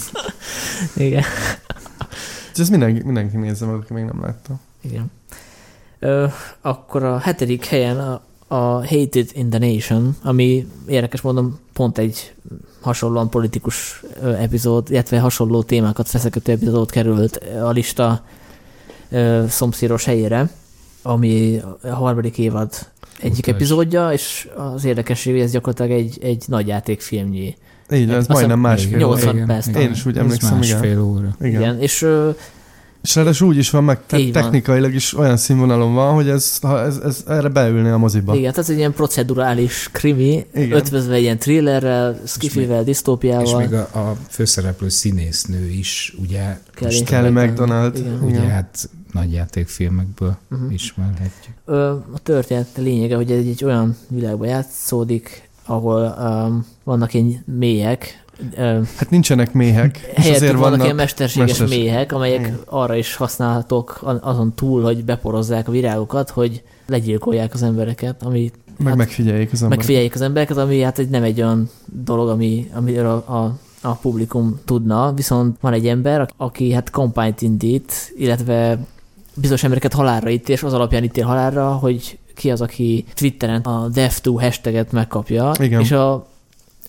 [0.96, 1.08] Igen.
[1.08, 1.26] érdekes.
[2.58, 4.60] Ez mindenki, mindenki nézze meg, aki még nem látta.
[4.82, 5.10] Igen.
[5.98, 6.26] Ö,
[6.60, 12.34] akkor a hetedik helyen a, a Hated in the Nation, ami érdekes mondom, pont egy
[12.80, 18.24] hasonlóan politikus ö, epizód, illetve hasonló témákat feszegető epizód került a lista
[19.10, 20.50] ö, szomszédos helyére,
[21.02, 22.70] ami a harmadik évad
[23.20, 23.54] egyik Utas.
[23.54, 27.56] epizódja, és az érdekesség, hogy ez gyakorlatilag egy, egy nagyjátékfilmnyi.
[27.92, 29.14] Így van, ez majdnem másfél óra.
[29.14, 29.66] 80 perc.
[29.66, 30.78] Én is úgy emlékszem, igen.
[30.78, 31.36] másfél óra.
[31.40, 31.60] Igen.
[31.60, 31.80] Igen.
[31.80, 32.30] És ö,
[33.02, 34.32] És ráadásul úgy is van meg, te- van.
[34.32, 38.34] technikailag is olyan színvonalon van, hogy ez, ha ez, ez erre beülni a moziba.
[38.34, 40.72] igen, tehát egy ilyen procedurális krimi, Igen.
[40.72, 43.58] ötvözve ilyen thrillerrel, skifivel, És disztópiával.
[43.58, 46.90] még a, a főszereplő színésznő is, ugye, Kelly.
[46.94, 47.48] most, Kelly Igen.
[47.48, 47.96] McDonald.
[47.96, 48.12] Igen.
[48.12, 48.22] Igen.
[48.24, 50.72] ugye hát nagyjátékfilmekből Uh-huh.
[50.72, 51.54] ismerhetjük.
[51.64, 58.21] Ö, a történet lényege, hogy egy, egy olyan világban játszódik, ahol um, vannak ilyen mélyek,
[58.96, 60.84] Hát nincsenek méhek, és azért vannak, vannak...
[60.84, 62.58] ilyen mesterséges mesters- méhek, amelyek Igen.
[62.64, 68.86] arra is használhatók azon túl, hogy beporozzák a virágokat, hogy legyilkolják az embereket, ami Meg
[68.88, 69.78] hát- megfigyeljék az emberek.
[69.78, 71.70] megfigyeljék az embereket, ami hát egy, nem egy olyan
[72.04, 77.42] dolog, ami, amiről a, a, a publikum tudna, viszont van egy ember, aki hát kampányt
[77.42, 78.78] indít, illetve
[79.34, 83.88] bizonyos embereket halálra ítél, és az alapján ítél halálra, hogy ki az, aki Twitteren a
[83.94, 85.80] Death2 hashtaget megkapja, Igen.
[85.80, 86.26] és a,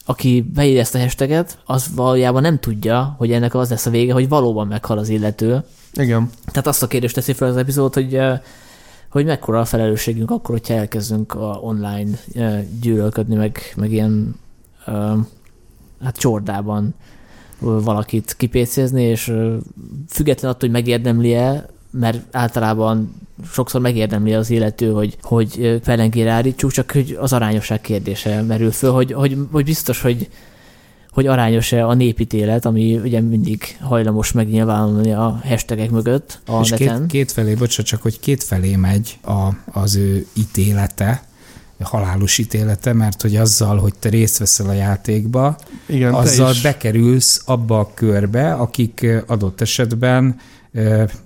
[0.06, 4.14] aki beírja ezt a hashtaget, az valójában nem tudja, hogy ennek az lesz a vége,
[4.14, 5.64] hogy valóban meghal az illető.
[5.94, 6.30] Igen.
[6.46, 8.40] Tehát azt a kérdést teszi fel az epizód, hogy, eh,
[9.10, 14.36] hogy mekkora a felelősségünk akkor, hogyha elkezdünk a online eh, gyűlölködni, meg, meg ilyen
[14.86, 15.14] eh,
[16.02, 16.96] hát csordában
[17.60, 19.34] valakit kipécézni, és
[20.10, 21.66] független attól, hogy megérdemli-e,
[22.00, 23.22] mert általában
[23.52, 28.92] sokszor megérdemli az illető, hogy, hogy pelengére állítsuk, csak hogy az arányosság kérdése merül föl,
[28.92, 30.30] hogy, hogy, hogy biztos, hogy
[31.12, 37.00] hogy arányos-e a népítélet, ami ugye mindig hajlamos megnyilvánulni a hashtagek mögött a és neten.
[37.00, 41.24] két, két felé, bocsánat, csak hogy két felé megy a, az ő ítélete,
[41.84, 47.80] halálos ítélete, mert hogy azzal, hogy te részt veszel a játékba, Igen, azzal bekerülsz abba
[47.80, 50.40] a körbe, akik adott esetben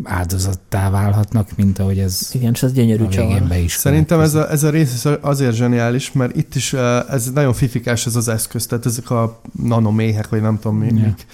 [0.03, 3.57] áldozattá válhatnak, mint ahogy ez Igen, és ez gyönyörű a csavar.
[3.57, 6.73] is Szerintem ez a, ez a rész azért zseniális, mert itt is
[7.09, 10.87] ez nagyon fifikás ez az eszköz, tehát ezek a nanoméhek, vagy nem tudom mi.
[10.87, 10.93] Ja.
[10.93, 11.25] mik.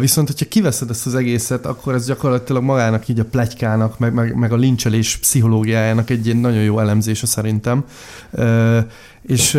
[0.00, 4.34] Viszont, hogyha kiveszed ezt az egészet, akkor ez gyakorlatilag magának így a pletykának, meg, meg,
[4.34, 7.84] meg a lincselés pszichológiájának egy ilyen nagyon jó elemzése szerintem.
[9.22, 9.58] És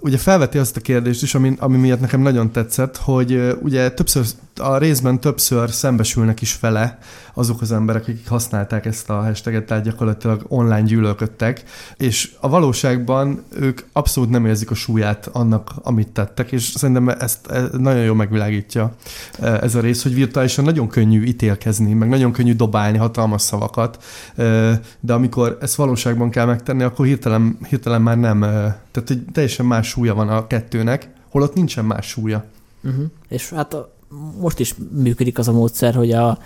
[0.00, 4.24] ugye felveti azt a kérdést is, ami, ami miatt nekem nagyon tetszett, hogy ugye többször
[4.56, 6.98] a részben többször szembesülnek is vele
[7.38, 11.62] azok az emberek, akik használták ezt a hashtaget, tehát gyakorlatilag online gyűlölködtek,
[11.96, 17.46] és a valóságban ők abszolút nem érzik a súlyát annak, amit tettek, és szerintem ezt,
[17.46, 18.94] ezt nagyon jól megvilágítja
[19.40, 24.02] e, ez a rész, hogy virtuálisan nagyon könnyű ítélkezni, meg nagyon könnyű dobálni hatalmas szavakat,
[24.36, 28.48] e, de amikor ezt valóságban kell megtenni, akkor hirtelen, hirtelen már nem, e,
[28.90, 32.44] tehát hogy teljesen más súlya van a kettőnek, holott nincsen más súlya.
[32.84, 33.04] Uh-huh.
[33.28, 33.92] És hát a,
[34.40, 36.38] most is működik az a módszer, hogy a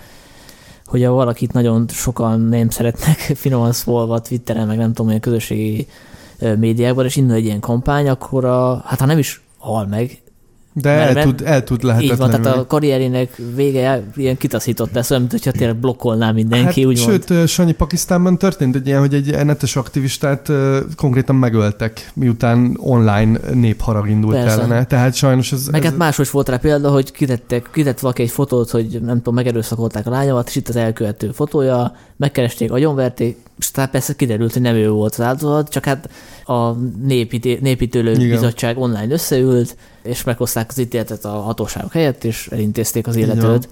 [0.93, 5.87] hogy a valakit nagyon sokan nem szeretnek finoman szólva Twitteren, meg nem tudom, olyan közösségi
[6.57, 10.21] médiákban, és indul egy ilyen kampány, akkor a, hát ha nem is hal meg,
[10.73, 15.09] de el, mert, tud, el tud Így van, tehát a karrierének vége ilyen kitaszított lesz,
[15.09, 17.25] olyan, mint hogyha tényleg blokkolná mindenki, hát, úgymond.
[17.27, 20.51] Sőt, Sanyi, Pakisztánban történt egy ilyen, hogy egy netes aktivistát
[20.95, 24.51] konkrétan megöltek, miután online népharag indult Persze.
[24.51, 24.85] ellene.
[24.85, 25.67] Tehát sajnos ez...
[25.67, 25.89] Meg ez...
[25.89, 30.07] hát máshogy volt rá példa, hogy kitettek, kitett valaki egy fotót, hogy nem tudom, megerőszakolták
[30.07, 34.75] a lányomat, és itt az elkövető fotója, megkeresték, agyonverték, és tehát persze kiderült, hogy nem
[34.75, 36.09] ő volt az áldozat, csak hát
[36.45, 36.71] a
[37.03, 38.29] népítő, népítőlő Igen.
[38.29, 43.69] bizottság online összeült, és meghozták az ítéletet a hatóságok helyett, és elintézték az életőt,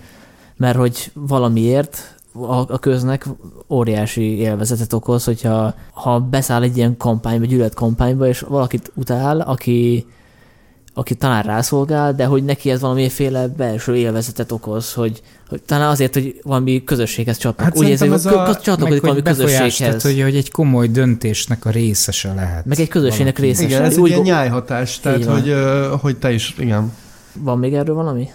[0.57, 3.25] mert hogy valamiért a, a köznek
[3.69, 10.05] óriási élvezetet okoz, hogyha ha beszáll egy ilyen kampányba, gyűlölet kampányba, és valakit utál, aki
[10.93, 16.13] aki talán rászolgál, de hogy neki ez valamiféle belső élvezetet okoz, hogy, hogy talán azért,
[16.13, 17.65] hogy valami közösséghez csatnak.
[17.65, 18.21] Hát Úgy érzi, hogy
[18.61, 19.77] csatlakozik valami közösséghez.
[19.77, 22.65] Tehát, hogy, hogy egy komoly döntésnek a részese lehet.
[22.65, 23.41] Meg egy közösségnek valaki.
[23.41, 23.67] részese.
[23.67, 25.55] Igen, ez Úgy, egy ilyen nyájhatás, tehát hogy,
[26.01, 26.93] hogy te is, igen.
[27.33, 28.29] Van még erről valami?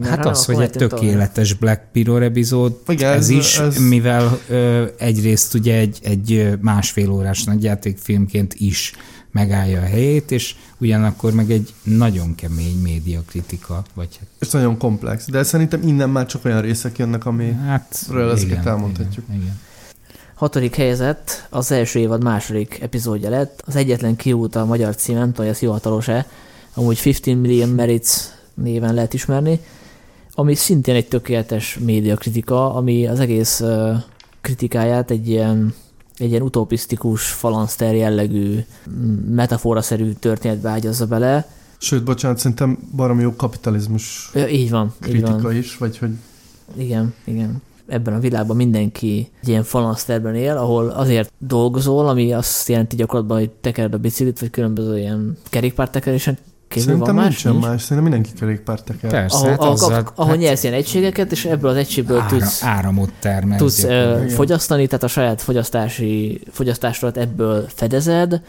[0.00, 1.60] Mert hát az, hogy egy tökéletes tovább.
[1.60, 3.88] Black Mirror epizód, Igen, ez, ez is, ez...
[3.88, 8.92] mivel ö, egyrészt ugye egy, egy másfél órás nagyjátékfilmként is
[9.32, 13.84] megállja a helyét, és ugyanakkor meg egy nagyon kemény médiakritika.
[13.94, 14.28] Vagy hát...
[14.38, 18.66] És nagyon komplex, de szerintem innen már csak olyan részek jönnek, ami hát, ezeket igen,
[18.66, 19.24] elmondhatjuk.
[19.28, 19.60] Igen, igen.
[20.34, 25.28] Hatodik helyezett, az első évad második epizódja lett, az egyetlen kiút a magyar cím, nem
[25.28, 26.26] tudom, hogy ez hivatalos-e,
[26.74, 28.10] amúgy 15 Million Merits
[28.54, 29.60] néven lehet ismerni,
[30.34, 33.96] ami szintén egy tökéletes médiakritika, ami az egész uh,
[34.40, 35.74] kritikáját egy ilyen
[36.22, 38.58] egy ilyen utopisztikus, falanszter jellegű,
[39.28, 41.48] metaforaszerű történetbe ágyazza bele.
[41.78, 45.56] Sőt, bocsánat, szerintem baromi jó kapitalizmus ja, így van, kritika így van.
[45.56, 46.10] is, vagy hogy...
[46.76, 47.62] Igen, igen.
[47.86, 53.38] Ebben a világban mindenki egy ilyen falanszterben él, ahol azért dolgozol, ami azt jelenti gyakorlatban,
[53.38, 56.38] hogy tekered a biciklit, vagy különböző ilyen kerékpártekerésen
[56.72, 57.42] kívül Szerintem van más?
[57.42, 59.10] Nincsen más, szerintem mindenki kerékpárt teker.
[59.10, 62.28] Persze, ahol, hát ahol, azzal, ahol hát nyersz ilyen egységeket, és ebből az egységből ára,
[62.28, 63.60] tudsz, áramot termelsz.
[63.60, 68.40] Tudsz uh, fogyasztani, tehát a saját fogyasztási, fogyasztásodat ebből fedezed,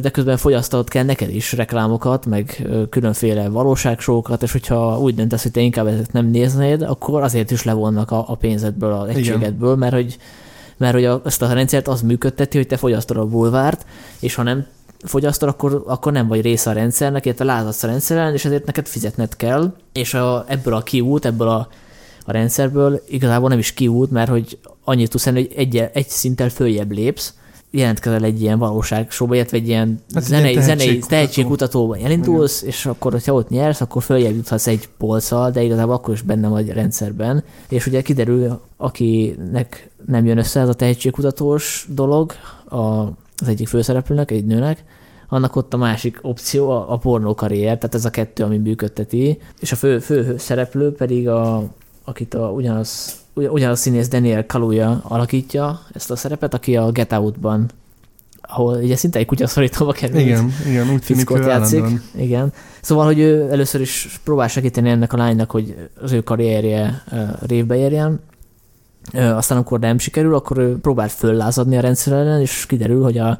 [0.00, 5.50] de közben fogyasztanod kell neked is reklámokat, meg különféle valóságsókat, és hogyha úgy döntesz, hogy
[5.50, 9.78] te inkább ezeket nem néznéd, akkor azért is levonnak a, a pénzedből, az egységedből, Igen.
[9.78, 10.16] mert hogy
[10.76, 13.86] mert hogy a, ezt a rendszert az működteti, hogy te fogyasztod a bulvárt,
[14.20, 14.66] és ha nem
[15.02, 18.86] fogyasztol, akkor, akkor nem vagy része a rendszernek, illetve lázadsz a rendszeren, és ezért neked
[18.86, 21.68] fizetned kell, és a, ebből a kiút, ebből a,
[22.24, 26.90] a rendszerből igazából nem is kiút, mert hogy annyit tudsz hogy egy, egy szinttel följebb
[26.90, 27.34] lépsz,
[27.72, 32.74] jelentkezel egy ilyen valóságsóba, illetve egy ilyen hát zenei, ilyen zenei tehetségkutatóban elindulsz, Igen.
[32.74, 36.48] és akkor, hogyha ott nyersz, akkor följebb juthatsz egy polccal, de igazából akkor is benne
[36.48, 37.44] vagy a rendszerben.
[37.68, 42.32] És ugye kiderül, akinek nem jön össze ez a tehetségkutatós dolog,
[42.70, 43.04] a
[43.42, 44.84] az egyik főszereplőnek, egy nőnek,
[45.28, 49.38] annak ott a másik opció a, a pornó karrier, tehát ez a kettő, ami működteti,
[49.60, 51.64] és a fő, fő szereplő pedig a,
[52.04, 57.70] akit a, ugyanaz, ugyanaz színész Daniel Kaluja alakítja ezt a szerepet, aki a Get Out-ban
[58.44, 60.20] ahol ugye szinte egy kutyaszorítóba került.
[60.20, 61.78] Igen, igen, úgy tűnik, játszik.
[61.78, 62.02] Állandóan.
[62.16, 62.52] Igen.
[62.80, 67.02] Szóval, hogy ő először is próbál segíteni ennek a lánynak, hogy az ő karrierje
[67.46, 68.20] révbe érjen,
[69.12, 73.38] aztán amikor nem sikerül, akkor ő próbál föllázadni a rendszer ellen, és kiderül, hogy a,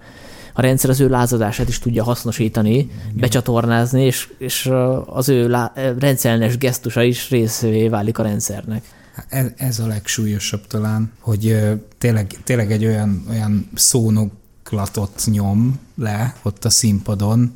[0.52, 2.90] a rendszer az ő lázadását is tudja hasznosítani, Igen.
[3.14, 4.70] becsatornázni, és, és
[5.06, 8.82] az ő lá, rendszerellenes gesztusa is részévé válik a rendszernek.
[9.28, 11.58] Ez, ez a legsúlyosabb talán, hogy
[11.98, 17.54] tényleg, tényleg egy olyan, olyan szónoklatot nyom le ott a színpadon,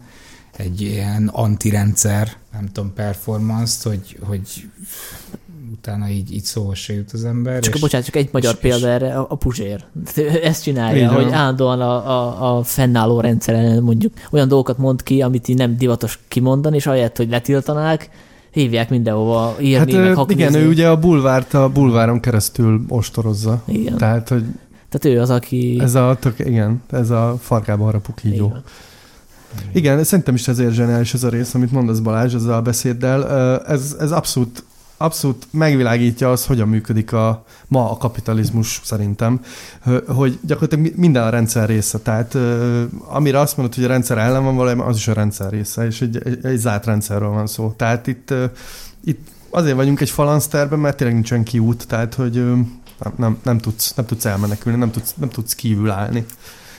[0.56, 4.68] egy ilyen antirendszer, nem tudom, performance-t, hogy, hogy
[5.86, 7.60] utána így, így szóval se jut az ember.
[7.60, 9.84] Csak, és, bocsánat, csak egy magyar és, példa erre, a, a Puzsér.
[10.42, 15.48] Ezt csinálja, hogy állandóan a, a, a fennálló rendszeren mondjuk olyan dolgokat mond ki, amit
[15.48, 18.10] így nem divatos kimondani, és ahelyett, hogy letiltanák,
[18.50, 20.42] hívják mindenhova írni, hát, meg haknizni.
[20.42, 23.62] Igen, ő ugye a bulvárt a bulváron keresztül ostorozza.
[23.66, 23.96] Igen.
[23.96, 24.44] Tehát, hogy
[24.88, 25.78] tehát ő az, aki...
[25.80, 28.46] Ez a, tök, igen, ez a farkába harapó kígyó.
[28.46, 28.62] Igen.
[29.72, 33.28] Igen, szerintem is ezért zseniális ez a rész, amit mondasz Balázs ezzel a beszéddel.
[33.66, 34.64] Ez, ez abszolút
[34.96, 39.40] abszolút megvilágítja az, hogyan működik a, ma a kapitalizmus szerintem,
[40.06, 41.98] hogy gyakorlatilag minden a rendszer része.
[41.98, 42.36] Tehát
[43.06, 46.00] amire azt mondod, hogy a rendszer ellen van valami, az is a rendszer része, és
[46.00, 47.74] egy, egy, egy zárt rendszerről van szó.
[47.76, 48.34] Tehát itt,
[49.04, 52.32] itt azért vagyunk egy falanszterben, mert tényleg nincsen kiút, tehát hogy
[52.98, 56.26] nem, nem, nem, tudsz, nem tudsz elmenekülni, nem tudsz, nem tudsz kívül állni.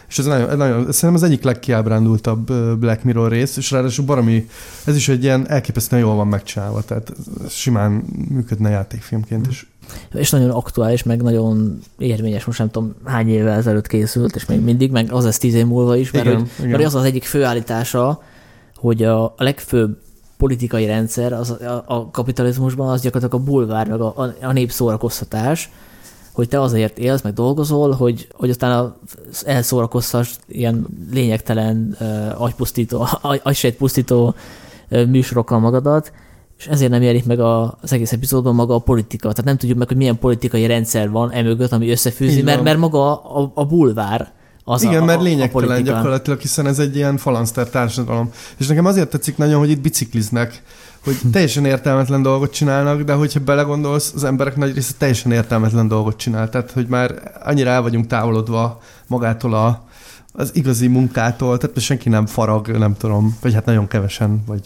[0.08, 4.48] És ez nagyon, nagyon, szerintem az egyik legkiábrándultabb Black Mirror rész, és ráadásul baromi,
[4.86, 7.14] ez is egy ilyen elképesztően jól van megcsinálva, tehát
[7.50, 7.92] simán
[8.30, 9.68] működne játékfilmként is.
[10.14, 14.62] És nagyon aktuális, meg nagyon érvényes, most nem tudom hány évvel ezelőtt készült, és még
[14.62, 16.70] mindig, meg az ez tíz év múlva is, mert, igen, hogy, igen.
[16.70, 18.22] mert az az egyik főállítása,
[18.76, 19.98] hogy a, a legfőbb
[20.38, 25.70] politikai rendszer az, a, a kapitalizmusban az gyakorlatilag a bulvár, meg a, a, a népszórakoztatás,
[26.38, 28.96] hogy te azért élsz, meg dolgozol, hogy, hogy aztán
[29.46, 34.36] elszórakoztass ilyen lényegtelen uh, agypusztító, agy, pusztító
[34.90, 36.12] uh, műsorokkal magadat,
[36.58, 39.30] és ezért nem jelenik meg a, az egész epizódban maga a politika.
[39.30, 43.22] Tehát nem tudjuk meg, hogy milyen politikai rendszer van emögött, ami összefűzi, mert, mert maga
[43.22, 44.32] a, a bulvár
[44.64, 48.32] az Igen, a, mert lényegtelen a gyakorlatilag, hiszen ez egy ilyen falanszter társadalom.
[48.58, 50.64] És nekem azért tetszik nagyon, hogy itt bicikliznek,
[51.04, 56.18] hogy teljesen értelmetlen dolgot csinálnak, de hogyha belegondolsz, az emberek nagy része teljesen értelmetlen dolgot
[56.18, 56.50] csinál.
[56.50, 59.86] Tehát, hogy már annyira el vagyunk távolodva magától a,
[60.32, 64.62] az igazi munkától, tehát senki nem farag, nem tudom, vagy hát nagyon kevesen, vagy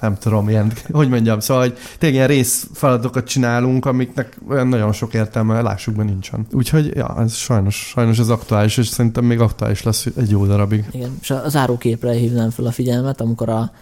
[0.00, 4.92] nem tudom, ilyen, hogy mondjam, szóval, hogy tényleg ilyen rész feladatokat csinálunk, amiknek olyan nagyon
[4.92, 6.46] sok értelme, lássuk be nincsen.
[6.52, 10.84] Úgyhogy, ja, ez sajnos, sajnos ez aktuális, és szerintem még aktuális lesz egy jó darabig.
[10.90, 13.72] Igen, és a záróképre hívnám fel a figyelmet, amikor a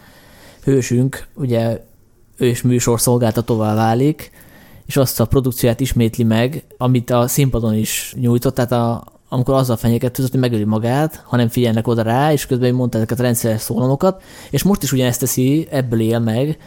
[0.62, 1.84] hősünk, ugye
[2.36, 4.30] ő is műsorszolgáltatóvá válik,
[4.86, 9.76] és azt a produkcióját ismétli meg, amit a színpadon is nyújtott, tehát a, amikor azzal
[9.76, 14.22] fenyegetőzött, hogy megöli magát, hanem figyelnek oda rá, és közben mondta ezeket a rendszeres szólamokat,
[14.50, 16.58] és most is ugyanezt teszi, ebből él meg,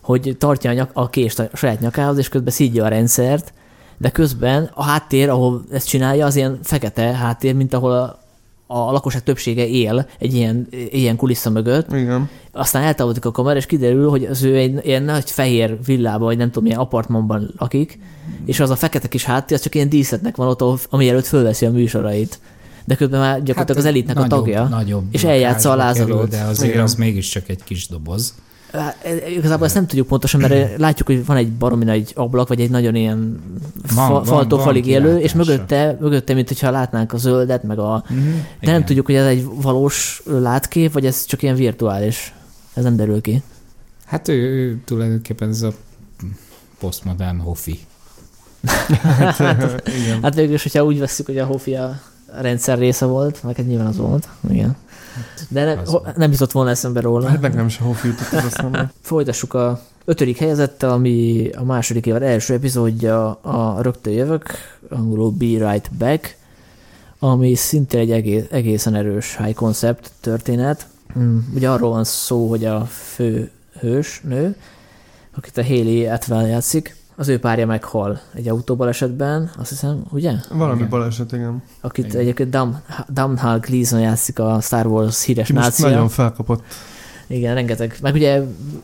[0.00, 3.52] hogy tartja a, nyak, a kést a saját nyakához, és közben szídja a rendszert,
[3.98, 8.18] de közben a háttér, ahol ezt csinálja, az ilyen fekete háttér, mint ahol a,
[8.72, 11.92] a lakosság többsége él egy ilyen, ilyen kulissza mögött.
[11.92, 12.28] Igen.
[12.52, 16.36] Aztán eltávolodik a kamera, és kiderül, hogy az ő egy ilyen nagy fehér villában, vagy
[16.36, 17.98] nem tudom, milyen apartmanban lakik,
[18.44, 21.66] és az a fekete kis háttér, az csak ilyen díszletnek van ott, ami előtt fölveszi
[21.66, 22.40] a műsorait.
[22.84, 26.28] De közben már gyakorlatilag hát az elitnek nagyobb, a tagja, nagyobb és eljátsza a lázadót.
[26.28, 26.84] De azért Igen.
[26.84, 28.34] az mégiscsak egy kis doboz.
[29.28, 32.70] Igazából ezt nem tudjuk pontosan, mert látjuk, hogy van egy baromi nagy ablak, vagy egy
[32.70, 33.40] nagyon ilyen
[33.86, 38.04] fa, falig élő, és mögötte, mögötte, mint hogyha látnánk a zöldet, meg a...
[38.12, 38.30] Mm-hmm.
[38.30, 38.74] De Igen.
[38.74, 42.34] nem tudjuk, hogy ez egy valós látkép, vagy ez csak ilyen virtuális.
[42.74, 43.42] Ez nem derül ki.
[44.06, 45.72] Hát ő, ő tulajdonképpen ez a
[46.78, 47.78] postmodern hofi.
[49.02, 50.22] hát, igen.
[50.22, 52.00] hát végül is, hogyha úgy veszük, hogy a hofi a
[52.40, 54.28] rendszer része volt, meg nyilván az volt.
[54.48, 54.76] Igen.
[55.48, 55.78] De nem,
[56.16, 57.28] nem jutott volna eszembe róla.
[57.28, 58.92] Hát nekem sem Hofi jutott az eszembe.
[59.00, 64.50] Folytassuk a ötödik helyezettel, ami a második évad első epizódja a Rögtön jövök,
[64.90, 66.36] angolul Be Right Back,
[67.18, 70.86] ami szintén egy egész, egészen erős high concept történet.
[71.18, 73.50] Mm, ugye arról van szó, hogy a fő
[73.80, 74.56] hős nő,
[75.36, 80.32] akit a Haley Atwell játszik, az ő párja meghal egy autóbalesetben, azt hiszem, ugye?
[80.50, 80.88] Valami igen.
[80.88, 81.62] baleset, igen.
[81.80, 82.20] Akit igen.
[82.20, 82.80] egyébként Dam,
[83.12, 85.88] Damnhal Gleason játszik a Star Wars híres Ki nácia.
[85.88, 86.62] nagyon felkapott.
[87.26, 87.96] Igen, rengeteg.
[88.02, 88.42] Meg ugye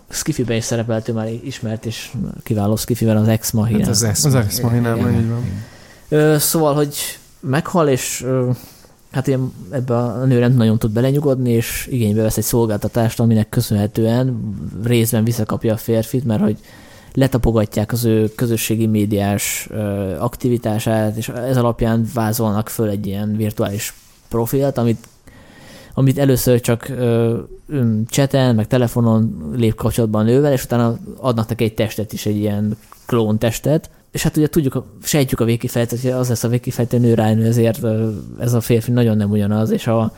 [0.08, 3.78] Skiffy-ben is szerepelt, ő már ismert, és kiváló Skiffy-ben az Ex Machina.
[3.78, 5.44] Hát az Ex, az Ex Machina, így van.
[6.08, 6.96] Ö, szóval, hogy
[7.40, 8.50] meghal, és ö,
[9.10, 13.48] hát ilyen ebbe a nő nem nagyon tud belenyugodni, és igénybe vesz egy szolgáltatást, aminek
[13.48, 14.54] köszönhetően
[14.84, 16.58] részben visszakapja a férfit, mert hogy
[17.16, 19.68] letapogatják az ő közösségi médiás
[20.18, 23.94] aktivitását, és ez alapján vázolnak föl egy ilyen virtuális
[24.28, 25.08] profilt, amit,
[25.94, 26.92] amit először csak
[28.06, 32.36] cseten, meg telefonon lép kapcsolatban a nővel, és utána adnak neki egy testet is, egy
[32.36, 32.76] ilyen
[33.06, 37.14] klón testet, és hát ugye tudjuk, sejtjük a végkifejtőt, hogy az lesz a végkifejtő nő
[37.14, 37.86] ránő, ezért
[38.38, 40.12] ez a férfi nagyon nem ugyanaz, és a,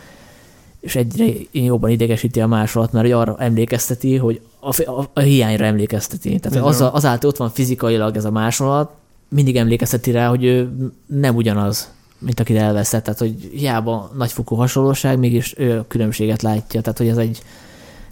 [0.88, 6.38] és egyre jobban idegesíti a másolat, mert arra emlékezteti, hogy a, a, a hiányra emlékezteti.
[6.38, 8.90] Tehát az, azáltal ott van fizikailag ez a másolat,
[9.28, 10.70] mindig emlékezteti rá, hogy ő
[11.06, 13.04] nem ugyanaz, mint akit elveszett.
[13.04, 16.80] Tehát, hogy hiába nagyfokú hasonlóság, mégis ő különbséget látja.
[16.80, 17.42] Tehát, hogy ez egy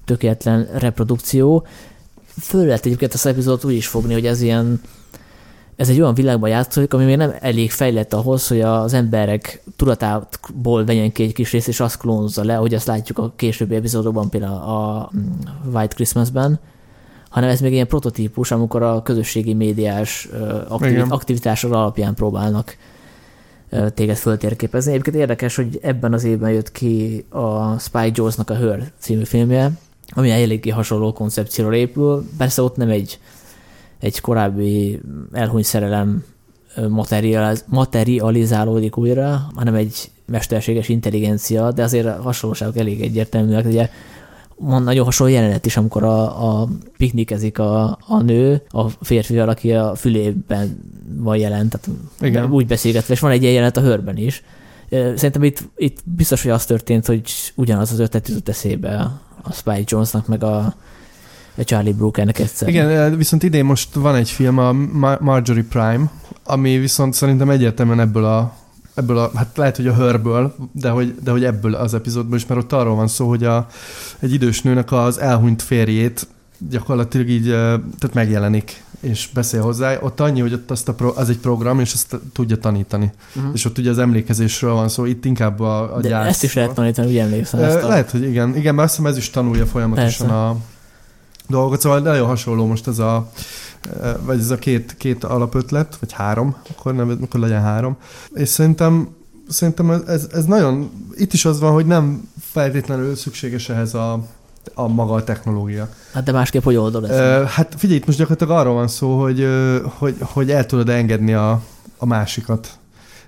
[0.05, 1.67] tökéletlen reprodukció.
[2.41, 4.81] Föl lehet egyébként a epizódot úgy is fogni, hogy ez ilyen
[5.77, 10.85] ez egy olyan világban játszik, ami még nem elég fejlett ahhoz, hogy az emberek tudatából
[10.85, 14.31] vegyen ki egy kis részt, és azt klónozza le, hogy azt látjuk a későbbi epizódokban,
[14.31, 15.11] például a
[15.65, 16.59] White Christmasben,
[17.29, 20.29] hanem ez még ilyen prototípus, amikor a közösségi médiás
[20.69, 22.77] aktivit- aktivitások alapján próbálnak
[23.95, 24.93] téged föltérképezni.
[24.93, 29.73] Egyébként érdekes, hogy ebben az évben jött ki a Spike Jones-nak a Her című filmje,
[30.09, 32.29] ami eléggé hasonló koncepcióra épül.
[32.39, 33.19] Persze ott nem egy
[34.01, 35.01] egy korábbi
[35.33, 36.25] elhunyt szerelem
[36.89, 43.65] materializ- materializálódik újra, hanem egy mesterséges intelligencia, de azért a hasonlóságok elég egyértelműek.
[43.67, 43.91] Ugye
[44.59, 49.73] van nagyon hasonló jelenet is, amikor a, a piknikezik a, a nő a férfival, aki
[49.73, 50.79] a fülében
[51.17, 52.51] van jelent, tehát Igen.
[52.51, 54.43] úgy beszélgetve, és van egy ilyen jelenet a hőrben is.
[54.91, 57.23] Szerintem itt, itt biztos, hogy az történt, hogy
[57.55, 59.11] ugyanaz az ötlet jutott eszébe
[59.43, 60.75] a Spike Jonesnak, meg a
[61.65, 62.69] Charlie Brookernek egyszer.
[62.69, 66.11] Igen, viszont idén most van egy film, a Mar- Marjorie Prime,
[66.45, 68.55] ami viszont szerintem egyértelműen ebből a
[68.95, 72.47] ebből a, hát lehet, hogy a hörből, de hogy, de hogy ebből az epizódból is,
[72.47, 73.67] mert ott arról van szó, hogy a,
[74.19, 76.27] egy idős nőnek az elhunyt férjét
[76.71, 79.99] gyakorlatilag így, tehát megjelenik és beszél hozzá.
[80.01, 83.13] Ott annyi, hogy ott azt a pro, az egy program, és azt tudja tanítani.
[83.37, 83.51] Uh-huh.
[83.55, 86.27] És ott ugye az emlékezésről van szó, itt inkább a, a De gyász.
[86.27, 87.61] ezt is lehet tanítani, úgy emlékszem.
[87.61, 87.89] Ezt a...
[87.89, 88.57] Lehet, hogy igen.
[88.57, 90.43] Igen, mert azt hiszem ez is tanulja folyamatosan Persze.
[90.43, 90.57] a
[91.49, 91.81] dolgot.
[91.81, 93.31] Szóval nagyon hasonló most ez a
[94.25, 97.97] vagy ez a két, két alapötlet, vagy három, akkor, nem, akkor legyen három.
[98.35, 99.09] És szerintem,
[99.49, 104.25] szerintem ez, ez, nagyon, itt is az van, hogy nem feltétlenül szükséges ehhez a,
[104.75, 105.89] a maga a technológia.
[106.13, 107.43] Hát de másképp hogy oldod ezt?
[107.43, 110.89] Uh, hát figyelj, itt most gyakorlatilag arról van szó, hogy, uh, hogy, hogy el tudod
[110.89, 111.63] engedni a,
[111.97, 112.79] a másikat.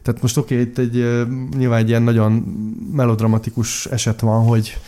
[0.03, 1.27] Tehát most oké, okay, itt egy
[1.57, 2.33] nyilván egy ilyen nagyon
[2.93, 4.79] melodramatikus eset van, hogy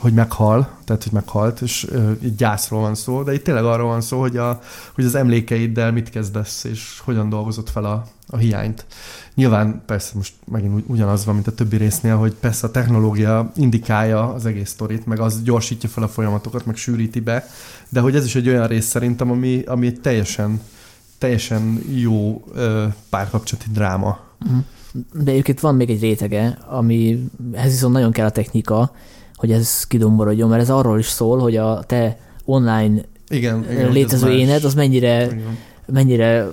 [0.00, 3.88] hogy meghal, tehát hogy meghalt, és uh, így gyászról van szó, de itt tényleg arról
[3.88, 4.60] van szó, hogy, a,
[4.94, 8.86] hogy az emlékeiddel mit kezdesz, és hogyan dolgozott fel a, a hiányt.
[9.34, 14.32] Nyilván persze most megint ugyanaz van, mint a többi résznél, hogy persze a technológia indikálja
[14.32, 17.46] az egész sztorit, meg az gyorsítja fel a folyamatokat, meg sűríti be,
[17.88, 20.60] de hogy ez is egy olyan rész szerintem, ami, ami egy teljesen,
[21.18, 24.18] teljesen jó ö, párkapcsolati dráma.
[25.12, 28.92] De egyébként van még egy rétege, ami ez viszont nagyon kell a technika,
[29.40, 34.30] hogy ez kidomborodjon, mert ez arról is szól, hogy a te online igen, igen, létező
[34.30, 35.58] éned, az mennyire, igen.
[35.86, 36.46] mennyire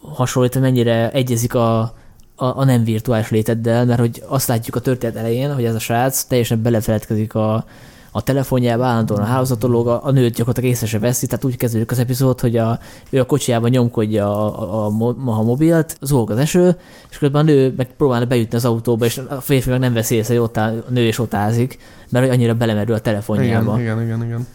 [0.00, 5.16] hasonlít, mennyire egyezik a, a, a nem virtuális léteddel, mert hogy azt látjuk a történet
[5.16, 7.64] elején, hogy ez a srác teljesen belefeledkezik a,
[8.10, 11.90] a telefonjába, állandóan a hálózatológ, a, a nőt gyakorlatilag észre se veszi, tehát úgy kezdődik
[11.90, 12.78] az epizód, hogy a,
[13.10, 16.76] ő a kocsijában nyomkodja a, a, a, a mobilt, zúg az eső,
[17.10, 20.14] és közben a nő meg próbálna bejutni az autóba, és a férfi meg nem veszi
[20.14, 21.78] észre, hogy ott áll, a nő is ott ázik,
[22.08, 23.80] mert hogy annyira belemerül a telefonjába.
[23.80, 24.26] Igen, igen, igen.
[24.26, 24.46] igen.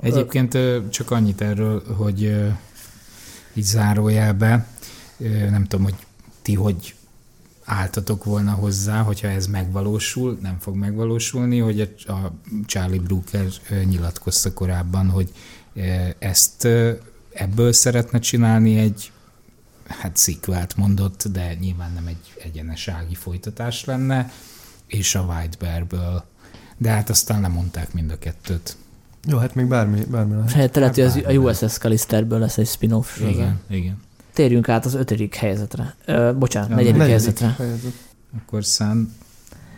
[0.00, 0.58] Egyébként
[0.90, 2.20] csak annyit erről, hogy
[3.54, 4.66] így zárójelbe,
[5.50, 5.94] nem tudom, hogy
[6.42, 6.95] ti hogy
[7.66, 12.32] álltatok volna hozzá, hogyha ez megvalósul, nem fog megvalósulni, hogy a
[12.66, 13.46] Charlie Brooker
[13.84, 15.32] nyilatkozta korábban, hogy
[16.18, 16.68] ezt
[17.32, 19.12] ebből szeretne csinálni egy
[19.86, 24.30] hát szikvált mondott, de nyilván nem egy egyenesági folytatás lenne,
[24.86, 26.24] és a White Bear-ből.
[26.76, 28.76] De hát aztán lemondták mind a kettőt.
[29.28, 30.52] Jó, hát még bármi, bármi lehet.
[30.52, 33.18] Hát lehet, hogy az a USS Callisterből lesz egy spin-off.
[33.18, 33.60] Igen, sorozat.
[33.68, 34.04] igen.
[34.36, 35.94] Térjünk át az ötödik helyezetre.
[36.04, 37.64] Ö, bocsánat, ja, negyedik, negyedik helyezetre.
[37.64, 37.92] Helyezet.
[38.38, 39.14] Akkor San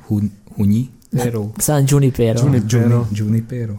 [0.06, 1.51] Hun, Hunyi Pero?
[1.59, 2.39] San Junipero.
[2.39, 3.06] Junipero.
[3.12, 3.74] Junipero.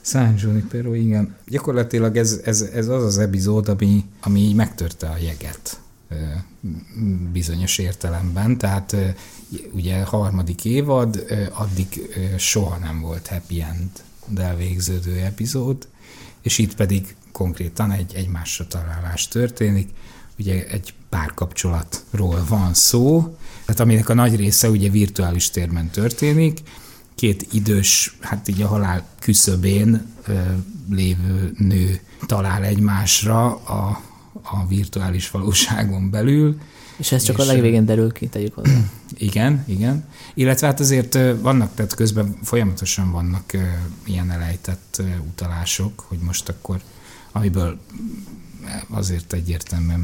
[0.00, 1.34] San Junipero, igen.
[1.46, 5.80] Gyakorlatilag ez, ez, ez az az epizód, ami, ami így megtörte a jeget
[7.32, 8.96] bizonyos értelemben, tehát
[9.72, 11.86] ugye a harmadik évad, addig
[12.36, 13.90] soha nem volt happy end
[14.28, 15.88] de végződő epizód,
[16.42, 19.88] és itt pedig konkrétan egy egymásra találás történik,
[20.38, 26.60] ugye egy párkapcsolatról van szó, tehát aminek a nagy része ugye virtuális térben történik,
[27.14, 30.32] két idős, hát így a halál küszöbén ö,
[30.90, 34.02] lévő nő talál egymásra a,
[34.42, 36.58] a virtuális valóságon belül.
[36.96, 38.78] És ez csak és, a legvégén derül ki, tegyük hozzá.
[39.18, 40.04] Igen, igen.
[40.34, 43.52] Illetve hát azért vannak, tehát közben folyamatosan vannak
[44.04, 46.80] ilyen elejtett utalások, hogy most akkor,
[47.32, 47.78] amiből
[48.90, 50.00] azért egyértelműen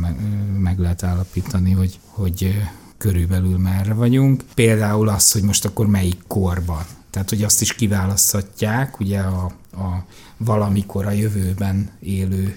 [0.59, 2.63] meg, lehet állapítani, hogy, hogy
[2.99, 4.43] körülbelül merre vagyunk.
[4.55, 6.83] Például az, hogy most akkor melyik korban.
[7.11, 10.05] Tehát, hogy azt is kiválaszthatják, ugye a, a
[10.37, 12.57] valamikor a jövőben élő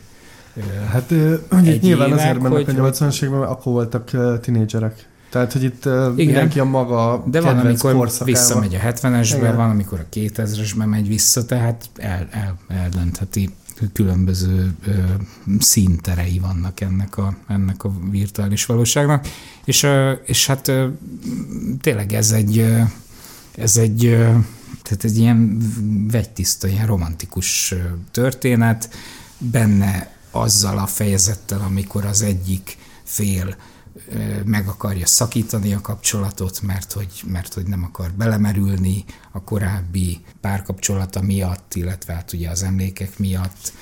[0.92, 1.12] Hát
[1.52, 2.80] ugye nyilván azért mennek hogy...
[2.80, 4.12] a 80-as években, akkor voltak
[4.42, 5.10] tinédzserek.
[5.30, 10.00] Tehát, hogy itt Igen, mindenki a maga De van, amikor visszamegy a 70-esbe, van, amikor
[10.00, 13.50] a 2000-esbe megy vissza, tehát el, el, eldöntheti
[13.94, 14.92] különböző ö,
[15.60, 19.28] színterei vannak ennek a, ennek a virtuális valóságnak,
[19.66, 19.88] és,
[20.24, 20.72] és hát
[21.82, 22.74] tényleg ez egy,
[23.56, 24.00] ez egy,
[24.82, 25.58] tehát egy ilyen
[26.12, 27.74] vegytiszta, ilyen romantikus
[28.12, 28.90] történet,
[29.38, 33.56] benne azzal a fejezettel, amikor az egyik fél
[34.46, 41.22] meg akarja szakítani a kapcsolatot, mert hogy, mert hogy nem akar belemerülni a korábbi párkapcsolata
[41.22, 43.74] miatt, illetve hát ugye az emlékek miatt,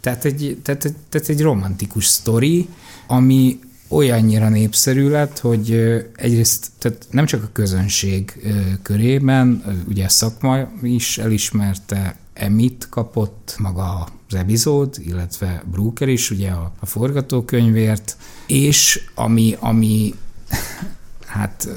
[0.00, 2.68] Tehát egy, tehát, tehát egy romantikus sztori,
[3.06, 3.58] ami
[3.88, 5.70] olyannyira népszerű lett, hogy
[6.16, 8.42] egyrészt tehát nem csak a közönség
[8.82, 16.50] körében, ugye a szakma is elismerte, Emit kapott maga az epizód, illetve Brooker is, ugye
[16.50, 20.14] a, a forgatókönyvért, és ami, ami
[21.36, 21.68] hát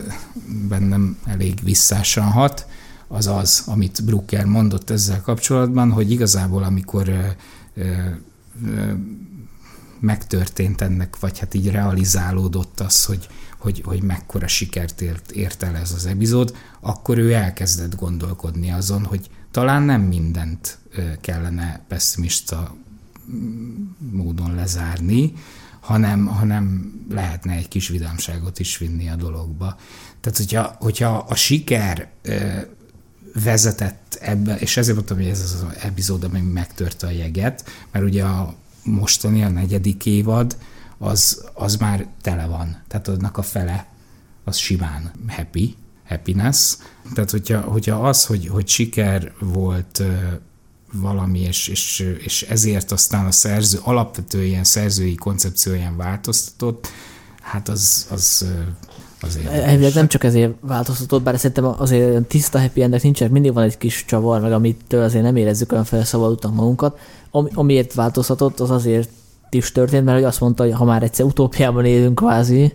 [0.68, 2.68] bennem elég visszásan hat,
[3.08, 7.28] az az, amit Brooker mondott ezzel kapcsolatban, hogy igazából amikor ö,
[7.74, 7.84] ö,
[8.66, 8.92] ö,
[10.00, 13.28] megtörtént ennek, vagy hát így realizálódott az, hogy,
[13.58, 19.06] hogy, hogy mekkora sikert ért, ért el ez az epizód, akkor ő elkezdett gondolkodni azon,
[19.06, 20.78] hogy talán nem mindent
[21.22, 22.76] kellene pessimista
[24.12, 25.34] módon lezárni,
[25.80, 29.78] hanem, hanem lehetne egy kis vidámságot is vinni a dologba.
[30.20, 32.10] Tehát, hogyha, hogyha a siker
[33.44, 38.24] vezetett ebbe, és ezért mondtam, hogy ez az epizód, ami megtörte a jeget, mert ugye
[38.24, 40.58] a mostani, a negyedik évad,
[40.98, 42.82] az, az már tele van.
[42.88, 43.88] Tehát annak a fele
[44.44, 45.76] az simán happy,
[46.10, 46.78] happiness.
[47.14, 50.04] Tehát hogyha, hogyha az, hogy, hogy siker volt
[50.94, 56.88] valami, és, és, és ezért aztán a szerző alapvető ilyen szerzői koncepcióján változtatott,
[57.42, 58.46] hát az, az
[59.22, 59.48] azért.
[59.48, 63.78] Elvileg nem csak ezért változtatott, bár szerintem azért tiszta happy endek nincsenek, mindig van egy
[63.78, 67.00] kis csavar, meg amitől azért nem érezzük olyan felszabadultan magunkat.
[67.32, 69.10] Ami, amiért változtatott, az azért
[69.50, 72.74] is történt, mert hogy azt mondta, hogy ha már egyszer utópiában élünk kvázi, e,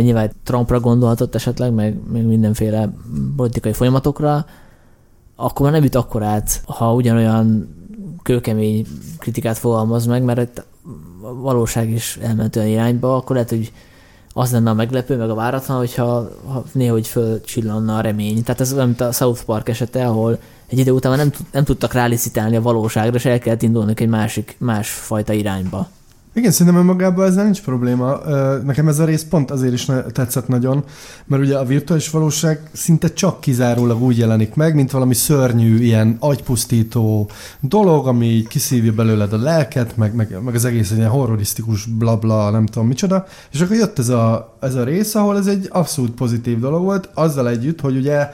[0.00, 2.94] nyilván Trumpra gondolhatott esetleg, meg, meg mindenféle
[3.36, 4.46] politikai folyamatokra,
[5.36, 7.74] akkor már nem jut akkor át, ha ugyanolyan
[8.22, 8.86] kőkemény
[9.18, 10.66] kritikát fogalmaz meg, mert
[11.22, 13.72] a valóság is elment olyan irányba, akkor lehet, hogy
[14.32, 18.42] az lenne a meglepő, meg a váratlan, hogyha ha néhogy fölcsillanna a remény.
[18.42, 21.92] Tehát ez olyan, mint a South Park esete, ahol egy idő után nem, nem tudtak
[21.92, 25.88] rálicitálni a valóságra, és el kellett indulni egy másik, másfajta irányba.
[26.34, 28.18] Igen, szerintem önmagában ezzel nincs probléma.
[28.64, 30.84] Nekem ez a rész pont azért is tetszett nagyon,
[31.26, 36.16] mert ugye a virtuális valóság szinte csak kizárólag úgy jelenik meg, mint valami szörnyű, ilyen
[36.18, 37.30] agypusztító
[37.60, 42.50] dolog, ami kiszívja belőled a lelket, meg, meg, meg az egész egy ilyen horrorisztikus blabla,
[42.50, 43.26] nem tudom micsoda.
[43.52, 47.08] És akkor jött ez a, ez a rész, ahol ez egy abszolút pozitív dolog volt,
[47.14, 48.30] azzal együtt, hogy ugye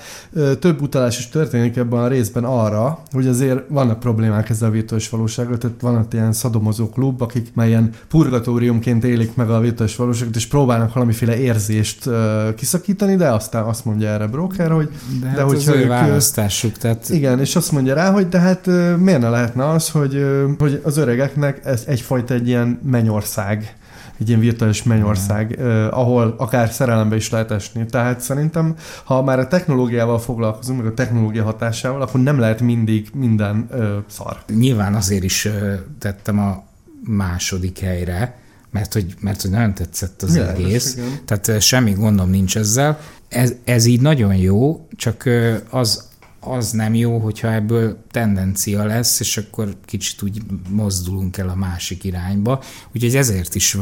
[0.59, 5.09] több utalás is történik ebben a részben arra, hogy azért vannak problémák ezzel a virtuális
[5.09, 10.37] valósággal, tehát vannak ilyen szadomozó klub, akik már ilyen purgatóriumként élik meg a virtuális valóságot,
[10.37, 14.89] és próbálnak valamiféle érzést uh, kiszakítani, de aztán azt mondja erre broker, hogy
[15.21, 17.09] de, hát de hogy az ő választásuk, tehát...
[17.09, 20.51] Igen, és azt mondja rá, hogy de hát uh, miért ne lehetne az, hogy, uh,
[20.59, 23.77] hogy az öregeknek ez egyfajta egy ilyen mennyország
[24.19, 27.87] egy ilyen virtuális mennyország, eh, ahol akár szerelembe is lehet esni.
[27.87, 28.75] Tehát szerintem,
[29.05, 33.89] ha már a technológiával foglalkozunk, meg a technológia hatásával, akkor nem lehet mindig minden eh,
[34.07, 34.37] szar.
[34.47, 36.68] Nyilván azért is eh, tettem a
[37.05, 38.39] második helyre,
[38.71, 40.95] mert hogy, mert hogy nagyon tetszett az János, egész.
[40.97, 41.19] Igen.
[41.25, 43.01] Tehát semmi gondom nincs ezzel.
[43.29, 45.29] Ez, ez így nagyon jó, csak
[45.71, 46.09] az,
[46.41, 52.05] az nem jó, hogyha ebből tendencia lesz, és akkor kicsit úgy mozdulunk el a másik
[52.05, 52.63] irányba.
[52.95, 53.77] Úgyhogy ezért is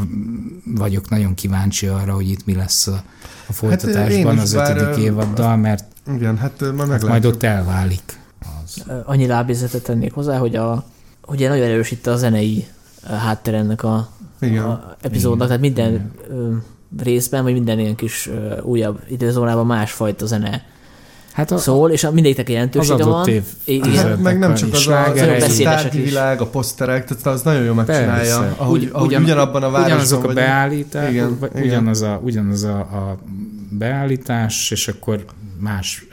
[0.64, 3.02] vagyok nagyon kíváncsi arra, hogy itt mi lesz a,
[3.46, 5.84] a folytatásban hát az ötödik évaddal, mert
[6.14, 8.20] igen, hát, majd, hát majd ott elválik.
[8.64, 8.84] Az.
[9.04, 10.84] Annyi lábézetet tennék hozzá, hogy a,
[11.26, 12.66] ugye nagyon erős itt a zenei
[13.08, 14.08] háttér ennek a,
[14.40, 14.64] Igen.
[14.64, 16.62] a epizódnak, tehát minden Igen.
[16.98, 18.30] részben, vagy minden ilyen kis
[18.62, 20.64] újabb időzónában másfajta zene
[21.36, 23.28] Hát a, szól, és mindegyiknek jelentősége az van.
[23.64, 27.74] Év hát meg nem csak az a, az világ, a poszterek, tehát az nagyon jól
[27.74, 28.54] megcsinálja, Persze.
[28.56, 32.78] ahogy, Ugy, ahogy ugyan, ugyanabban a városban Ugyanazok a beállítás, igen, ugyanaz, a, ugyanaz a,
[32.78, 33.18] a
[33.70, 35.24] beállítás, és akkor
[35.58, 36.06] más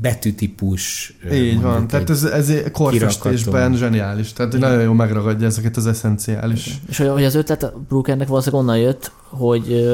[0.00, 1.16] betűtípus.
[1.32, 4.68] Így van, tehát ez, ez korfestésben zseniális, tehát Igen.
[4.70, 6.78] nagyon jól megragadja ezeket az eszenciális.
[6.88, 9.84] És hogy az ötlet a Brookernek valószínűleg onnan jött, hogy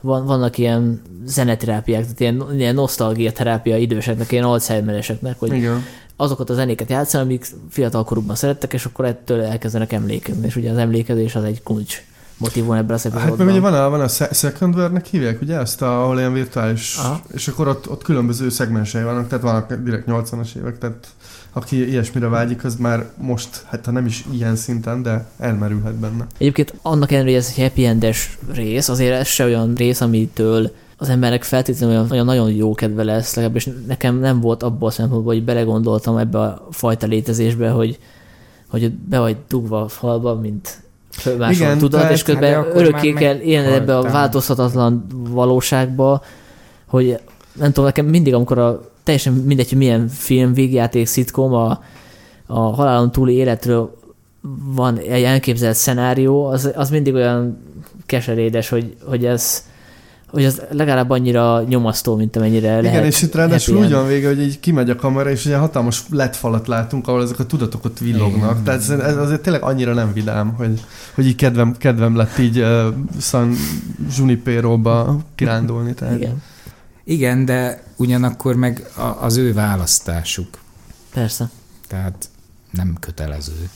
[0.00, 5.84] van, vannak ilyen zeneterápiák, tehát ilyen, ilyen nosztalgia terápia időseknek, ilyen Alzheimereseknek, hogy Igen.
[6.16, 10.70] azokat a zenéket játszani, amik fiatal korukban szerettek, és akkor ettől elkezdenek emlékezni, és ugye
[10.70, 12.02] az emlékezés az egy kulcs
[12.40, 13.38] motivum ebben az epizódban.
[13.38, 16.32] Hát meg ugye van a, van a second world hívják, ugye ezt, a, ahol ilyen
[16.32, 17.20] virtuális, Aha.
[17.32, 21.06] és akkor ott, ott különböző szegmensei vannak, tehát vannak direkt 80-as évek, tehát
[21.52, 26.26] aki ilyesmire vágyik, az már most, hát ha nem is ilyen szinten, de elmerülhet benne.
[26.38, 30.70] Egyébként annak ellenére, hogy ez egy happy endes rész, azért ez se olyan rész, amitől
[30.96, 34.92] az emberek feltétlenül olyan, olyan nagyon jó kedve lesz, legalábbis nekem nem volt abból a
[34.92, 37.98] szempontból, hogy belegondoltam ebbe a fajta létezésbe, hogy,
[38.68, 40.82] hogy be vagy dugva a falba, mint
[41.38, 46.22] máshol tudod, és közben hát örökké kell élni ebbe a változhatatlan valóságba,
[46.86, 47.18] hogy
[47.52, 51.82] nem tudom, nekem mindig, amikor a teljesen mindegy, hogy milyen film, végjáték, szitkom, a,
[52.46, 53.98] a halálon túli életről
[54.74, 57.58] van egy elképzelt szenárió, az, az mindig olyan
[58.06, 59.64] keserédes, hogy, hogy ez
[60.30, 63.04] hogy az legalább annyira nyomasztó, mint amennyire Igen, lehet.
[63.04, 66.34] és itt ráadásul úgy van vége, hogy így kimegy a kamera, és ugye hatalmas LED
[66.34, 68.50] falat látunk, ahol ezek a tudatok ott villognak.
[68.50, 68.64] Igen.
[68.64, 70.80] Tehát ez, ez azért tényleg annyira nem vidám, hogy,
[71.14, 72.86] hogy így kedvem, kedvem lett így uh,
[73.20, 73.54] San
[74.16, 75.94] Junipero-ba kirándulni.
[75.94, 76.16] Tehát.
[76.16, 76.42] Igen,
[77.04, 80.48] Igen, de ugyanakkor meg a, az ő választásuk.
[81.14, 81.50] persze.
[81.88, 82.28] Tehát
[82.70, 83.70] nem kötelező.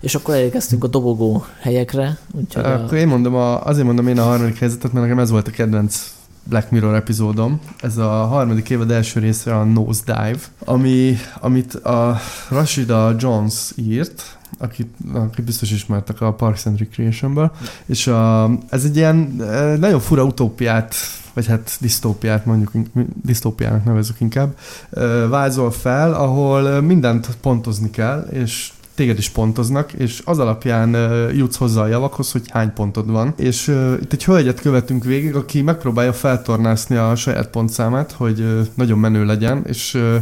[0.00, 4.18] És akkor elérkeztünk a dobogó helyekre, úgyhogy a, Akkor én mondom, a, azért mondom én
[4.18, 6.14] a harmadik helyzetet, mert nekem ez volt a kedvenc
[6.48, 7.60] Black Mirror epizódom.
[7.80, 14.38] Ez a harmadik évad első része a Nose Dive, ami, amit a Rashida Jones írt,
[14.58, 17.52] akit, akit biztos ismertek a Parks and Recreationből,
[17.86, 20.94] és a, ez egy ilyen eh, nagyon fura utópiát
[21.34, 22.70] vagy hát disztópiát mondjuk,
[23.22, 24.56] disztópiának nevezük inkább,
[24.90, 31.36] eh, vázol fel, ahol mindent pontozni kell, és téged is pontoznak, és az alapján uh,
[31.36, 33.34] jutsz hozzá a javakhoz, hogy hány pontod van.
[33.36, 38.60] És uh, itt egy hölgyet követünk végig, aki megpróbálja feltornászni a saját pontszámát, hogy uh,
[38.74, 40.14] nagyon menő legyen, és uh,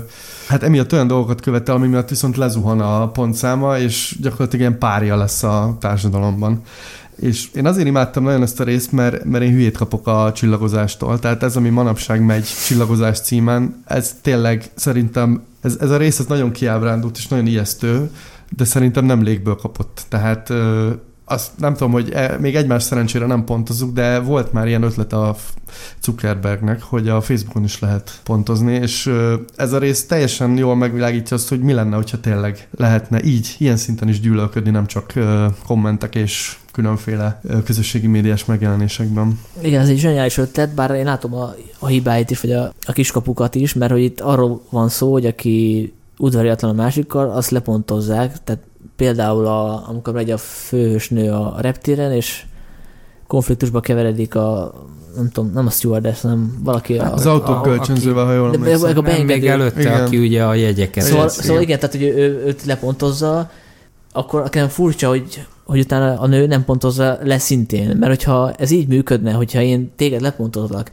[0.48, 5.16] hát emiatt olyan dolgokat követel, ami miatt viszont lezuhan a pontszáma, és gyakorlatilag ilyen párja
[5.16, 6.62] lesz a társadalomban.
[7.20, 11.18] És én azért imádtam nagyon ezt a részt, mert, mert én hülyét kapok a csillagozástól.
[11.18, 16.26] Tehát ez, ami manapság megy csillagozás címen, ez tényleg szerintem, ez, ez a rész ez
[16.26, 18.10] nagyon kiábrándult és nagyon ijesztő,
[18.56, 20.02] de szerintem nem légből kapott.
[20.08, 20.52] Tehát
[21.24, 25.12] azt nem tudom, hogy e, még egymás szerencsére nem pontozzuk, de volt már ilyen ötlet
[25.12, 25.36] a
[26.02, 29.10] Zuckerbergnek, hogy a Facebookon is lehet pontozni, és
[29.56, 33.76] ez a rész teljesen jól megvilágítja azt, hogy mi lenne, hogyha tényleg lehetne így, ilyen
[33.76, 35.12] szinten is gyűlölködni, nem csak
[35.66, 39.40] kommentek és különféle közösségi médiás megjelenésekben.
[39.60, 42.92] Igen, ez egy zseniális ötlet, bár én látom a, a hibáit is, vagy a, a
[42.92, 48.44] kiskapukat is, mert hogy itt arról van szó, hogy aki udvariatlan a másikkal, azt lepontozzák,
[48.44, 48.62] tehát
[48.96, 52.44] például a, amikor megy a főhősnő a reptéren, és
[53.26, 54.74] konfliktusba keveredik a
[55.16, 58.56] nem tudom, nem a stewardess, hanem valaki a, Az autók a- kölcsönzővel, ha jól de,
[58.56, 58.98] emlékszem.
[58.98, 60.02] a Nem, még beengedő, előtte, Igen.
[60.04, 61.78] aki ugye a jegyeket Szóval, Yes, szóval igen.
[61.78, 63.50] tehát hogy ő, ő, őt lepontozza,
[64.12, 67.96] akkor nekem furcsa, hogy, hogy utána a nő nem pontozza le szintén.
[67.96, 70.90] Mert hogyha ez így működne, hogyha én téged lepontozlak,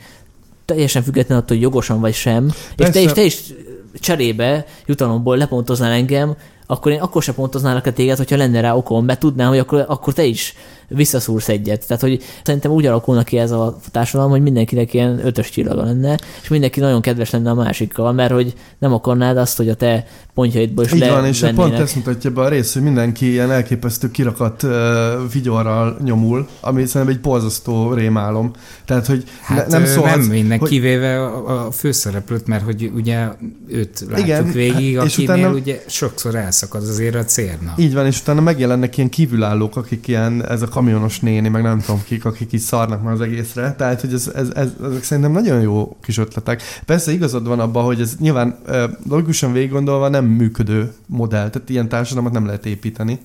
[0.66, 2.92] teljesen független attól, hogy jogosan vagy sem, és Persze.
[2.94, 3.54] te is, te is
[4.00, 6.36] cserébe jutalomból lepontoznál engem,
[6.68, 9.86] akkor én akkor se pontoználak a téged, hogyha lenne rá okom, mert tudnám, hogy akkor,
[9.88, 10.54] akkor te is
[10.94, 11.88] visszaszúrsz egyet.
[11.88, 16.20] Tehát, hogy szerintem úgy alakulna ki ez a társadalom, hogy mindenkinek ilyen ötös csillaga lenne,
[16.42, 20.06] és mindenki nagyon kedves lenne a másikkal, mert hogy nem akarnád azt, hogy a te
[20.34, 24.12] pontjaidból is Így van, és pont ezt mutatja be a rész, hogy mindenki ilyen elképesztő
[24.12, 24.72] kirakat uh,
[25.34, 28.52] vigyorral nyomul, ami szerintem egy borzasztó rémálom.
[28.86, 32.92] Tehát, hogy Hát ne, nem szólhatsz, nem minden, hogy- kivéve a, a főszereplőt, mert hogy
[32.96, 33.28] ugye
[33.68, 37.74] őt látjuk Igen, Igen, végig, hát, és akinél utána- ugye sokszor elszakad azért a cérna.
[37.78, 41.80] Így van, és utána megjelennek ilyen kívülállók, akik ilyen, ez a kamionos néni, meg nem
[41.80, 43.76] tudom kik, akik így szarnak már az egészre.
[43.78, 46.62] Tehát, hogy ez, ez, ez, ezek szerintem nagyon jó kis ötletek.
[46.86, 48.58] Persze igazad van abban, hogy ez nyilván
[49.10, 53.20] logikusan végig nem működő modell, tehát ilyen társadalmat nem lehet építeni.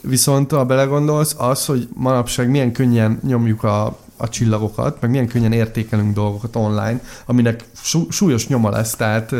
[0.00, 5.52] Viszont ha belegondolsz, az, hogy manapság milyen könnyen nyomjuk a, a csillagokat, meg milyen könnyen
[5.52, 9.34] értékelünk dolgokat online, aminek sú, súlyos nyoma lesz, tehát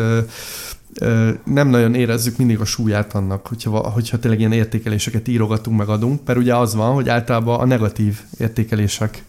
[1.45, 6.21] nem nagyon érezzük mindig a súlyát annak, hogyha, hogyha tényleg ilyen értékeléseket írogatunk, meg adunk,
[6.27, 9.23] mert ugye az van, hogy általában a negatív értékelések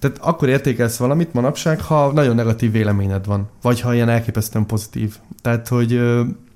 [0.00, 5.16] tehát akkor értékelsz valamit manapság, ha nagyon negatív véleményed van, vagy ha ilyen elképesztően pozitív.
[5.42, 6.00] Tehát, hogy,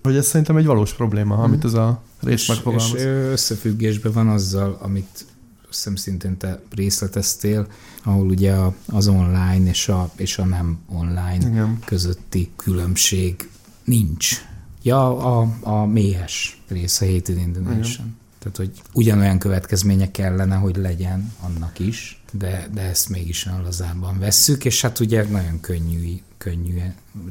[0.03, 2.95] hogy ez szerintem egy valós probléma, amit ez a rész és, megfogalmaz.
[2.95, 5.27] és ö, összefüggésben van azzal, amit
[5.69, 7.67] hiszem szintén te részleteztél,
[8.03, 8.55] ahol ugye
[8.87, 11.79] az online és a, és a nem online Igen.
[11.85, 13.49] közötti különbség
[13.85, 14.45] nincs.
[14.83, 18.17] Ja, a, a méhes része Hate in Indonesian.
[18.39, 24.19] Tehát, hogy ugyanolyan következménye kellene, hogy legyen annak is, de, de ezt mégis olyan lazában
[24.19, 26.79] vesszük, és hát ugye nagyon könnyű, könnyű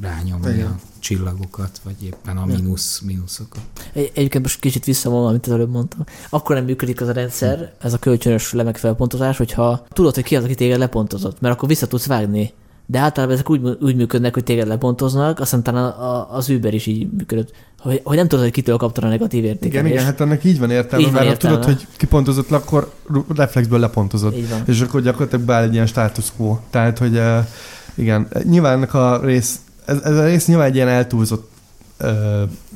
[0.00, 0.66] rányomni Igen.
[0.66, 3.62] a csillagokat, vagy éppen a mínusz, mínuszokat.
[3.92, 6.04] Egy, egyébként most kicsit visszavonva, amit az előbb mondtam.
[6.28, 10.36] Akkor nem működik az a rendszer, ez a kölcsönös lemegfelelő pontozás, hogyha tudod, hogy ki
[10.36, 12.52] az, aki téged lepontozott, mert akkor vissza tudsz vágni.
[12.86, 16.74] De általában ezek úgy, úgy működnek, hogy téged lepontoznak, aztán talán a, a, az Uber
[16.74, 19.74] is így működött, hogy, hogy nem tudod, hogy kitől kaptad a negatív értékelést.
[19.74, 21.58] Igen, igen, hát ennek így van értelme, Így van mert ha értelme.
[21.58, 22.92] tudod, hogy kipontozott akkor
[23.34, 24.62] reflexből van.
[24.66, 26.58] És akkor gyakorlatilag beáll egy ilyen status quo.
[26.70, 27.38] Tehát, hogy uh,
[27.94, 31.50] igen, nyilván ennek a rész, ez, ez a rész nyilván egy ilyen eltúlzott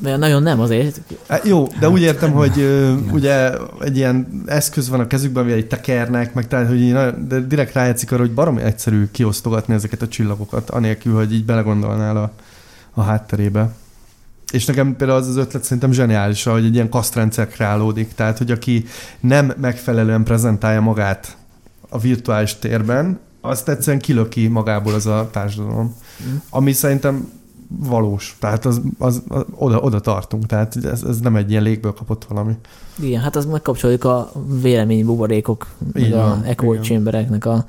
[0.01, 1.01] De nagyon nem azért.
[1.45, 3.09] Jó, de Hát, úgy értem, hogy igen.
[3.13, 6.93] ugye egy ilyen eszköz van a kezükben, ami egy tekernek, meg tehát, hogy így
[7.27, 12.17] de direkt rájátszik arra, hogy baromi egyszerű kiosztogatni ezeket a csillagokat, anélkül, hogy így belegondolnál
[12.17, 12.31] a,
[12.95, 13.71] a hátterébe.
[14.53, 18.15] És nekem például az az ötlet szerintem zseniális, hogy egy ilyen kasztrendszer kreálódik.
[18.15, 18.85] Tehát, hogy aki
[19.21, 21.37] nem megfelelően prezentálja magát
[21.89, 25.97] a virtuális térben, azt egyszerűen kilöki magából az a társadalom.
[26.23, 26.37] Mm.
[26.51, 27.29] Ami szerintem
[27.69, 28.37] valós.
[28.41, 30.47] Tehát az, az, az oda, oda tartunk.
[30.47, 32.53] Tehát ez, ez nem egy ilyen légből kapott valami.
[32.99, 34.33] Igen, hát az megkapcsoljuk a
[34.63, 37.67] vélemény buborékok, meg a echo chambereknek a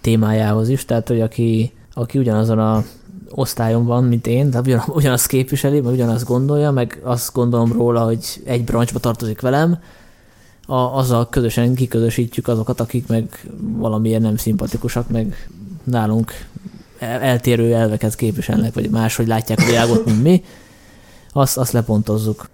[0.00, 0.84] témájához is.
[0.84, 2.84] Tehát, hogy aki, aki ugyanazon a
[3.30, 8.04] osztályon van, mint én, de ugyan, ugyanazt képviseli, meg ugyanazt gondolja, meg azt gondolom róla,
[8.04, 9.78] hogy egy brancsba tartozik velem,
[10.66, 15.48] a, azzal közösen kiközösítjük azokat, akik meg valamiért nem szimpatikusak, meg
[15.84, 16.32] nálunk
[16.98, 20.42] eltérő elveket képviselnek, vagy máshogy látják a világot, mint mi,
[21.32, 22.48] azt, azt lepontozzuk.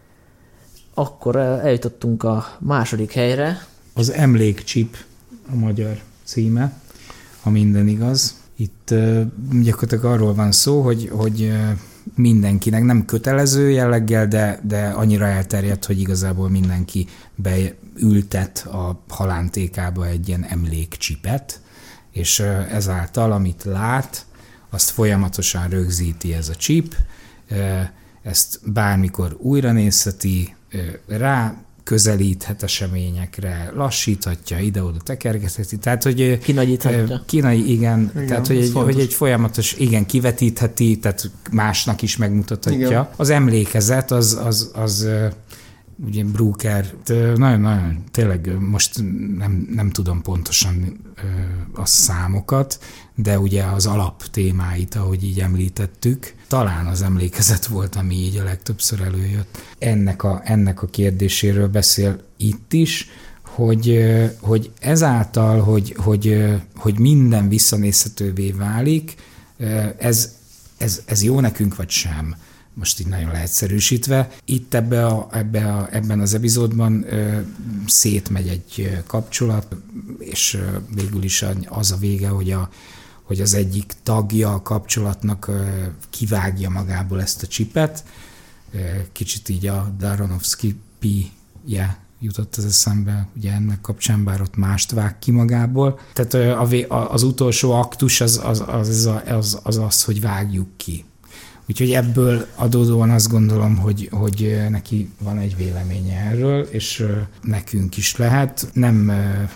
[0.95, 3.67] Akkor eljutottunk a második helyre.
[3.95, 4.97] Az emlékcsip
[5.53, 6.73] a magyar címe,
[7.43, 8.39] ha minden igaz.
[8.57, 8.95] Itt
[9.63, 11.53] gyakorlatilag arról van szó, hogy, hogy
[12.15, 20.29] mindenkinek nem kötelező jelleggel, de, de annyira elterjedt, hogy igazából mindenki beültet a halántékába egy
[20.29, 21.61] ilyen emlékcsipet,
[22.13, 22.41] és
[22.71, 24.27] ezáltal, amit lát,
[24.71, 26.97] azt folyamatosan rögzíti ez a chip,
[28.23, 30.55] ezt bármikor újra nézheti,
[31.07, 36.39] rá közelíthet eseményekre, lassíthatja, ide-oda tekergetheti, tehát hogy...
[36.39, 37.23] Kinagyíthatja.
[37.27, 42.87] Kínai, igen, igen tehát hogy egy, hogy egy folyamatos, igen, kivetítheti, tehát másnak is megmutathatja.
[42.87, 43.09] Igen.
[43.17, 45.09] Az emlékezet az, az, az
[46.07, 46.87] ugye Brooker,
[47.35, 49.03] nagyon-nagyon, tényleg most
[49.39, 51.01] nem, nem tudom pontosan
[51.75, 52.79] a számokat,
[53.23, 58.45] de ugye az alap témáit, ahogy így említettük, talán az emlékezet volt, ami így a
[58.45, 59.59] legtöbbször előjött.
[59.79, 63.09] Ennek a, ennek a kérdéséről beszél itt is,
[63.43, 64.05] hogy,
[64.41, 66.45] hogy ezáltal, hogy, hogy,
[66.77, 69.15] hogy minden visszanézhetővé válik,
[69.99, 70.35] ez,
[70.77, 72.37] ez, ez jó nekünk vagy sem
[72.75, 74.31] most így nagyon leegyszerűsítve.
[74.45, 77.41] Itt ebbe a, ebbe a, ebben az epizódban ö,
[77.87, 79.77] szétmegy egy kapcsolat,
[80.19, 80.59] és
[80.95, 82.71] végül is az a vége, hogy, a,
[83.31, 85.51] hogy az egyik tagja a kapcsolatnak
[86.11, 88.05] kivágja magából ezt a csipet.
[89.13, 95.19] Kicsit így a Daronovsky pi-je jutott az eszembe, ugye ennek kapcsán, bár ott mást vág
[95.19, 95.99] ki magából.
[96.13, 96.35] Tehát
[96.89, 101.05] a, az utolsó aktus az az, az, az, az, az, az, hogy vágjuk ki
[101.71, 107.07] Úgyhogy ebből adódóan azt gondolom, hogy, hogy neki van egy véleménye erről, és
[107.43, 108.71] nekünk is lehet.
[108.73, 109.13] Nem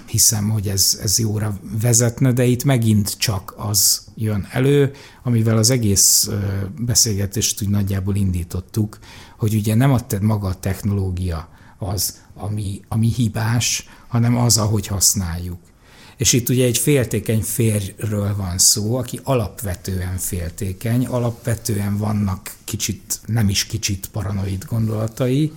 [0.07, 4.93] hiszem, hogy ez, ez jóra vezetne, de itt megint csak az jön elő,
[5.23, 6.31] amivel az egész
[6.79, 8.99] beszélgetést úgy nagyjából indítottuk,
[9.37, 15.59] hogy ugye nem a maga a technológia az, ami, ami hibás, hanem az, ahogy használjuk.
[16.17, 23.49] És itt ugye egy féltékeny férről van szó, aki alapvetően féltékeny, alapvetően vannak kicsit, nem
[23.49, 25.53] is kicsit paranoid gondolatai,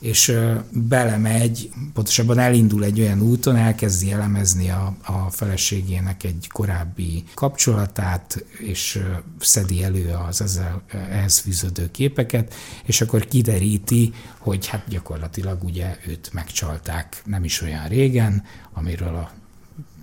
[0.00, 0.36] és
[0.70, 8.98] belemegy, pontosabban elindul egy olyan úton, elkezdi elemezni a, a feleségének egy korábbi kapcsolatát, és
[9.40, 12.54] szedi elő az ezzel, ehhez fűződő képeket,
[12.84, 19.39] és akkor kideríti, hogy hát gyakorlatilag ugye őt megcsalták nem is olyan régen, amiről a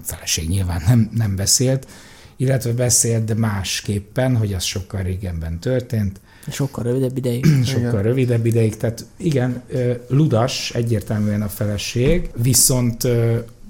[0.07, 1.87] feleség nyilván nem, nem beszélt,
[2.35, 6.19] illetve beszélt, de másképpen, hogy az sokkal régenben történt.
[6.51, 7.45] Sokkal rövidebb ideig.
[7.73, 9.63] Sokkal rövidebb ideig, tehát igen,
[10.07, 13.07] ludas egyértelműen a feleség, viszont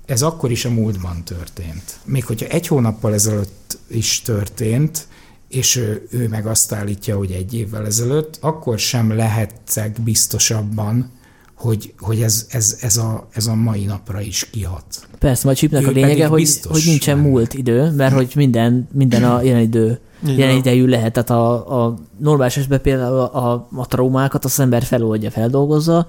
[0.05, 1.99] ez akkor is a múltban történt.
[2.05, 5.07] Még hogyha egy hónappal ezelőtt is történt,
[5.47, 11.11] és ő, ő meg azt állítja, hogy egy évvel ezelőtt, akkor sem lehettek biztosabban,
[11.57, 14.84] hogy, hogy ez, ez, ez, a, ez a mai napra is kihat.
[15.19, 17.25] Persze, a chipnek a lényege, hogy, hogy nincsen nem.
[17.25, 21.13] múlt idő, mert hogy minden, minden a jelen idő jelen idejű lehet.
[21.13, 26.07] Tehát a, a normális esetben például a, a, a traumákat az ember feloldja, feldolgozza,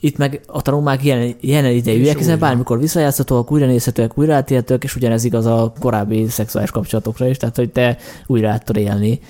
[0.00, 4.96] itt meg a traumák jelen, jelen idejűek, hiszen bármikor visszajátszhatóak, újra nézhetőek, újra átélhetőek, és
[4.96, 7.96] ugyanez igaz a korábbi szexuális kapcsolatokra is, tehát hogy te
[8.26, 9.20] újra át élni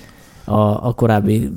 [0.49, 1.51] a, a korábbi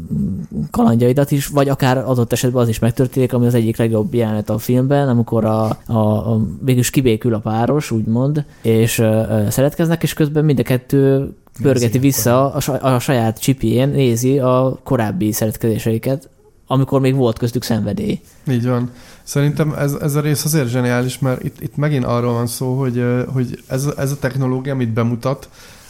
[0.70, 4.58] kalandjaidat is, vagy akár adott esetben az is megtörténik, ami az egyik legjobb jelenet a
[4.58, 5.98] filmben, amikor a, a,
[6.32, 11.32] a végülis kibékül a páros, úgymond, és ö, szeretkeznek, és közben mind a kettő
[11.62, 16.28] pörgeti vissza a, a saját csipjén, nézi a korábbi szeretkezéseiket,
[16.66, 18.20] amikor még volt köztük szenvedély.
[18.50, 18.90] Így van.
[19.22, 23.04] Szerintem ez, ez a rész azért zseniális, mert itt, itt megint arról van szó, hogy,
[23.32, 25.48] hogy ez, ez a technológia, amit bemutat,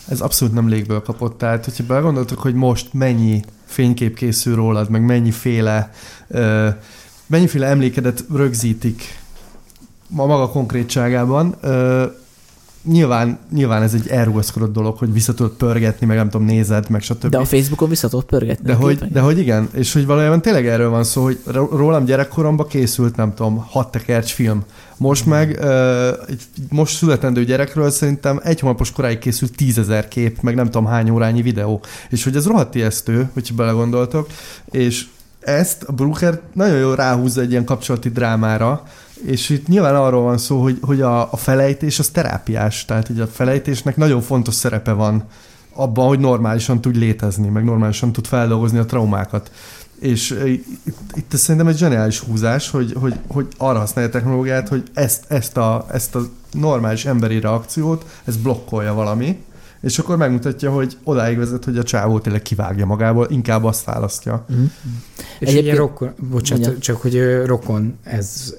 [0.09, 1.39] ez abszolút nem légből kapott.
[1.39, 5.93] Tehát, hogyha belegondoltok, hogy most mennyi fénykép készül rólad, meg mennyiféle,
[6.27, 6.69] uh,
[7.27, 9.20] mennyiféle emlékedet rögzítik
[10.07, 12.03] ma maga konkrétságában, uh,
[12.84, 17.02] nyilván, nyilván ez egy elrugaszkodott dolog, hogy vissza tudod pörgetni, meg nem tudom, nézed, meg
[17.02, 17.26] stb.
[17.26, 18.66] De a Facebookon vissza tudod pörgetni.
[18.66, 22.66] De hogy, de hogy igen, és hogy valójában tényleg erről van szó, hogy rólam gyerekkoromban
[22.66, 24.64] készült, nem tudom, hat tekercs film.
[24.96, 26.09] Most meg, uh,
[26.68, 31.42] most születendő gyerekről szerintem egy hónapos koráig készült tízezer kép, meg nem tudom hány órányi
[31.42, 31.80] videó.
[32.10, 34.26] És hogy ez rohadt ijesztő, hogyha belegondoltok,
[34.70, 35.06] és
[35.40, 38.82] ezt a Brucker nagyon jól ráhúzza egy ilyen kapcsolati drámára,
[39.27, 43.20] és itt nyilván arról van szó, hogy, hogy a, a felejtés az terápiás, tehát hogy
[43.20, 45.24] a felejtésnek nagyon fontos szerepe van
[45.73, 49.51] abban, hogy normálisan tud létezni, meg normálisan tud feldolgozni a traumákat.
[50.01, 54.82] És itt, itt szerintem egy zseniális húzás, hogy, hogy, hogy arra használja a technológiát, hogy
[54.94, 56.20] ezt, ezt, a, ezt a
[56.53, 59.39] normális emberi reakciót, ez blokkolja valami,
[59.82, 64.46] és akkor megmutatja, hogy odáig vezet, hogy a csávó tényleg kivágja magából, inkább azt választja.
[64.52, 64.64] Mm.
[65.38, 65.66] És Egyébként...
[65.66, 66.78] ugye rokon, bocsánat, ugye?
[66.78, 68.54] csak hogy rokon ez,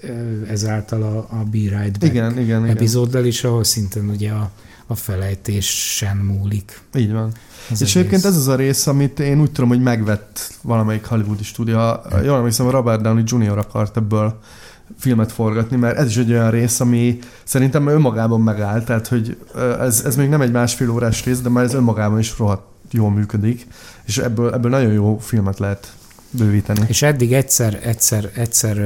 [0.49, 4.51] ezáltal a, a Be Right Back igen, igen, epizóddal is, ahol szintén ugye a,
[4.87, 6.81] a felejtésen múlik.
[6.95, 7.31] Így van.
[7.71, 11.43] Az és egyébként ez az a rész, amit én úgy tudom, hogy megvett valamelyik hollywoodi
[11.43, 11.77] stúdió.
[12.23, 13.57] Jól emlékszem, a Robert Downey Jr.
[13.57, 14.39] akart ebből
[14.98, 19.38] filmet forgatni, mert ez is egy olyan rész, ami szerintem önmagában megáll, tehát hogy
[19.80, 23.11] ez, ez még nem egy másfél órás rész, de már ez önmagában is rohadt jól
[23.11, 23.68] működik,
[24.06, 25.94] és ebből, ebből nagyon jó filmet lehet
[26.30, 26.86] bővíteni.
[26.88, 28.78] És eddig egyszer, egyszer, egyszer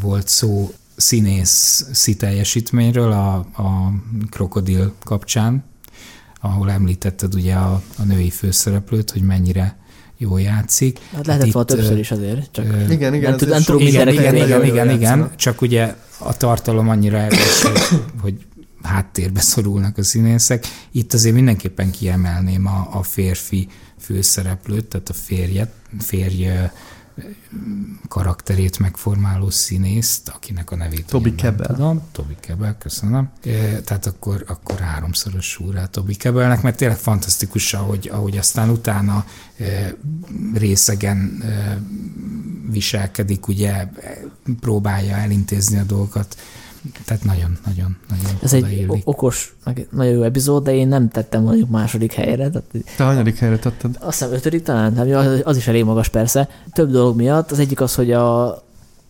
[0.00, 3.92] volt szó színész sziteljesítményről a, a
[4.30, 5.64] krokodil kapcsán,
[6.40, 9.78] ahol említetted ugye a, a női főszereplőt, hogy mennyire
[10.20, 10.98] jól játszik.
[11.14, 12.52] Hát lehetett hát volna többször is azért.
[12.52, 13.30] Csak uh, igen, igen.
[13.30, 17.62] Nem, tud, nem tudom igen, igen, igen, igen, igen, csak ugye a tartalom annyira erős,
[17.62, 18.34] hogy, hogy
[18.82, 20.64] háttérbe szorulnak a színészek.
[20.92, 23.68] Itt azért mindenképpen kiemelném a, a férfi
[23.98, 26.46] főszereplőt, tehát a férjet, férj
[28.08, 31.66] karakterét megformáló színészt, akinek a nevét Tobi Kebel.
[31.66, 32.02] Tudom.
[32.12, 33.30] Tobi Kebel, köszönöm.
[33.44, 39.24] E, tehát akkor, akkor háromszoros úrá Tobi Kebelnek, mert tényleg fantasztikus, ahogy, ahogy aztán utána
[39.56, 39.94] e,
[40.54, 41.80] részegen e,
[42.70, 43.88] viselkedik, ugye
[44.60, 46.36] próbálja elintézni a dolgokat
[47.04, 51.42] tehát nagyon, nagyon, nagyon Ez egy okos, meg nagyon jó epizód, de én nem tettem
[51.42, 52.50] mondjuk második helyre.
[52.50, 52.64] Tehát,
[52.96, 53.96] Te hanyadik helyre tetted?
[54.00, 56.48] Azt hiszem ötödik talán, az, az is elég magas persze.
[56.72, 57.50] Több dolog miatt.
[57.50, 58.62] Az egyik az, hogy a,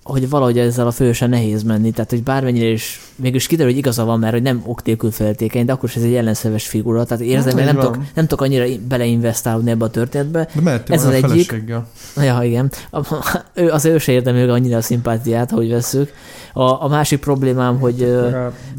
[0.03, 4.05] hogy valahogy ezzel a fősen nehéz menni, tehát hogy bármennyire is, mégis kiderül, hogy igaza
[4.05, 7.25] van, mert hogy nem ok nélkül feltékeny, de akkor is ez egy ellenszerves figura, tehát
[7.25, 10.49] érzem, hogy nem tudok, nem tudok annyira beleinvestálódni ebbe a történetbe.
[10.63, 11.63] De ez az egyik.
[12.17, 12.71] Ja, igen.
[13.55, 16.13] Ő, az ő se érdemli annyira a szimpátiát, hogy vesszük.
[16.53, 18.17] A, a másik problémám, hogy,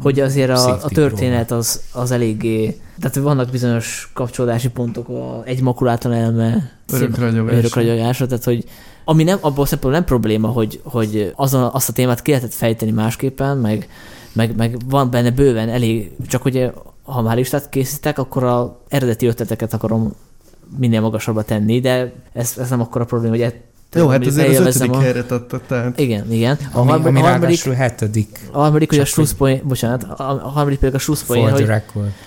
[0.00, 5.60] hogy azért a, a történet az, az eléggé tehát vannak bizonyos kapcsolódási pontok, a egy
[5.60, 6.70] makulátlan elme
[7.46, 8.64] örökragyogásra, tehát hogy
[9.04, 12.90] ami nem, abból szempontból nem probléma, hogy, hogy azon, azt a témát ki lehetett fejteni
[12.90, 13.88] másképpen, meg,
[14.32, 16.70] meg, meg van benne bőven elég, csak hogy
[17.02, 20.12] ha már listát készítek, akkor a eredeti ötleteket akarom
[20.78, 23.54] minél magasabbra tenni, de ez, ez nem akkor a probléma, hogy
[23.94, 25.00] jó, hát azért az ötödik a...
[25.00, 25.98] helyre adta, tehát...
[25.98, 26.58] Igen, igen.
[26.72, 28.40] A, ami, harmadik, ami a harmadik, hetedik.
[28.52, 31.72] A harmadik, hogy a slusszpoint, bocsánat, a, harmadik pedig a slusszpoint, hogy,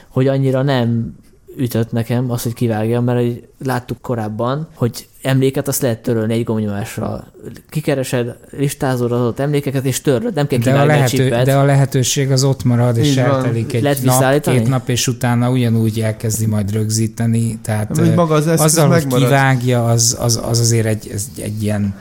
[0.08, 1.16] hogy annyira nem
[1.58, 6.44] ütött nekem az, hogy kivágja, mert hogy láttuk korábban, hogy emléket azt lehet törölni egy
[6.44, 7.28] gomnyomásra.
[7.70, 11.64] Kikeresed, listázod az ott emlékeket, és töröd, nem kell de a, lehető, a de a
[11.64, 16.46] lehetőség az ott marad, és eltelik egy lehet nap, két nap, és utána ugyanúgy elkezdi
[16.46, 17.60] majd rögzíteni.
[17.64, 19.12] Tehát maga az azzal, megmarad.
[19.12, 21.96] hogy kivágja, az, az, az azért egy, ez egy ilyen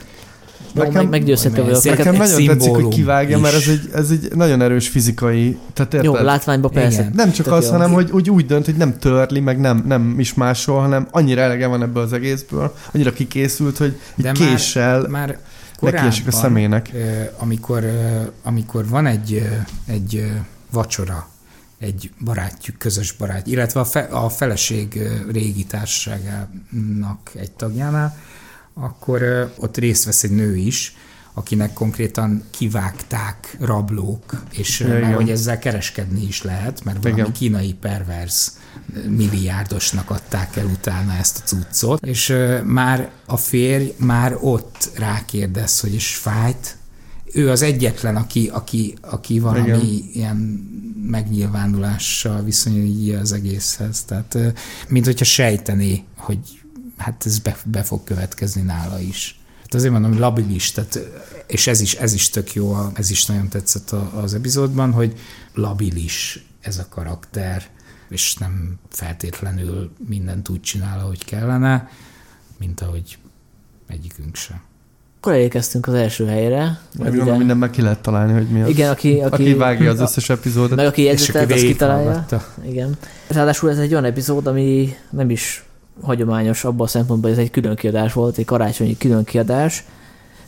[0.75, 1.83] Nekem, meggyőzhető vagyok.
[1.83, 3.43] Nekem nagyon tetszik, hogy kivágja, is.
[3.43, 5.57] mert ez egy, ez egy nagyon erős fizikai...
[5.73, 6.03] Tehát érted?
[6.03, 7.01] Jó, látványban persze.
[7.01, 7.11] Igen.
[7.15, 10.33] Nem csak az, hanem hogy, hogy úgy dönt, hogy nem törli, meg nem, nem is
[10.33, 15.37] máshol, hanem annyira elege van ebből az egészből, annyira kikészült, hogy egy késsel már, már
[15.79, 16.91] nekiesik a szemének.
[17.37, 17.83] Amikor,
[18.43, 19.49] amikor van egy,
[19.85, 20.31] egy
[20.71, 21.27] vacsora,
[21.79, 28.17] egy barátjuk, közös barát, illetve a, fe, a feleség régi társaságának egy tagjánál,
[28.75, 30.95] akkor ott részt vesz egy nő is,
[31.33, 37.33] akinek konkrétan kivágták rablók, és ja, mert hogy ezzel kereskedni is lehet, mert valami igen.
[37.33, 38.51] kínai pervers
[39.07, 42.33] milliárdosnak adták el utána ezt a cuccot, és
[42.63, 46.77] már a férj már ott rákérdez, hogy is fájt,
[47.33, 50.09] ő az egyetlen, aki, aki, aki valami Igen.
[50.13, 50.35] ilyen
[51.09, 54.03] megnyilvánulással viszonyul az egészhez.
[54.03, 54.37] Tehát,
[54.87, 56.39] mint hogyha sejtené, hogy
[56.97, 59.39] hát ez be, be fog következni nála is.
[59.61, 60.99] Hát azért mondom, hogy labilis, tehát,
[61.47, 65.19] és ez is, ez is tök jó, ez is nagyon tetszett az epizódban, hogy
[65.53, 67.63] labilis ez a karakter,
[68.09, 71.89] és nem feltétlenül mindent úgy csinál, ahogy kellene,
[72.59, 73.17] mint ahogy
[73.87, 74.61] egyikünk sem.
[75.19, 76.79] akkor elérkeztünk az első helyre.
[76.97, 78.69] Vagy ide- minden meg ki lehet találni, hogy mi az.
[78.69, 80.75] Igen, aki, aki, Aki vágja az összes epizódot.
[80.75, 82.09] meg aki jegyzetelt, az kitalálja.
[82.09, 82.53] végighallgatta.
[82.67, 82.97] Igen.
[83.27, 85.63] Ráadásul ez egy olyan epizód, ami nem is
[86.01, 89.83] hagyományos abban a szempontból, hogy ez egy külön kiadás volt, egy karácsonyi külön kiadás.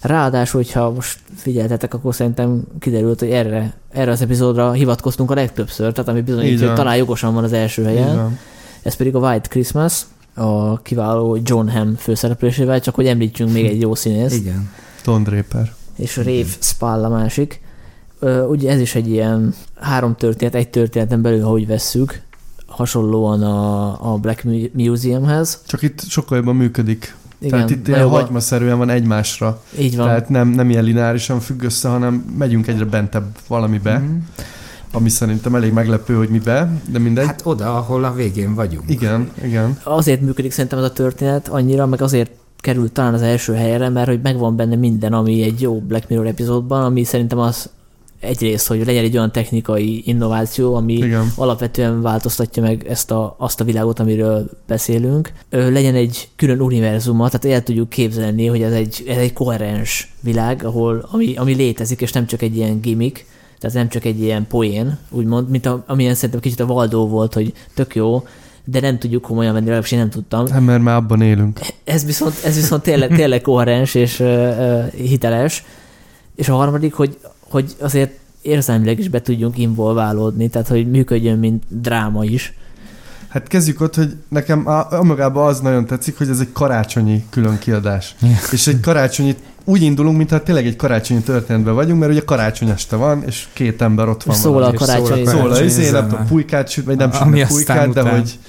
[0.01, 5.91] Ráadásul, hogyha most figyeltetek, akkor szerintem kiderült, hogy erre, erre az epizódra hivatkoztunk a legtöbbször,
[5.91, 8.15] tehát ami bizonyítja, hogy talán jogosan van az első helyen.
[8.15, 8.39] van.
[8.81, 10.01] Ez pedig a White Christmas,
[10.33, 14.69] a kiváló John Hamm főszereplésével, csak hogy említsünk még egy jó színészt Igen.
[15.03, 15.73] Don Draper.
[15.95, 17.61] és Rave Spall a másik.
[18.49, 22.21] Ugye ez is egy ilyen három történet, egy történeten belül, úgy vesszük,
[22.67, 25.61] hasonlóan a, a Black Mu- Museumhez.
[25.67, 27.15] Csak itt sokkal jobban működik.
[27.39, 29.61] Igen, Tehát itt ilyen hagymaszerűen van egymásra.
[29.79, 30.05] Így van.
[30.05, 34.11] Tehát nem, nem ilyen lineárisan függ össze, hanem megyünk egyre bentebb valamibe, Mhm.
[34.91, 37.25] ami szerintem elég meglepő, hogy mibe, de mindegy.
[37.25, 38.89] Hát oda, ahol a végén vagyunk.
[38.89, 39.79] igen, igen.
[39.83, 44.07] Azért működik szerintem ez a történet annyira, meg azért került talán az első helyre, mert
[44.07, 47.69] hogy megvan benne minden, ami egy jó Black Mirror epizódban, ami szerintem az
[48.19, 51.31] egyrészt, hogy legyen egy olyan technikai innováció, ami Igen.
[51.35, 55.31] alapvetően változtatja meg ezt a, azt a világot, amiről beszélünk.
[55.49, 60.63] Legyen egy külön univerzuma, tehát el tudjuk képzelni, hogy ez egy, ez egy koherens világ,
[60.63, 63.25] ahol, ami, ami létezik, és nem csak egy ilyen gimmick,
[63.59, 67.33] tehát nem csak egy ilyen poén, úgymond, mint a, amilyen szerintem kicsit a Valdó volt,
[67.33, 68.23] hogy tök jó,
[68.63, 70.47] de nem tudjuk komolyan venni, legalábbis én nem tudtam.
[70.47, 71.59] Hát mert már abban élünk.
[71.83, 75.63] Ez viszont, ez viszont tényleg, tényleg koherens és ö, hiteles.
[76.35, 77.17] És a harmadik, hogy,
[77.49, 78.11] hogy azért
[78.41, 82.53] érzelmileg is be tudjunk involválódni, tehát hogy működjön, mint dráma is.
[83.27, 87.57] Hát kezdjük ott, hogy nekem a- önmagában az nagyon tetszik, hogy ez egy karácsonyi külön
[87.59, 88.15] kiadás.
[88.51, 92.95] és egy karácsonyi, úgy indulunk, mintha tényleg egy karácsonyi történetben vagyunk, mert ugye karácsony este
[92.95, 94.35] van, és két ember ott van.
[94.35, 94.71] Szól a.
[94.73, 96.07] És szól a karácsonyi karácsonyi Szól a izé, nem zene.
[96.07, 98.39] tudom, pulykát süt, vagy nem A- pulykát, de hogy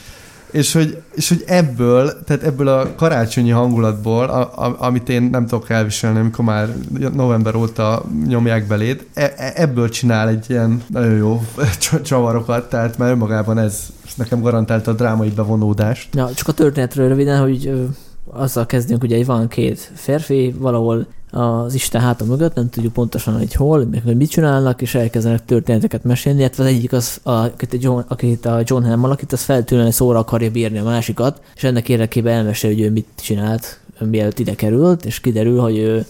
[0.51, 5.47] és hogy, és hogy ebből, tehát ebből a karácsonyi hangulatból, a, a, amit én nem
[5.47, 6.69] tudok elviselni, amikor már
[7.12, 11.43] november óta nyomják beléd, e, e- ebből csinál egy ilyen nagyon jó
[11.81, 16.15] csa- csavarokat, tehát már önmagában ez nekem garantálta a drámai bevonódást.
[16.15, 17.89] Ja, csak a történetről röviden, hogy
[18.31, 23.55] azzal kezdünk, ugye, van két férfi valahol az Isten háta mögött, nem tudjuk pontosan, hogy
[23.55, 27.72] hol, meg hogy mit csinálnak, és elkezdenek történeteket mesélni, illetve az egyik, az, a, akit,
[27.72, 31.64] a John, akit a John Hamm alakít, az feltűnően szóra akarja bírni a másikat, és
[31.64, 36.06] ennek érdekében elmesél, hogy ő mit csinált, mielőtt ide került, és kiderül, hogy ő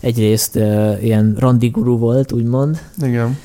[0.00, 3.38] egyrészt uh, ilyen randiguru volt, úgymond, Igen.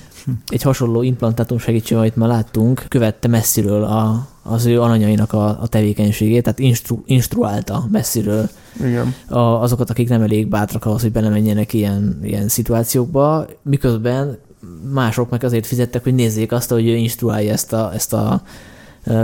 [0.48, 5.68] Egy hasonló implantátum segítségével, amit már láttunk, követte messziről a, az ő alanyainak a, a
[5.68, 8.49] tevékenységét, tehát instru, instruálta messziről
[8.80, 9.14] Igen.
[9.27, 14.38] a, azokat, akik nem elég bátrak ahhoz, hogy belemenjenek ilyen, ilyen szituációkba, miközben
[14.93, 18.41] mások meg azért fizettek, hogy nézzék azt, hogy ő instruálja ezt a, ezt a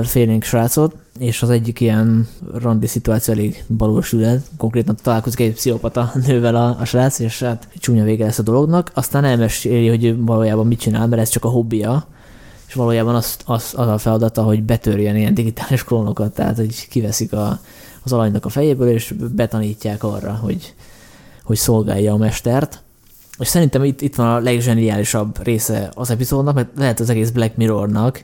[0.04, 4.46] félénk srácot, és az egyik ilyen randi szituáció elég valósület.
[4.58, 8.92] Konkrétan találkozik egy pszichopata nővel a, a srác, és hát csúnya vége lesz a dolognak.
[8.94, 12.08] Aztán elmeséli, hogy valójában mit csinál, mert ez csak a hobbija,
[12.68, 17.34] és valójában az, az, az a feladata, hogy betörjen ilyen digitális klónokat, tehát hogy kiveszik
[17.34, 17.60] a,
[18.04, 20.74] az alanynak a fejéből, és betanítják arra, hogy,
[21.44, 22.82] hogy szolgálja a mestert.
[23.40, 27.56] És szerintem itt, itt van a legzseniálisabb része az epizódnak, mert lehet az egész Black
[27.56, 28.24] Mirrornak,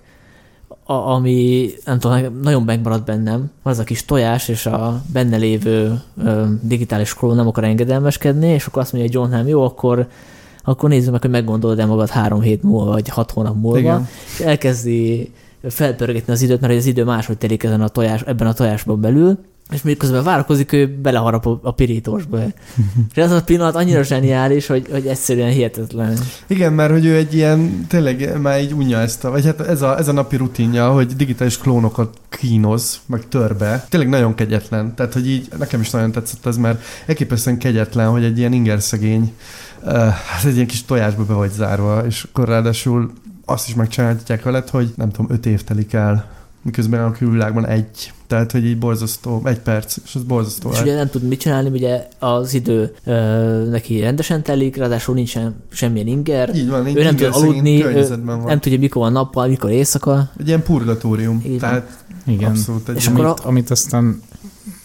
[0.84, 5.38] a, ami nem tudom, nagyon megmaradt bennem, van az a kis tojás, és a benne
[5.38, 9.64] lévő ö, digitális klón nem akar engedelmeskedni, és akkor azt mondja, hogy John Hamm, jó,
[9.64, 10.08] akkor,
[10.64, 14.08] akkor nézzük meg, hogy meggondolod-e magad három hét múlva, vagy hat hónap múlva, Igen.
[14.34, 15.32] és elkezdi
[15.70, 19.38] felpörgetni az időt, mert az idő máshogy telik ezen a tojás, ebben a tojásban belül,
[19.72, 22.40] és miközben várakozik, ő beleharap a- pirítósba.
[23.14, 26.18] és ez a pillanat annyira zseniális, hogy, hogy egyszerűen hihetetlen.
[26.48, 29.82] Igen, mert hogy ő egy ilyen, tényleg már így unja ezt a, vagy hát ez
[29.82, 33.86] a, ez a napi rutinja, hogy digitális klónokat kínoz, meg törbe.
[33.90, 34.96] Tényleg nagyon kegyetlen.
[34.96, 39.34] Tehát, hogy így nekem is nagyon tetszett ez, mert elképesztően kegyetlen, hogy egy ilyen ingerszegény,
[40.30, 43.12] hát egy ilyen kis tojásba be vagy zárva, és akkor ráadásul
[43.46, 46.32] azt is megcsinálhatják veled, hogy nem tudom, öt év telik el,
[46.64, 48.14] miközben a külvilágban egy.
[48.28, 50.72] Tehát, hogy így borzasztó, egy perc, és az borzasztó.
[50.72, 53.14] És ugye nem tud mit csinálni, ugye az idő ö,
[53.70, 57.84] neki rendesen telik, ráadásul nincsen semmilyen inger, Így van, így ő nem tud aludni, ő
[57.84, 58.46] környezetben van.
[58.46, 61.42] nem tudja, mikor van nappal, mikor éjszaka, Egy ilyen purgatórium.
[61.46, 61.60] Így van.
[61.60, 62.50] Tehát Igen.
[62.50, 64.22] abszolút egy És akkor Amit, amit aztán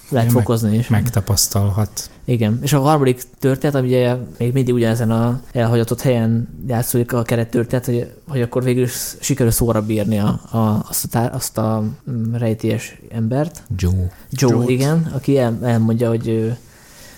[0.08, 0.88] lehet Meg- fokozni is.
[0.88, 2.10] megtapasztalhat.
[2.24, 7.22] Igen, és a harmadik történet, ami ugye még mindig ugyanezen a elhagyatott helyen játszódik a
[7.22, 11.34] keret történet, hogy, hogy akkor végül is sikerül szóra bírni a, a, azt, a tár,
[11.34, 13.62] azt a mm, rejtélyes embert.
[13.76, 13.92] Joe.
[14.30, 14.68] Joe, Joe-t.
[14.68, 16.56] igen, aki el, elmondja, hogy ő,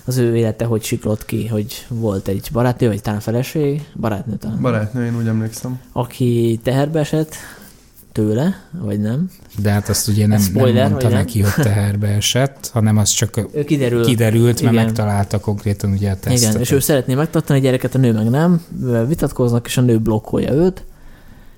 [0.05, 4.61] az ő élete hogy siklott ki, hogy volt egy barátnő, vagy talán feleség, barátnő talán,
[4.61, 5.81] Barátnő, én úgy emlékszem.
[5.93, 7.35] aki teherbe esett,
[8.13, 9.31] tőle, vagy nem.
[9.59, 11.25] De hát azt ugye nem, Spoiler, nem mondta vagy nem?
[11.25, 14.05] neki, hogy teherbe esett, hanem az csak Ő kiderül.
[14.05, 14.85] kiderült, mert Igen.
[14.85, 16.51] megtalálta konkrétan ugye a tesztet.
[16.51, 18.65] Igen, és ő szeretné megtartani a gyereket, a nő meg nem,
[19.09, 20.85] vitatkoznak, és a nő blokkolja őt,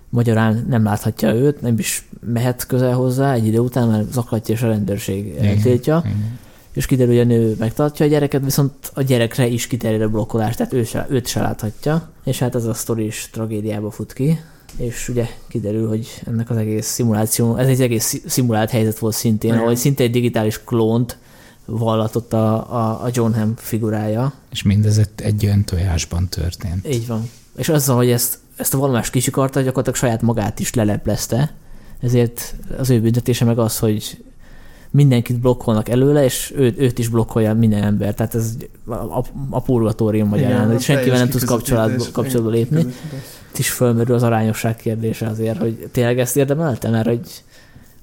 [0.09, 4.63] magyarán nem láthatja őt, nem is mehet közel hozzá egy idő után, mert zaklatja, és
[4.63, 6.39] a rendőrség eltiltja, Igen.
[6.73, 10.57] és kiderül, hogy a nő megtartja a gyereket, viszont a gyerekre is kiterjed a blokkolás,
[10.57, 14.41] tehát ő se, őt se láthatja, és hát ez a sztori is tragédiába fut ki,
[14.77, 19.15] és ugye kiderül, hogy ennek az egész szimuláció, ez egy egész szi- szimulált helyzet volt
[19.15, 21.17] szintén, ahol szinte egy digitális klónt
[21.65, 26.89] vallatott a, a, a John Hamm figurája, És mindez egy, egy olyan tojásban történt.
[26.89, 27.31] így van.
[27.57, 31.55] És azzal, hogy ezt, ezt a vallomást kicsikarta, gyakorlatilag saját magát is leleplezte,
[32.01, 34.25] ezért az ő büntetése meg az, hogy
[34.91, 38.15] mindenkit blokkolnak előle, és őt, őt is blokkolja minden ember.
[38.15, 42.87] Tehát ez a, a, a purgatórium magyarán, hogy senkivel nem tudsz kapcsolatba, kapcsolatba lépni.
[43.53, 47.43] Itt is fölmerül az arányosság kérdése azért, hogy tényleg ezt érdemelte, mert hogy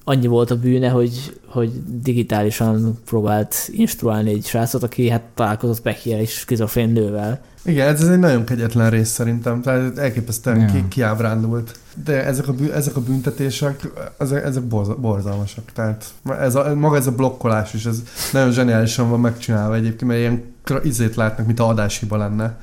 [0.03, 6.19] annyi volt a bűne, hogy, hogy digitálisan próbált instruálni egy srácot, aki hát találkozott pekjel
[6.19, 7.41] és skizofrén nővel.
[7.63, 10.65] Igen, ez egy nagyon kegyetlen rész szerintem, tehát elképesztően Ja.
[10.65, 11.75] ki, kiábrándult.
[12.03, 15.63] De ezek a, bű, ezek a büntetések, ezek, ezek borza, borzalmasak.
[15.73, 16.05] Tehát
[16.39, 20.43] ez a, maga ez a blokkolás is, ez nagyon zseniálisan van megcsinálva egyébként, mert ilyen
[20.83, 22.57] izét látnak, mint a adáshiba lenne.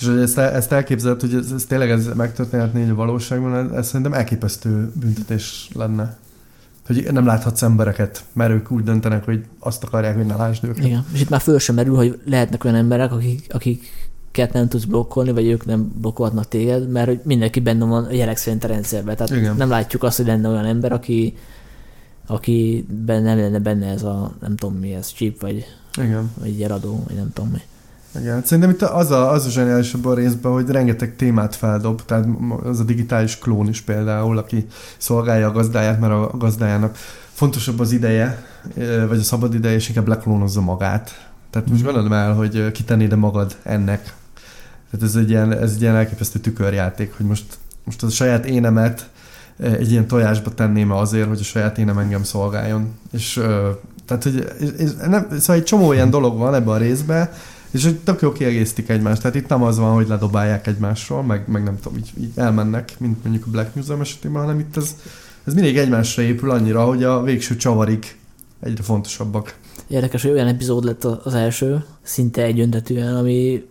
[0.00, 3.70] És hogy ezt, ezt elképzeled, hogy ez, ez tényleg ez megtörténhetne így a valóságban, ez,
[3.70, 6.16] ez szerintem elképesztő büntetés lenne.
[6.86, 10.84] Hogy nem láthatsz embereket, mert ők úgy döntenek, hogy azt akarják, hogy ne lásd őket.
[10.84, 11.04] Igen.
[11.12, 15.32] És itt már föl sem merül, hogy lehetnek olyan emberek, akik, akiket nem tudsz blokkolni,
[15.32, 19.16] vagy ők nem blokkolhatnak téged, mert hogy mindenki benne van a jelek szerint a rendszerben.
[19.16, 19.56] Tehát Igen.
[19.56, 21.34] nem látjuk azt, hogy lenne olyan ember, aki
[22.30, 25.64] aki nem lenne benne ez a, nem tudom mi ez, chip, vagy,
[25.98, 26.30] Igen.
[26.38, 27.60] vagy gyeradó, vagy nem tudom mi.
[28.18, 32.04] Igen, szerintem itt az a, az a zseniális abban a részben, hogy rengeteg témát feldob,
[32.04, 32.26] tehát
[32.64, 34.66] az a digitális klón is például, aki
[34.96, 36.96] szolgálja a gazdáját, mert a gazdájának
[37.32, 38.44] fontosabb az ideje,
[39.08, 41.30] vagy a szabad ideje, és inkább leklónozza magát.
[41.50, 44.14] Tehát most gondolom el, hogy kitennéd magad ennek.
[44.90, 47.44] Tehát ez egy ilyen, ez egy ilyen elképesztő tükörjáték, hogy most,
[47.84, 49.08] most a saját énemet
[49.58, 52.98] egy ilyen tojásba tenném azért, hogy a saját énem engem szolgáljon.
[53.12, 53.46] És eh,
[54.06, 57.30] tehát, hogy és, és nem, szóval egy csomó ilyen dolog van ebben a részben,
[57.70, 59.20] és hogy tök jó kiegészítik egymást.
[59.20, 62.94] Tehát itt nem az van, hogy ledobálják egymásról, meg, meg nem tudom, így, így elmennek,
[62.98, 64.96] mint mondjuk a Black Museum esetében, hanem itt ez,
[65.44, 68.16] ez mindig egymásra épül annyira, hogy a végső csavarig
[68.60, 69.58] egyre fontosabbak.
[69.88, 73.64] Érdekes, hogy olyan epizód lett az első, szinte egyöntetűen, ami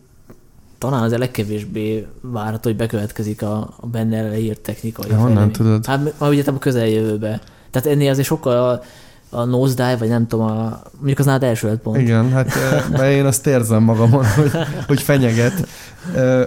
[0.77, 5.51] talán az a legkevésbé várható, hogy bekövetkezik a, a benne leírt technikai Ja, honnan fejlemény.
[5.53, 5.85] tudod?
[5.85, 7.41] Hát már ugye a közeljövőbe.
[7.71, 8.84] Tehát ennél azért sokkal
[9.30, 11.97] a, nosedive, vagy nem tudom, a, mondjuk az nálad első lett pont.
[11.97, 12.53] Igen, hát
[12.91, 14.51] mert én azt érzem magamon, hogy,
[14.88, 15.68] hogy fenyeget.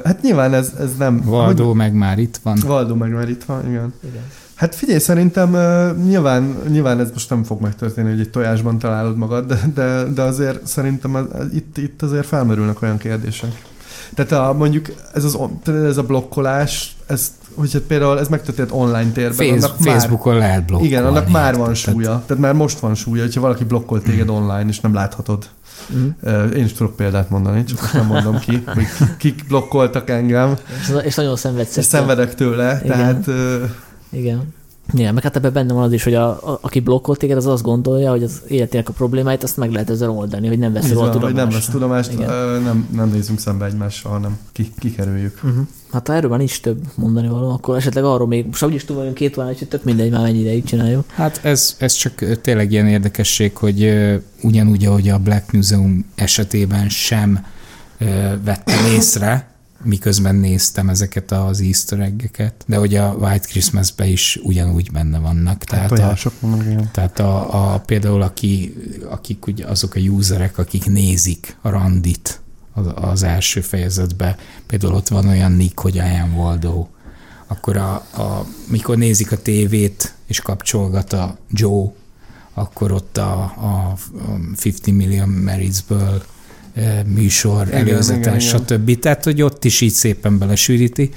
[0.05, 1.23] Hát nyilván ez, ez nem...
[1.25, 2.53] Valdó meg már itt van.
[2.53, 3.95] Hogy, Valdó meg már itt van, igen.
[4.05, 4.23] Igen.
[4.55, 9.17] Hát figyelj, szerintem uh, nyilván, nyilván ez most nem fog megtörténni, hogy egy tojásban találod
[9.17, 13.63] magad, de, de, de azért szerintem az, itt, itt azért felmerülnek olyan kérdések.
[14.15, 19.37] Tehát a, mondjuk ez, az, ez a blokkolás, ez, hogyha például ez megtörtént online térben,
[19.37, 20.87] Face, annak már, Facebookon lehet blokkolni.
[20.93, 21.93] igen, annak már van érted?
[21.93, 22.23] súlya.
[22.27, 25.45] Tehát már most van súlya, hogyha valaki blokkol téged online, és nem láthatod.
[25.87, 26.07] Mhm.
[26.35, 28.87] Uh, Én is tudok példát mondani, csak most nem mondom ki, hogy
[29.19, 31.77] kik blokkoltak engem, És, és nagyon szenvedsz.
[31.77, 32.97] és szenvedek tőle, Igen.
[32.97, 33.27] tehát
[34.11, 34.55] Igen.
[34.95, 37.47] Igen, meg hát ebben benne van az is, hogy a, a, aki blokkolt téged, az
[37.47, 40.85] azt gondolja, hogy az életének a problémáit azt meg lehet ezzel oldani, hogy nem vesz
[40.85, 41.47] Így róla van, hogy tudomást.
[41.47, 45.41] nem vesz tudomást, ö, nem, nem nézzünk szembe egymással, hanem ki, kikerüljük.
[45.45, 45.67] Uh-huh.
[45.93, 48.97] Hát ha erről már nincs több mondani való, akkor esetleg arról még, most úgyis túl
[48.97, 51.05] vagyunk két órán, úgyhogy tök mindegy, már mennyi ideig csináljuk.
[51.15, 53.95] Hát ez, ez csak tényleg ilyen érdekesség, hogy
[54.43, 57.45] ugyanúgy, ahogy a Black Museum esetében sem
[57.99, 58.05] ö,
[58.45, 59.51] vettem észre,
[59.85, 65.65] miközben néztem ezeket az easter egg-eket, de hogy a White Christmas-be is ugyanúgy benne vannak.
[65.65, 66.89] Tehát Tehát, a, igen.
[66.93, 68.75] tehát a, a, például aki,
[69.09, 72.41] akik ugye azok a userek, akik nézik a randit
[72.73, 74.37] az, az első fejezetben,
[74.67, 76.87] például ott van olyan nick, hogy I am Waldo,
[77.47, 81.93] akkor a, a, mikor nézik a tévét, és kapcsolgat a Joe,
[82.55, 83.97] akkor ott a, a
[84.65, 86.23] 50 Million Meritsből
[87.07, 88.41] műsor, Igen, előzetes, igen, igen.
[88.41, 88.99] stb.
[88.99, 91.11] Tehát, hogy ott is így szépen belesűríti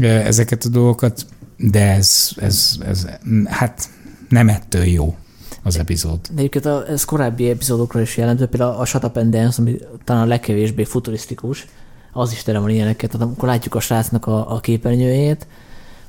[0.00, 3.06] ezeket a dolgokat, de ez, ez, ez
[3.44, 3.88] hát
[4.28, 5.16] nem ettől jó
[5.62, 6.20] az epizód.
[6.30, 9.78] De egyébként a, ez korábbi epizódokra is jellemző, például a Shut Up and Dance, ami
[10.04, 11.66] talán a legkevésbé futurisztikus,
[12.12, 13.10] az is tele van ilyeneket.
[13.10, 15.46] Tehát amikor látjuk a srácnak a, a képernyőjét,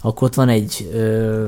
[0.01, 1.47] akkor ott van egy, ö,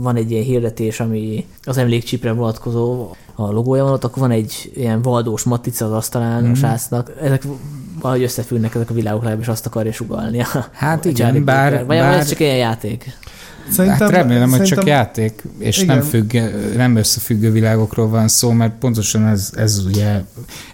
[0.00, 4.70] van egy ilyen hirdetés, ami az emlékcsipre vonatkozó a logója van ott, akkor van egy
[4.74, 6.52] ilyen valdós matica az asztalán Mhm.
[6.52, 7.12] a srácnak.
[7.22, 7.42] Ezek
[8.00, 10.44] valahogy összefüggnek ezek a világok legalábbis azt akarja sugalni.
[10.72, 11.86] Hát a igen, bár-.
[11.86, 13.16] Vagy bár- ez csak ilyen játék.
[13.70, 15.96] Szerintem, hát remélem, hogy csak játék, és igen.
[15.96, 16.36] nem, függ,
[16.76, 20.22] nem összefüggő világokról van szó, mert pontosan ez, ez ugye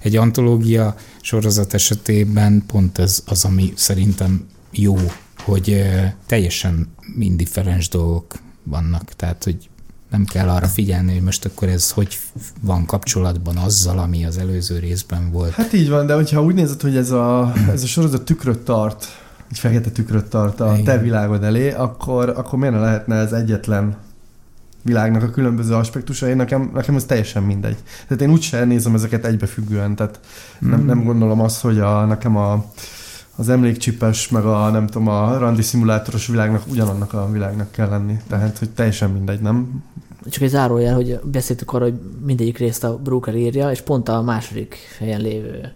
[0.03, 4.97] egy antológia sorozat esetében pont ez az, ami szerintem jó,
[5.45, 5.83] hogy
[6.27, 9.69] teljesen indifferens dolgok vannak, tehát hogy
[10.15, 12.19] nem kell arra figyelni, hogy most akkor ez hogy
[12.61, 15.53] van kapcsolatban azzal, ami az előző részben volt.
[15.53, 19.07] Hát így van, de hogyha úgy nézed, hogy ez a, ez a sorozat tükröt tart,
[19.51, 20.85] egy fekete tükröt tart a Igen.
[20.85, 23.97] te világod elé, akkor, akkor miért ne lehetne ez egyetlen
[24.83, 27.77] világnak a különböző aspektusai, nekem, nekem ez teljesen mindegy.
[28.09, 30.21] Tehát én úgyse nézem ezeket egybefüggően, tehát
[30.65, 30.71] mm.
[30.71, 32.65] nem, nem gondolom azt, hogy a, nekem a,
[33.37, 38.21] az emlékcsipes, meg a nem tudom, a randi szimulátoros világnak ugyanannak a világnak kell lenni.
[38.29, 39.83] Tehát, hogy teljesen mindegy, nem?
[40.31, 44.23] Csak egy zárójel, hogy beszéltük arra, hogy mindegyik részt a Brooker írja, és pont a
[44.23, 45.73] második helyen lévő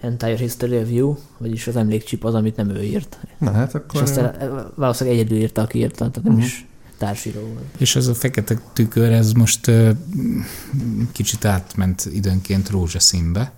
[0.00, 3.18] Entire History of You, vagyis az emlékcsip az, amit nem ő írt.
[3.38, 3.94] Na hát akkor...
[3.94, 4.34] És aztán
[4.74, 6.44] valószínűleg egyedül írta, aki írta, tehát nem uh-huh.
[6.44, 6.66] is
[6.98, 7.64] társíró volt.
[7.78, 9.90] És ez a fekete tükör, ez most uh,
[11.12, 13.52] kicsit átment időnként rózsaszínbe.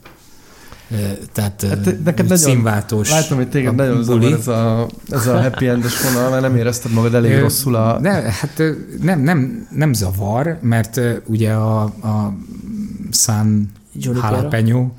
[1.33, 5.69] Tehát hát neked nagyon, színváltós Látom, hogy téged nagyon zavar ez a, ez a happy
[5.69, 8.01] endes vonal, mert nem érezted magad elég rosszul a...
[8.01, 8.63] Ne, hát
[9.01, 12.35] nem, nem, nem zavar, mert ugye a, a
[13.11, 14.91] San Jalapeno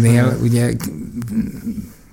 [0.00, 0.74] nél ugye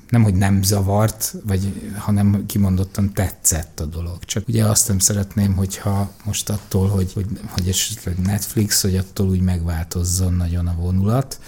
[0.10, 4.18] nem, hogy nem zavart, vagy, hanem kimondottan tetszett a dolog.
[4.26, 9.30] Csak ugye azt nem szeretném, hogyha most attól, hogy, hogy, hogy esetleg Netflix, hogy attól
[9.30, 11.40] úgy megváltozzon nagyon a vonulat,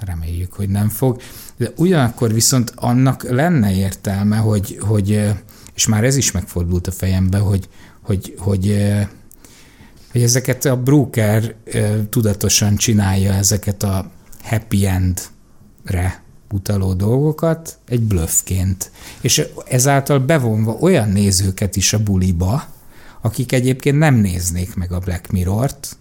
[0.00, 1.20] reméljük, hogy nem fog.
[1.56, 5.34] De ugyanakkor viszont annak lenne értelme, hogy, hogy
[5.74, 7.68] és már ez is megfordult a fejembe, hogy,
[8.02, 8.88] hogy, hogy,
[10.12, 11.54] hogy ezeket a broker
[12.10, 14.10] tudatosan csinálja ezeket a
[14.42, 18.90] happy end-re utaló dolgokat egy bluffként.
[19.20, 22.64] És ezáltal bevonva olyan nézőket is a buliba,
[23.20, 25.96] akik egyébként nem néznék meg a Black Mirror-t,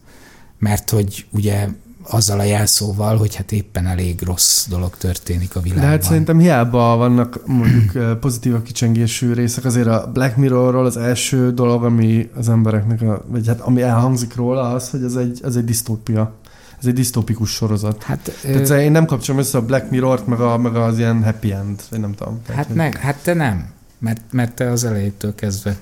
[0.59, 1.67] mert hogy ugye
[2.09, 5.85] azzal a jelszóval, hogy hát éppen elég rossz dolog történik a világban.
[5.85, 10.97] De hát szerintem hiába vannak mondjuk pozitív a kicsengésű részek, azért a Black Mirrorról az
[10.97, 15.39] első dolog, ami az embereknek, a, vagy hát ami elhangzik róla, az, hogy ez egy,
[15.43, 16.33] ez egy disztópia.
[16.79, 18.03] Ez egy disztópikus sorozat.
[18.03, 18.79] Hát, Tehát ö...
[18.79, 21.99] én nem kapcsolom össze a Black Mirror-t, meg, a, meg az ilyen happy end, vagy
[21.99, 22.41] nem tudom.
[22.45, 23.69] Tehát, hát, meg, hát te nem,
[23.99, 25.77] mert, mert te az elejétől kezdve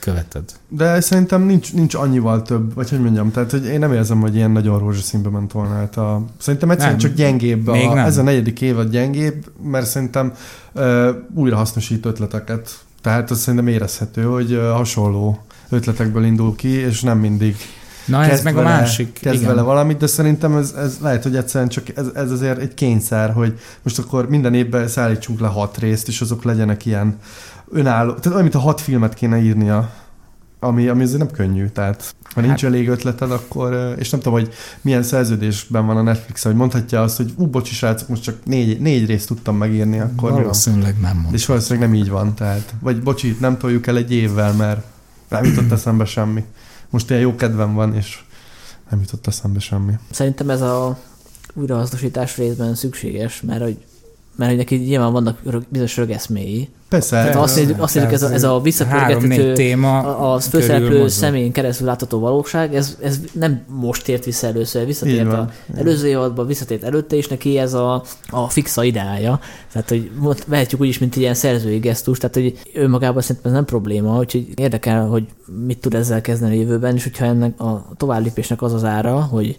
[0.00, 0.44] követed.
[0.68, 4.34] De szerintem nincs, nincs annyival több, vagy hogy mondjam, tehát hogy én nem érzem, hogy
[4.34, 5.74] ilyen nagyon rózsaszínbe ment volna.
[5.74, 7.68] Hát a, szerintem egyszerűen nem, csak gyengébb.
[7.68, 7.98] A, nem.
[7.98, 10.32] Ez a negyedik évad gyengébb, mert szerintem
[10.72, 12.78] uh, újra hasznosít ötleteket.
[13.02, 17.56] Tehát az szerintem érezhető, hogy uh, hasonló ötletekből indul ki, és nem mindig
[18.10, 19.18] Na ez meg vele, a másik.
[19.20, 19.48] Kezd igen.
[19.48, 23.32] vele valamit, de szerintem ez, ez lehet, hogy egyszerűen csak ez, ez azért egy kényszer,
[23.32, 27.18] hogy most akkor minden évben szállítsunk le hat részt, és azok legyenek ilyen
[27.70, 29.90] önálló, tehát olyan, mint a hat filmet kéne írnia,
[30.60, 32.72] ami, ami azért nem könnyű, tehát ha nincs hát.
[32.72, 37.16] elég ötleted, akkor, és nem tudom, hogy milyen szerződésben van a Netflix, hogy mondhatja azt,
[37.16, 41.34] hogy ú, bocsi srácok, most csak négy, négy részt tudtam megírni, akkor Valószínűleg nem mondta.
[41.34, 44.84] És valószínűleg nem így van, tehát, vagy bocsi, nem toljuk el egy évvel, mert
[45.28, 46.44] nem jutott eszembe semmi.
[46.90, 48.22] Most ilyen jó kedvem van, és
[48.90, 49.92] nem jutott eszembe semmi.
[50.10, 50.98] Szerintem ez a
[51.54, 53.84] újrahasznosítás részben szükséges, mert hogy
[54.36, 55.38] mert hogy neki nyilván vannak
[55.68, 56.68] bizonyos rögeszméi.
[56.88, 57.16] Persze.
[57.16, 61.52] Tehát azt mondjuk, azt mondjuk ez, a, ez a visszapörgethető, téma a, a főszereplő személyén
[61.52, 66.82] keresztül látható valóság, ez, ez nem most tért vissza először, visszatért a előző évadban, visszatért
[66.82, 69.40] előtte, és neki ez a, a fixa ideája.
[69.72, 70.10] Tehát, hogy
[70.46, 74.46] vehetjük úgy is, mint ilyen szerzői gesztus, tehát, hogy önmagában szerintem ez nem probléma, úgyhogy
[74.54, 75.24] érdekel, hogy
[75.66, 79.58] mit tud ezzel kezdeni a jövőben, és hogyha ennek a továbblépésnek az az ára, hogy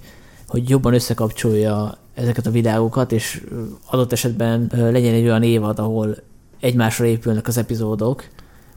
[0.52, 3.44] hogy jobban összekapcsolja ezeket a videókat, és
[3.90, 6.16] adott esetben legyen egy olyan évad, ahol
[6.60, 8.24] egymásra épülnek az epizódok,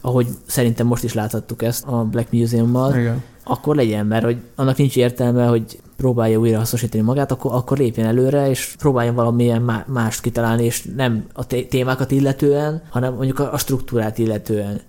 [0.01, 3.23] ahogy szerintem most is láthattuk ezt a Black Museummal, Igen.
[3.43, 8.07] akkor legyen, mert hogy annak nincs értelme, hogy próbálja újra hasznosítani magát, akkor, akkor lépjen
[8.07, 14.17] előre, és próbáljon valamilyen mást kitalálni, és nem a témákat illetően, hanem mondjuk a struktúrát
[14.17, 14.81] illetően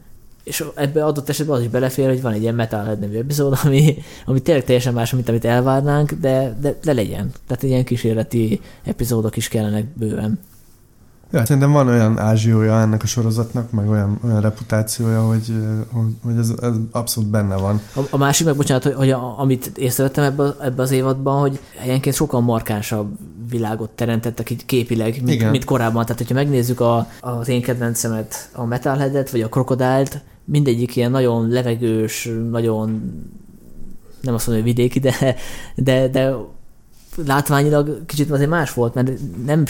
[0.47, 3.97] és ebbe adott esetben az is belefér, hogy van egy ilyen Metalhead nevű epizód, ami,
[4.27, 7.31] ami tényleg teljesen más, mint amit elvárnánk, de, de, de legyen.
[7.47, 10.39] Tehát ilyen kísérleti epizódok is kellenek bőven.
[11.33, 15.53] Ja, szerintem van olyan ázsiója ennek a sorozatnak, meg olyan, olyan reputációja, hogy,
[16.23, 17.81] hogy, ez, ez abszolút benne van.
[17.95, 21.61] A, a másik meg, bocsánat, hogy, hogy a, amit észrevettem ebbe, ebbe az évadban, hogy
[21.77, 23.19] helyenként sokkal markánsabb
[23.51, 26.03] világot teremtettek így képileg, mint, mint korábban.
[26.03, 31.49] Tehát, hogyha megnézzük a, az én kedvencemet, a Metalheadet, vagy a Krokodált, mindegyik ilyen nagyon
[31.49, 33.13] levegős, nagyon
[34.21, 35.37] nem azt mondom, hogy vidéki, de,
[35.77, 36.35] de, de
[37.25, 39.11] látványilag kicsit azért más volt, mert
[39.47, 39.65] nem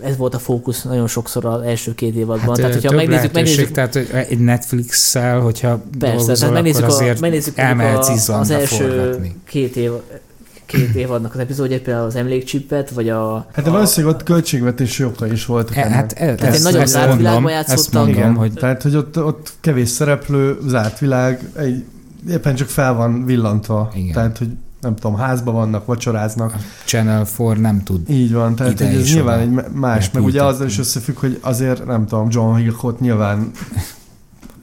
[0.00, 2.46] ez volt a fókusz nagyon sokszor az első két évadban.
[2.46, 7.20] Hát, tehát, hogyha megnézzük, megnézzük, tehát egy Netflix-szel, hogyha Persze, tehát megnézzük, akkor azért a,
[7.20, 9.36] megnézzük a, az első forgatni.
[9.44, 9.90] két év,
[10.72, 13.46] két évadnak az epizódját, például az emlékcsipet, vagy a...
[13.52, 15.76] Hát de valószínűleg ott költségvetési oka is voltak.
[15.76, 18.08] E, hát e, Tehát egy nagyon zárt világban játszottam.
[18.08, 18.52] Igen, hogy...
[18.52, 21.84] Tehát, hogy ott, ott kevés szereplő, zárt világ, egy,
[22.28, 23.92] éppen csak fel van villantva.
[23.94, 24.12] Igen.
[24.12, 24.48] Tehát, hogy
[24.80, 26.54] nem tudom, házban vannak, vacsoráznak.
[26.54, 28.10] A Channel 4 nem tud.
[28.10, 32.06] Így van, tehát ez nyilván egy más, meg ugye azzal is összefügg, hogy azért nem
[32.06, 33.50] tudom, John Hillcott nyilván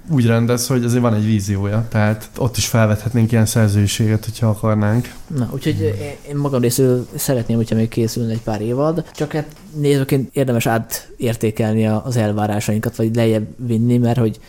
[0.10, 5.14] úgy rendez, hogy azért van egy víziója, tehát ott is felvethetnénk ilyen szerzőséget, hogyha akarnánk.
[5.38, 5.94] Na, úgyhogy
[6.30, 11.88] én magam részéről szeretném, hogyha még készülne egy pár évad, csak hát nézőként érdemes átértékelni
[11.88, 14.40] az elvárásainkat, vagy lejjebb vinni, mert hogy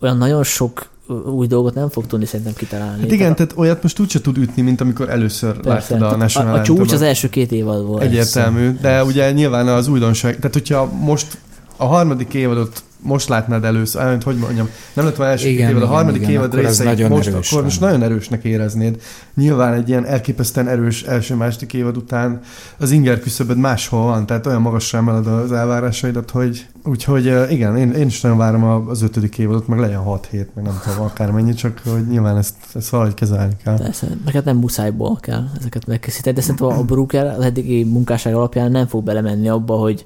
[0.00, 0.88] olyan nagyon sok
[1.26, 3.00] új dolgot nem fog tudni szerintem kitalálni.
[3.00, 6.16] Hát igen, tehát, tehát olyat most úgyse tud ütni, mint amikor először Persze, láttad a
[6.16, 8.02] National A, a csúcs az első két évad volt.
[8.02, 11.38] Egyértelmű, de ugye nyilván az újdonság, tehát hogyha most
[11.76, 15.88] a harmadik évadot most látnád először, hogy mondjam, nem lett volna első igen, két évad,
[15.88, 17.62] a harmadik igen, évad részeit most, akkor van.
[17.62, 19.00] most nagyon erősnek éreznéd.
[19.34, 22.40] Nyilván egy ilyen elképesztően erős első-második évad után
[22.78, 27.90] az inger küszöböd máshol van, tehát olyan magasra emeled az elvárásaidat, hogy úgyhogy igen, én,
[27.92, 31.54] én is nagyon várom az ötödik évadot, meg legyen 6 hét, meg nem tudom, akármennyi,
[31.54, 33.76] csak hogy nyilván ezt, ezt valahogy kezelni kell.
[33.76, 38.70] Persze, hát nem muszájból kell ezeket megkészíteni, de szerintem a Brooker az eddigi munkásság alapján
[38.70, 40.04] nem fog belemenni abba, hogy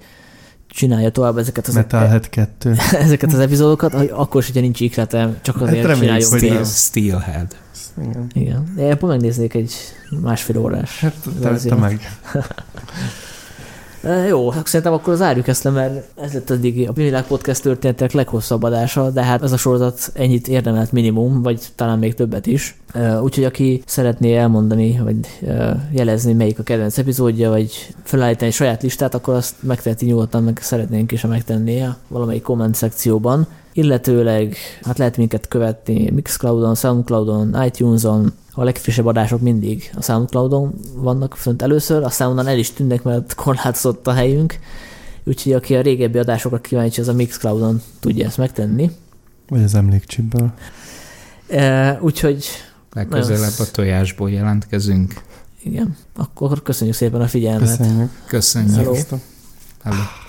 [0.74, 2.74] csinálja tovább ezeket az, Metal Head 2.
[2.92, 6.38] ezeket az epizódokat, hogy akkor is, hogyha nincs iklete, csak hát azért hát csináljon.
[6.38, 7.56] Steel, Steelhead.
[8.02, 8.26] Igen.
[8.32, 8.72] Igen.
[8.76, 9.74] De ebből megnéznék egy
[10.22, 11.00] másfél órás.
[11.00, 12.00] Hát te, te meg.
[14.28, 18.12] Jó, hát szerintem akkor zárjuk ezt le, mert ez lett eddig a Világ Podcast történetek
[18.12, 22.76] leghosszabb adása, de hát ez a sorozat ennyit érdemelt minimum, vagy talán még többet is.
[23.22, 25.16] Úgyhogy aki szeretné elmondani, vagy
[25.92, 31.12] jelezni, melyik a kedvenc epizódja, vagy felállítani saját listát, akkor azt megteheti nyugodtan, meg szeretnénk
[31.12, 33.46] is, megtennie valamelyik komment szekcióban.
[33.72, 41.36] Illetőleg hát lehet minket követni Mixcloudon, Soundcloudon, iTunes-on, a legfrissebb adások mindig a Soundcloudon vannak
[41.36, 44.58] fönt először, aztán onnan el is tűnnek, mert korlátozott a helyünk,
[45.24, 48.90] úgyhogy aki a régebbi adásokra kíváncsi, az a Mixcloudon tudja ezt megtenni.
[49.48, 50.52] Vagy az emlékcsipből.
[51.48, 52.46] E, úgyhogy...
[52.92, 55.22] Legközelebb a tojásból jelentkezünk.
[55.62, 57.76] Igen, akkor köszönjük szépen a figyelmet.
[57.76, 58.10] Köszönjük.
[58.26, 58.74] Köszönjük.
[58.74, 58.96] Hello.
[59.82, 60.23] Hello.